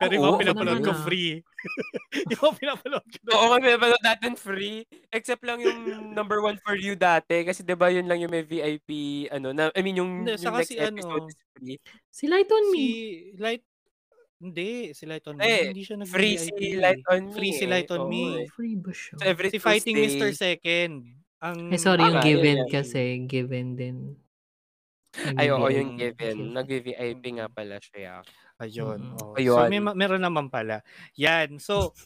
Pero 0.00 0.10
yung 0.16 0.24
mga 0.26 0.40
pinapanood 0.42 0.80
ko 0.80 0.92
free. 1.04 1.44
yung 2.26 2.40
mga 2.40 2.54
pinapanood 2.56 3.04
ko 3.04 3.16
Oo, 3.30 3.46
kami 3.52 3.66
napanood 3.68 4.00
natin 4.02 4.32
free. 4.34 4.80
Except 5.12 5.44
lang 5.44 5.60
yung 5.60 5.78
number 6.10 6.40
one 6.40 6.56
for 6.58 6.72
you 6.74 6.96
dati. 6.96 7.44
Kasi 7.44 7.60
di 7.60 7.76
ba 7.76 7.92
yun 7.92 8.08
lang 8.08 8.18
yung 8.18 8.32
may 8.32 8.42
VIP, 8.42 8.90
ano, 9.28 9.52
na, 9.52 9.68
I 9.70 9.80
mean, 9.80 10.00
yung, 10.00 10.24
Hindi, 10.24 10.34
yung 10.34 10.40
saka 10.40 10.64
next 10.64 10.70
si 10.70 10.76
episode 10.76 11.22
ano, 11.22 11.28
is 11.28 11.40
free. 11.52 11.76
Si 12.08 12.24
Light 12.26 12.48
on 12.48 12.64
Si 12.64 12.72
Me. 12.72 12.86
Light, 13.36 13.64
hindi, 14.40 14.70
si 14.96 15.04
Light 15.04 15.26
on 15.28 15.36
Me, 15.36 15.44
Eh, 15.44 15.62
hindi 15.68 15.84
siya 15.84 15.96
nag-VIP. 16.00 16.16
Free 16.16 16.36
si 16.40 16.52
Light 16.74 17.04
on 17.06 17.22
Me. 17.22 17.32
Free 17.36 17.52
si 17.52 17.64
eh. 17.64 17.68
Light 17.68 17.90
on 17.92 18.02
Me. 18.08 18.22
eh. 18.24 18.46
Free 18.48 18.76
ba 18.80 18.90
siya? 18.90 19.14
So, 19.14 19.24
every 19.28 19.48
Si 19.52 19.60
Fighting 19.60 19.94
Tuesday, 19.94 20.16
Mr. 20.16 20.30
Second. 20.32 20.94
Ang, 21.40 21.58
Eh, 21.68 21.76
sorry, 21.76 22.04
yung 22.04 22.20
Ah, 22.20 22.24
given 22.24 22.58
kasi. 22.68 23.20
Given 23.24 23.76
din. 23.76 23.96
Ay, 25.34 25.50
oo, 25.50 25.66
yung 25.66 25.96
given. 25.96 26.16
given. 26.38 26.56
Nag-VIP 26.56 27.24
nga 27.36 27.48
pala 27.48 27.76
siya. 27.76 28.24
Ayun. 28.60 29.00
Mm. 29.00 29.16
oh. 29.24 29.34
Ayun. 29.40 29.56
So, 29.56 29.70
may, 29.72 29.80
ma- 29.80 29.96
meron 29.96 30.22
naman 30.22 30.52
pala. 30.52 30.84
Yan. 31.16 31.56
So, 31.58 31.96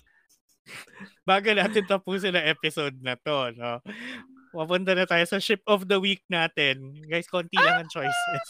bago 1.29 1.51
natin 1.53 1.85
tapusin 1.85 2.33
na 2.39 2.47
episode 2.47 2.97
na 3.03 3.19
to, 3.19 3.53
no? 3.59 3.83
Papunta 4.55 4.95
na 4.95 5.03
tayo 5.05 5.27
sa 5.27 5.43
ship 5.43 5.61
of 5.67 5.91
the 5.91 5.99
week 5.99 6.23
natin. 6.31 6.95
Guys, 7.11 7.27
konti 7.27 7.59
lang 7.59 7.85
ang 7.85 7.91
choices. 7.91 8.47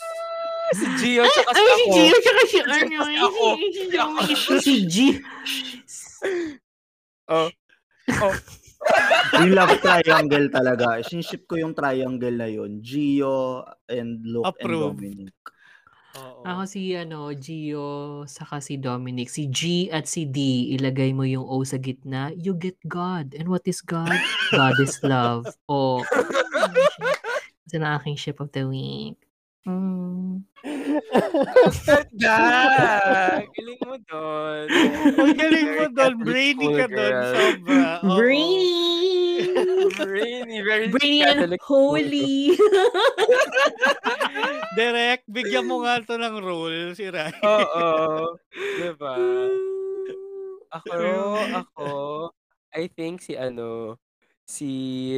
Si 0.77 0.85
Gio, 1.01 1.25
tsaka 1.25 1.51
si 1.53 1.61
Ay, 1.61 1.65
si 1.65 1.73
ako. 1.73 1.93
Gio, 1.97 2.17
tsaka 2.21 2.43
si 2.45 2.59
ano. 2.61 2.97
Ako. 3.25 3.45
si- 3.57 4.37
si- 4.37 4.61
Si 4.61 4.75
G. 4.85 4.97
Oh. 7.29 7.49
Oh. 8.21 8.35
love 9.57 9.81
triangle 9.81 10.49
talaga. 10.53 11.01
Sinship 11.01 11.49
ko 11.49 11.57
yung 11.57 11.73
triangle 11.73 12.37
na 12.37 12.49
yun. 12.49 12.85
Gio 12.85 13.65
and 13.89 14.21
Luke 14.25 14.45
Approve. 14.45 15.01
and 15.01 15.01
Dominic. 15.01 15.37
Oo. 16.15 16.47
Ako 16.47 16.63
si 16.71 16.95
ano, 16.95 17.33
Gio, 17.35 18.23
saka 18.31 18.63
si 18.63 18.79
Dominic. 18.79 19.27
Si 19.27 19.51
G 19.51 19.91
at 19.91 20.07
si 20.07 20.29
D, 20.29 20.71
ilagay 20.79 21.11
mo 21.11 21.27
yung 21.27 21.43
O 21.43 21.67
sa 21.67 21.81
gitna, 21.81 22.31
you 22.39 22.55
get 22.55 22.79
God. 22.87 23.35
And 23.35 23.51
what 23.51 23.67
is 23.67 23.83
God? 23.83 24.15
God 24.55 24.77
is 24.79 25.03
love. 25.03 25.51
O, 25.67 26.05
ito 27.67 27.77
na 27.81 27.99
aking 27.99 28.21
ship 28.21 28.39
of 28.39 28.53
the 28.53 28.63
week. 28.69 29.19
Mm. 29.65 30.45
Ganda! 32.21 33.41
Galing 33.49 33.81
mo 33.81 33.97
doon. 34.05 34.65
Ang 35.17 35.37
galing 35.41 35.71
mo 35.73 35.85
doon. 35.89 36.15
Brainy 36.21 36.67
ka 36.77 36.85
doon. 36.85 37.15
Sobra. 37.33 37.89
Oo. 38.05 38.17
Brainy! 38.21 39.04
Brainy, 40.15 40.63
very 40.63 40.87
Brainy 40.95 41.27
and 41.27 41.43
Catholic 41.43 41.63
holy! 41.67 42.55
Direct, 44.79 45.27
bigyan 45.27 45.67
mo 45.67 45.83
nga 45.83 45.99
to 46.07 46.15
ng 46.15 46.39
role, 46.39 46.95
si 46.95 47.11
Rai. 47.11 47.35
Oo. 47.43 48.39
Diba? 48.79 49.19
Ako, 50.75 51.07
ako, 51.55 51.87
I 52.75 52.91
think 52.91 53.23
si 53.23 53.39
ano, 53.39 53.95
si 54.43 55.15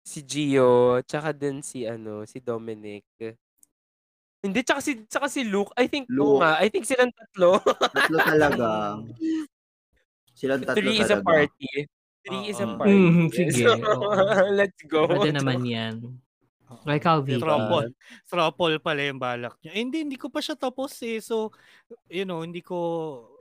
si 0.00 0.24
Gio, 0.24 1.04
tsaka 1.04 1.36
din 1.36 1.60
si 1.60 1.84
ano, 1.84 2.24
si 2.24 2.40
Dominic. 2.40 3.04
Hindi, 4.40 4.64
tsaka 4.64 4.80
si, 4.80 5.04
tsaka 5.04 5.28
si 5.28 5.44
Luke. 5.44 5.76
I 5.76 5.84
think, 5.84 6.08
Luke. 6.08 6.40
nga, 6.40 6.56
I 6.56 6.72
think 6.72 6.88
silang 6.88 7.12
tatlo. 7.12 7.60
Tatlo 7.92 8.18
talaga. 8.24 8.68
Silang 10.40 10.64
tatlo 10.64 10.80
Three 10.80 11.04
is 11.04 11.12
a 11.12 11.20
talaga. 11.20 11.52
party. 11.52 11.84
Three 12.20 12.52
is 12.52 12.60
a 12.60 12.68
party. 12.76 12.92
Mhm, 12.92 13.26
sige, 13.32 13.52
So, 13.64 13.72
let's 14.58 14.80
go. 14.84 15.08
Pwede 15.08 15.32
naman 15.32 15.64
yan. 15.64 16.20
O, 16.70 16.86
ikaw, 16.86 17.18
Vicky. 17.24 17.42
Tropol. 17.42 17.90
Tropol 18.30 18.78
pala 18.78 19.02
yung 19.02 19.18
balak 19.18 19.58
niya. 19.58 19.74
Eh, 19.74 19.82
hindi, 19.82 20.06
hindi 20.06 20.14
ko 20.14 20.30
pa 20.30 20.38
siya 20.38 20.54
tapos 20.54 20.94
eh. 21.02 21.18
So, 21.18 21.50
you 22.06 22.22
know, 22.22 22.46
hindi 22.46 22.62
ko, 22.62 22.78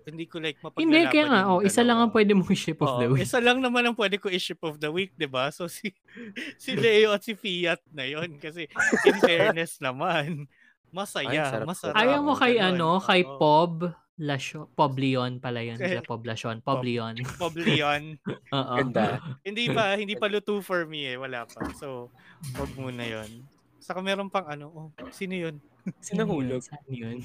hindi 0.09 0.25
ko 0.25 0.41
like 0.41 0.57
mapaglalaban 0.57 0.81
Hindi, 0.81 0.99
kaya 1.13 1.25
nga, 1.29 1.41
oh, 1.53 1.61
isa 1.61 1.85
lang 1.85 2.01
ang 2.01 2.09
pwede 2.09 2.33
mong 2.33 2.49
ship 2.57 2.81
of 2.81 2.97
the 2.97 3.05
Oo, 3.05 3.13
week. 3.13 3.29
Isa 3.29 3.37
lang 3.37 3.61
naman 3.61 3.85
ang 3.85 3.93
pwede 3.93 4.17
ko 4.17 4.33
i-ship 4.33 4.57
of 4.65 4.81
the 4.81 4.89
week, 4.89 5.13
'di 5.13 5.29
ba? 5.29 5.53
So 5.53 5.69
si 5.69 5.93
si 6.63 6.73
Leo 6.73 7.13
at 7.13 7.21
si 7.21 7.37
Fiat 7.37 7.85
na 7.93 8.09
'yon 8.09 8.41
kasi 8.41 8.65
in 9.05 9.17
fairness 9.21 9.77
naman, 9.77 10.49
masaya, 10.89 11.29
Ay, 11.29 11.37
sarap 11.53 11.67
masarap. 11.69 11.95
Ayaw 12.01 12.19
mo 12.25 12.33
kay 12.33 12.57
ano, 12.57 12.97
kay. 12.97 13.21
Pob 13.21 13.93
Lasyon. 14.19 14.67
Pob 14.75 14.93
Leon 14.93 15.39
pala 15.39 15.63
yun. 15.63 15.75
Kay- 15.75 15.95
Kay 15.95 16.03
Pob 16.03 16.21
Lasyon. 16.21 16.59
Pob 16.59 16.83
Leon. 16.83 17.15
Bob 17.37 17.55
Leon. 17.65 18.19
Oo. 18.57 18.75
Ganda. 18.75 19.23
hindi 19.41 19.71
pa 19.71 19.95
hindi 19.95 20.13
pa 20.13 20.27
luto 20.27 20.59
for 20.59 20.83
me 20.83 21.07
eh, 21.07 21.17
wala 21.17 21.47
pa. 21.47 21.71
So, 21.73 22.11
wag 22.53 22.71
muna 22.75 23.01
'yon. 23.01 23.47
Saka 23.79 23.99
meron 23.99 24.27
pang 24.27 24.43
ano, 24.45 24.65
oh, 24.69 24.87
sino 25.09 25.33
'yun? 25.33 25.55
Sino 25.99 26.27
Nahulog. 26.27 26.59
yun? 26.59 26.61
Saan 26.61 26.85
yun? 26.85 27.17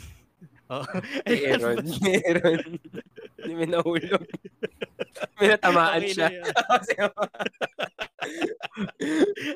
Oh. 0.64 0.80
Aaron. 1.26 1.84
Aaron. 2.24 2.80
Hindi 3.36 3.52
may 3.52 3.68
nahulog. 3.68 4.24
May 5.40 5.48
natamaan 5.54 6.00
Okay 6.02 6.12
siya. 6.12 6.28
na 6.30 7.06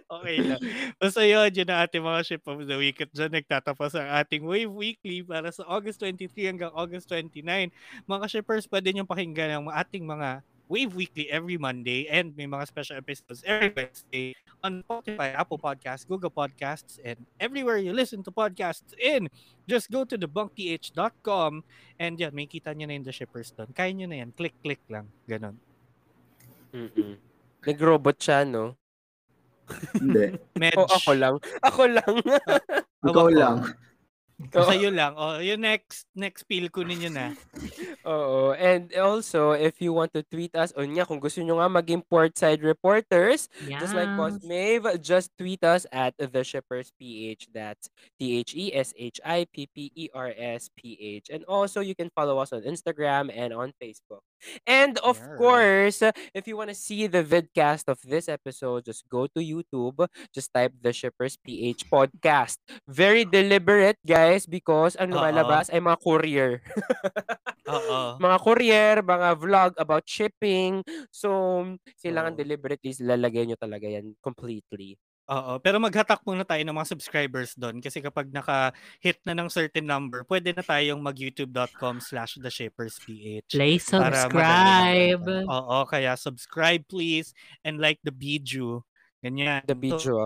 okay 0.18 0.36
lang. 0.44 0.60
Basta 1.00 1.20
yun, 1.24 1.50
yun 1.50 1.68
ang 1.68 1.80
ating 1.88 2.04
mga 2.04 2.20
ship 2.22 2.44
of 2.46 2.62
the 2.64 2.76
week. 2.78 3.00
At 3.02 3.10
dyan 3.10 3.32
nagtatapos 3.34 3.96
ang 3.98 4.08
ating 4.22 4.44
Wave 4.44 4.70
Weekly 4.70 5.24
para 5.24 5.50
sa 5.50 5.66
August 5.66 6.04
23 6.04 6.54
hanggang 6.54 6.72
August 6.74 7.10
29. 7.10 7.42
Mga 8.06 8.26
shippers, 8.28 8.68
pwede 8.70 8.92
nyo 8.94 9.04
pakinggan 9.08 9.50
ang 9.50 9.64
ating 9.72 10.04
mga 10.04 10.44
Wave 10.68 10.94
Weekly 10.94 11.32
every 11.32 11.56
Monday 11.56 12.06
and 12.12 12.36
may 12.36 12.46
mga 12.46 12.68
special 12.68 12.96
episodes 13.00 13.42
every 13.48 13.72
Wednesday 13.72 14.36
on 14.62 14.84
Spotify, 14.84 15.32
Apple 15.32 15.58
Podcasts, 15.58 16.06
Google 16.06 16.30
Podcasts, 16.30 17.00
and 17.00 17.16
everywhere 17.40 17.80
you 17.80 17.92
listen 17.92 18.22
to 18.22 18.30
podcasts 18.30 18.92
in. 19.00 19.28
Just 19.64 19.90
go 19.90 20.04
to 20.04 20.16
thebunkth.com 20.16 21.64
and 21.98 22.12
yan, 22.20 22.32
may 22.36 22.46
kita 22.46 22.76
nyo 22.76 22.86
na 22.86 22.94
yung 23.00 23.06
the 23.08 23.12
shippers 23.12 23.50
doon. 23.56 23.72
Kaya 23.72 23.90
nyo 23.96 24.06
na 24.06 24.16
yan. 24.24 24.30
Click-click 24.36 24.80
lang. 24.92 25.08
Ganon. 25.24 25.56
Mm-mm. 26.76 27.16
Nag-robot 27.64 28.16
siya, 28.20 28.44
no? 28.44 28.76
Hindi. 29.96 30.36
Medj. 30.60 30.76
O 30.76 30.84
ako 30.84 31.12
lang. 31.16 31.34
Ako 31.64 31.82
lang. 31.88 32.14
Ikaw 33.08 33.28
lang. 33.32 33.56
O, 34.38 34.62
sa'yo 34.62 34.94
lang. 34.94 35.18
O, 35.18 35.42
yung 35.42 35.66
next, 35.66 36.06
next 36.14 36.46
spiel 36.46 36.70
ko 36.70 36.86
ninyo 36.86 37.10
na. 37.10 37.34
Oo. 38.06 38.54
And 38.54 38.86
also, 38.94 39.50
if 39.50 39.82
you 39.82 39.90
want 39.90 40.14
to 40.14 40.22
tweet 40.22 40.54
us, 40.54 40.70
o 40.78 40.86
nga, 40.86 41.02
kung 41.02 41.18
gusto 41.18 41.42
nyo 41.42 41.58
nga 41.58 41.66
maging 41.66 42.06
portside 42.06 42.62
reporters, 42.62 43.50
just 43.66 43.98
like 43.98 44.06
Boss 44.14 44.38
Yes. 44.38 44.46
Maeve, 44.46 44.94
just 45.02 45.34
tweet 45.34 45.58
us 45.66 45.90
at 45.90 46.14
the 46.14 46.46
Shippers 46.46 46.94
PH. 47.02 47.50
That's 47.50 47.90
E 48.22 48.46
T-H-E-S-H-I-P-P-E-R-S-P-H. 48.46 51.26
And 51.34 51.42
also, 51.50 51.82
you 51.82 51.98
can 51.98 52.14
follow 52.14 52.38
us 52.38 52.54
on 52.54 52.62
Instagram 52.62 53.34
and 53.34 53.50
on 53.50 53.74
Facebook. 53.82 54.22
And 54.66 54.98
of 55.02 55.20
Yeah. 55.20 55.36
course, 55.36 56.02
if 56.34 56.46
you 56.46 56.56
want 56.56 56.70
to 56.70 56.78
see 56.78 57.06
the 57.06 57.22
vidcast 57.24 57.88
of 57.88 57.98
this 58.04 58.28
episode, 58.28 58.84
just 58.86 59.08
go 59.08 59.26
to 59.26 59.40
YouTube. 59.40 60.06
Just 60.34 60.52
type 60.54 60.72
the 60.80 60.92
Shippers 60.92 61.36
PH 61.36 61.86
podcast. 61.90 62.58
Very 62.88 63.24
deliberate, 63.24 63.98
guys, 64.06 64.46
because 64.46 64.94
ang 64.96 65.12
lumalabas 65.14 65.70
ay 65.72 65.80
mga 65.82 65.98
courier. 66.02 66.52
Mga 68.18 68.36
courier, 68.42 68.94
mga 69.02 69.28
vlog 69.38 69.72
about 69.78 70.04
shipping. 70.08 70.82
So, 71.14 71.28
kailangan 72.02 72.34
Oo. 72.34 72.38
deliberately 72.38 72.90
lalagay 73.02 73.46
nyo 73.46 73.56
talaga 73.58 73.86
yan 73.86 74.14
completely. 74.22 74.98
Oo. 75.28 75.60
Pero 75.60 75.76
maghatak 75.76 76.24
muna 76.24 76.40
tayo 76.40 76.64
ng 76.64 76.72
mga 76.72 76.88
subscribers 76.88 77.52
doon 77.52 77.84
kasi 77.84 78.00
kapag 78.00 78.32
naka-hit 78.32 79.20
na 79.28 79.36
ng 79.36 79.52
certain 79.52 79.84
number, 79.84 80.24
pwede 80.24 80.56
na 80.56 80.64
tayong 80.64 81.04
mag-youtube.com 81.04 82.00
slash 82.00 82.40
the 82.40 82.48
shippers 82.48 82.96
PH. 83.04 83.52
Please 83.52 83.84
Para 83.92 84.24
subscribe. 84.24 85.24
Oo, 85.44 85.84
kaya 85.84 86.16
subscribe 86.16 86.80
please 86.88 87.36
and 87.60 87.76
like 87.76 88.00
the 88.08 88.14
video. 88.14 88.88
Ganyan. 89.20 89.68
The 89.68 89.76
So, 89.76 89.84
video. 89.84 90.16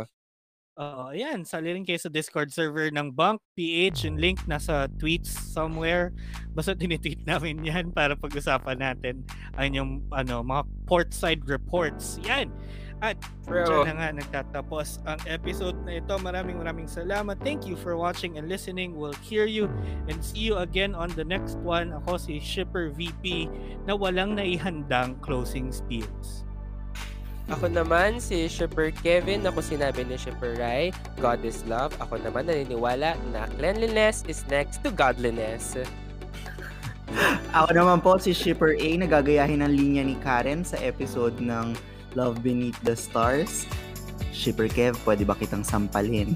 Oo, 0.73 1.13
ayan. 1.13 1.45
Sali 1.45 1.69
rin 1.77 1.85
kayo 1.85 2.01
sa 2.01 2.09
Discord 2.09 2.49
server 2.49 2.89
ng 2.89 3.13
Bunk 3.13 3.45
PH. 3.59 4.09
Yung 4.09 4.17
link 4.17 4.41
nasa 4.49 4.89
tweets 4.97 5.29
somewhere. 5.29 6.17
Basta 6.57 6.73
tinitweet 6.79 7.29
namin 7.29 7.61
yan 7.61 7.93
para 7.93 8.17
pag-usapan 8.17 8.81
natin 8.81 9.21
ang 9.59 9.71
yung 9.77 9.91
ano, 10.15 10.41
mga 10.41 10.65
portside 10.89 11.45
reports. 11.45 12.17
Yan. 12.25 12.49
At 13.03 13.19
Bro. 13.51 13.67
dyan 13.67 13.91
na 13.91 13.95
nga 13.99 14.09
nagtatapos 14.15 15.03
ang 15.03 15.19
episode 15.27 15.75
na 15.83 15.99
ito. 15.99 16.15
Maraming 16.23 16.63
maraming 16.63 16.87
salamat. 16.87 17.35
Thank 17.43 17.67
you 17.67 17.75
for 17.75 17.99
watching 17.99 18.39
and 18.39 18.47
listening. 18.47 18.95
We'll 18.95 19.19
hear 19.27 19.43
you 19.43 19.67
and 20.07 20.23
see 20.23 20.47
you 20.47 20.63
again 20.63 20.95
on 20.95 21.11
the 21.19 21.27
next 21.27 21.59
one. 21.67 21.91
Ako 21.91 22.15
si 22.15 22.39
Shipper 22.39 22.95
VP 22.95 23.51
na 23.91 23.99
walang 23.99 24.39
naihandang 24.39 25.19
closing 25.19 25.75
spiels. 25.75 26.47
Ako 27.51 27.75
naman 27.75 28.23
si 28.23 28.47
Shipper 28.47 28.95
Kevin. 29.03 29.43
Ako 29.51 29.67
sinabi 29.67 30.07
ni 30.07 30.15
Shipper 30.15 30.55
Rai, 30.55 30.95
God 31.19 31.43
is 31.43 31.67
love. 31.67 31.91
Ako 31.99 32.23
naman 32.23 32.47
naniniwala 32.47 33.19
na 33.35 33.51
cleanliness 33.59 34.23
is 34.31 34.47
next 34.47 34.79
to 34.87 34.95
godliness. 34.95 35.75
Ako 37.51 37.75
naman 37.75 37.99
po 37.99 38.15
si 38.23 38.31
Shipper 38.31 38.79
A 38.79 38.89
na 38.95 39.11
gagayahin 39.11 39.61
ang 39.61 39.75
linya 39.75 40.07
ni 40.07 40.15
Karen 40.23 40.63
sa 40.63 40.79
episode 40.79 41.37
ng 41.43 41.75
Love 42.15 42.43
Beneath 42.43 42.79
the 42.83 42.97
Stars. 42.97 43.67
Shipper 44.33 44.67
Kev, 44.67 44.97
pwede 45.05 45.29
ba 45.29 45.37
kitang 45.37 45.63
sampalin? 45.63 46.33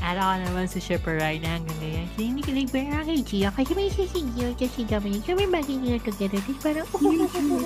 At 0.00 0.16
ako 0.16 0.34
naman 0.42 0.66
si 0.66 0.80
Shipper 0.80 1.20
Ryan 1.20 1.38
na 1.44 1.50
hanggang 1.60 1.78
ngayon. 1.78 2.06
Hindi 2.16 2.40
ko 2.42 2.50
nagbara 2.56 3.04
kay 3.04 3.20
Gia 3.22 3.52
kasi 3.52 3.72
may 3.76 3.92
sisigil 3.92 4.56
kasi 4.56 4.82
kami. 4.88 5.20
Kami 5.22 5.44
magiging 5.46 6.00
together. 6.00 6.40
Tapos 6.40 6.58
parang, 6.64 6.86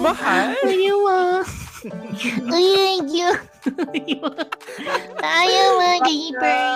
Mahal? 0.03 0.53
Ayaw 0.67 0.99
ah. 1.09 1.41
Ayaw. 2.53 3.33
Ayaw 5.23 5.73
ah, 5.79 5.97
Shipper. 6.05 6.69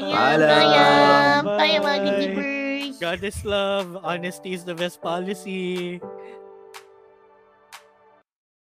Paalam. 0.00 0.48
Ayaw. 0.48 1.60
Ayaw 1.60 1.82
ah, 1.86 1.98
Bye. 2.02 2.63
Shipper. 2.92 3.00
God 3.00 3.24
is 3.24 3.44
love. 3.44 3.96
Honesty 4.02 4.52
is 4.52 4.64
the 4.64 4.74
best 4.74 5.00
policy. 5.00 6.00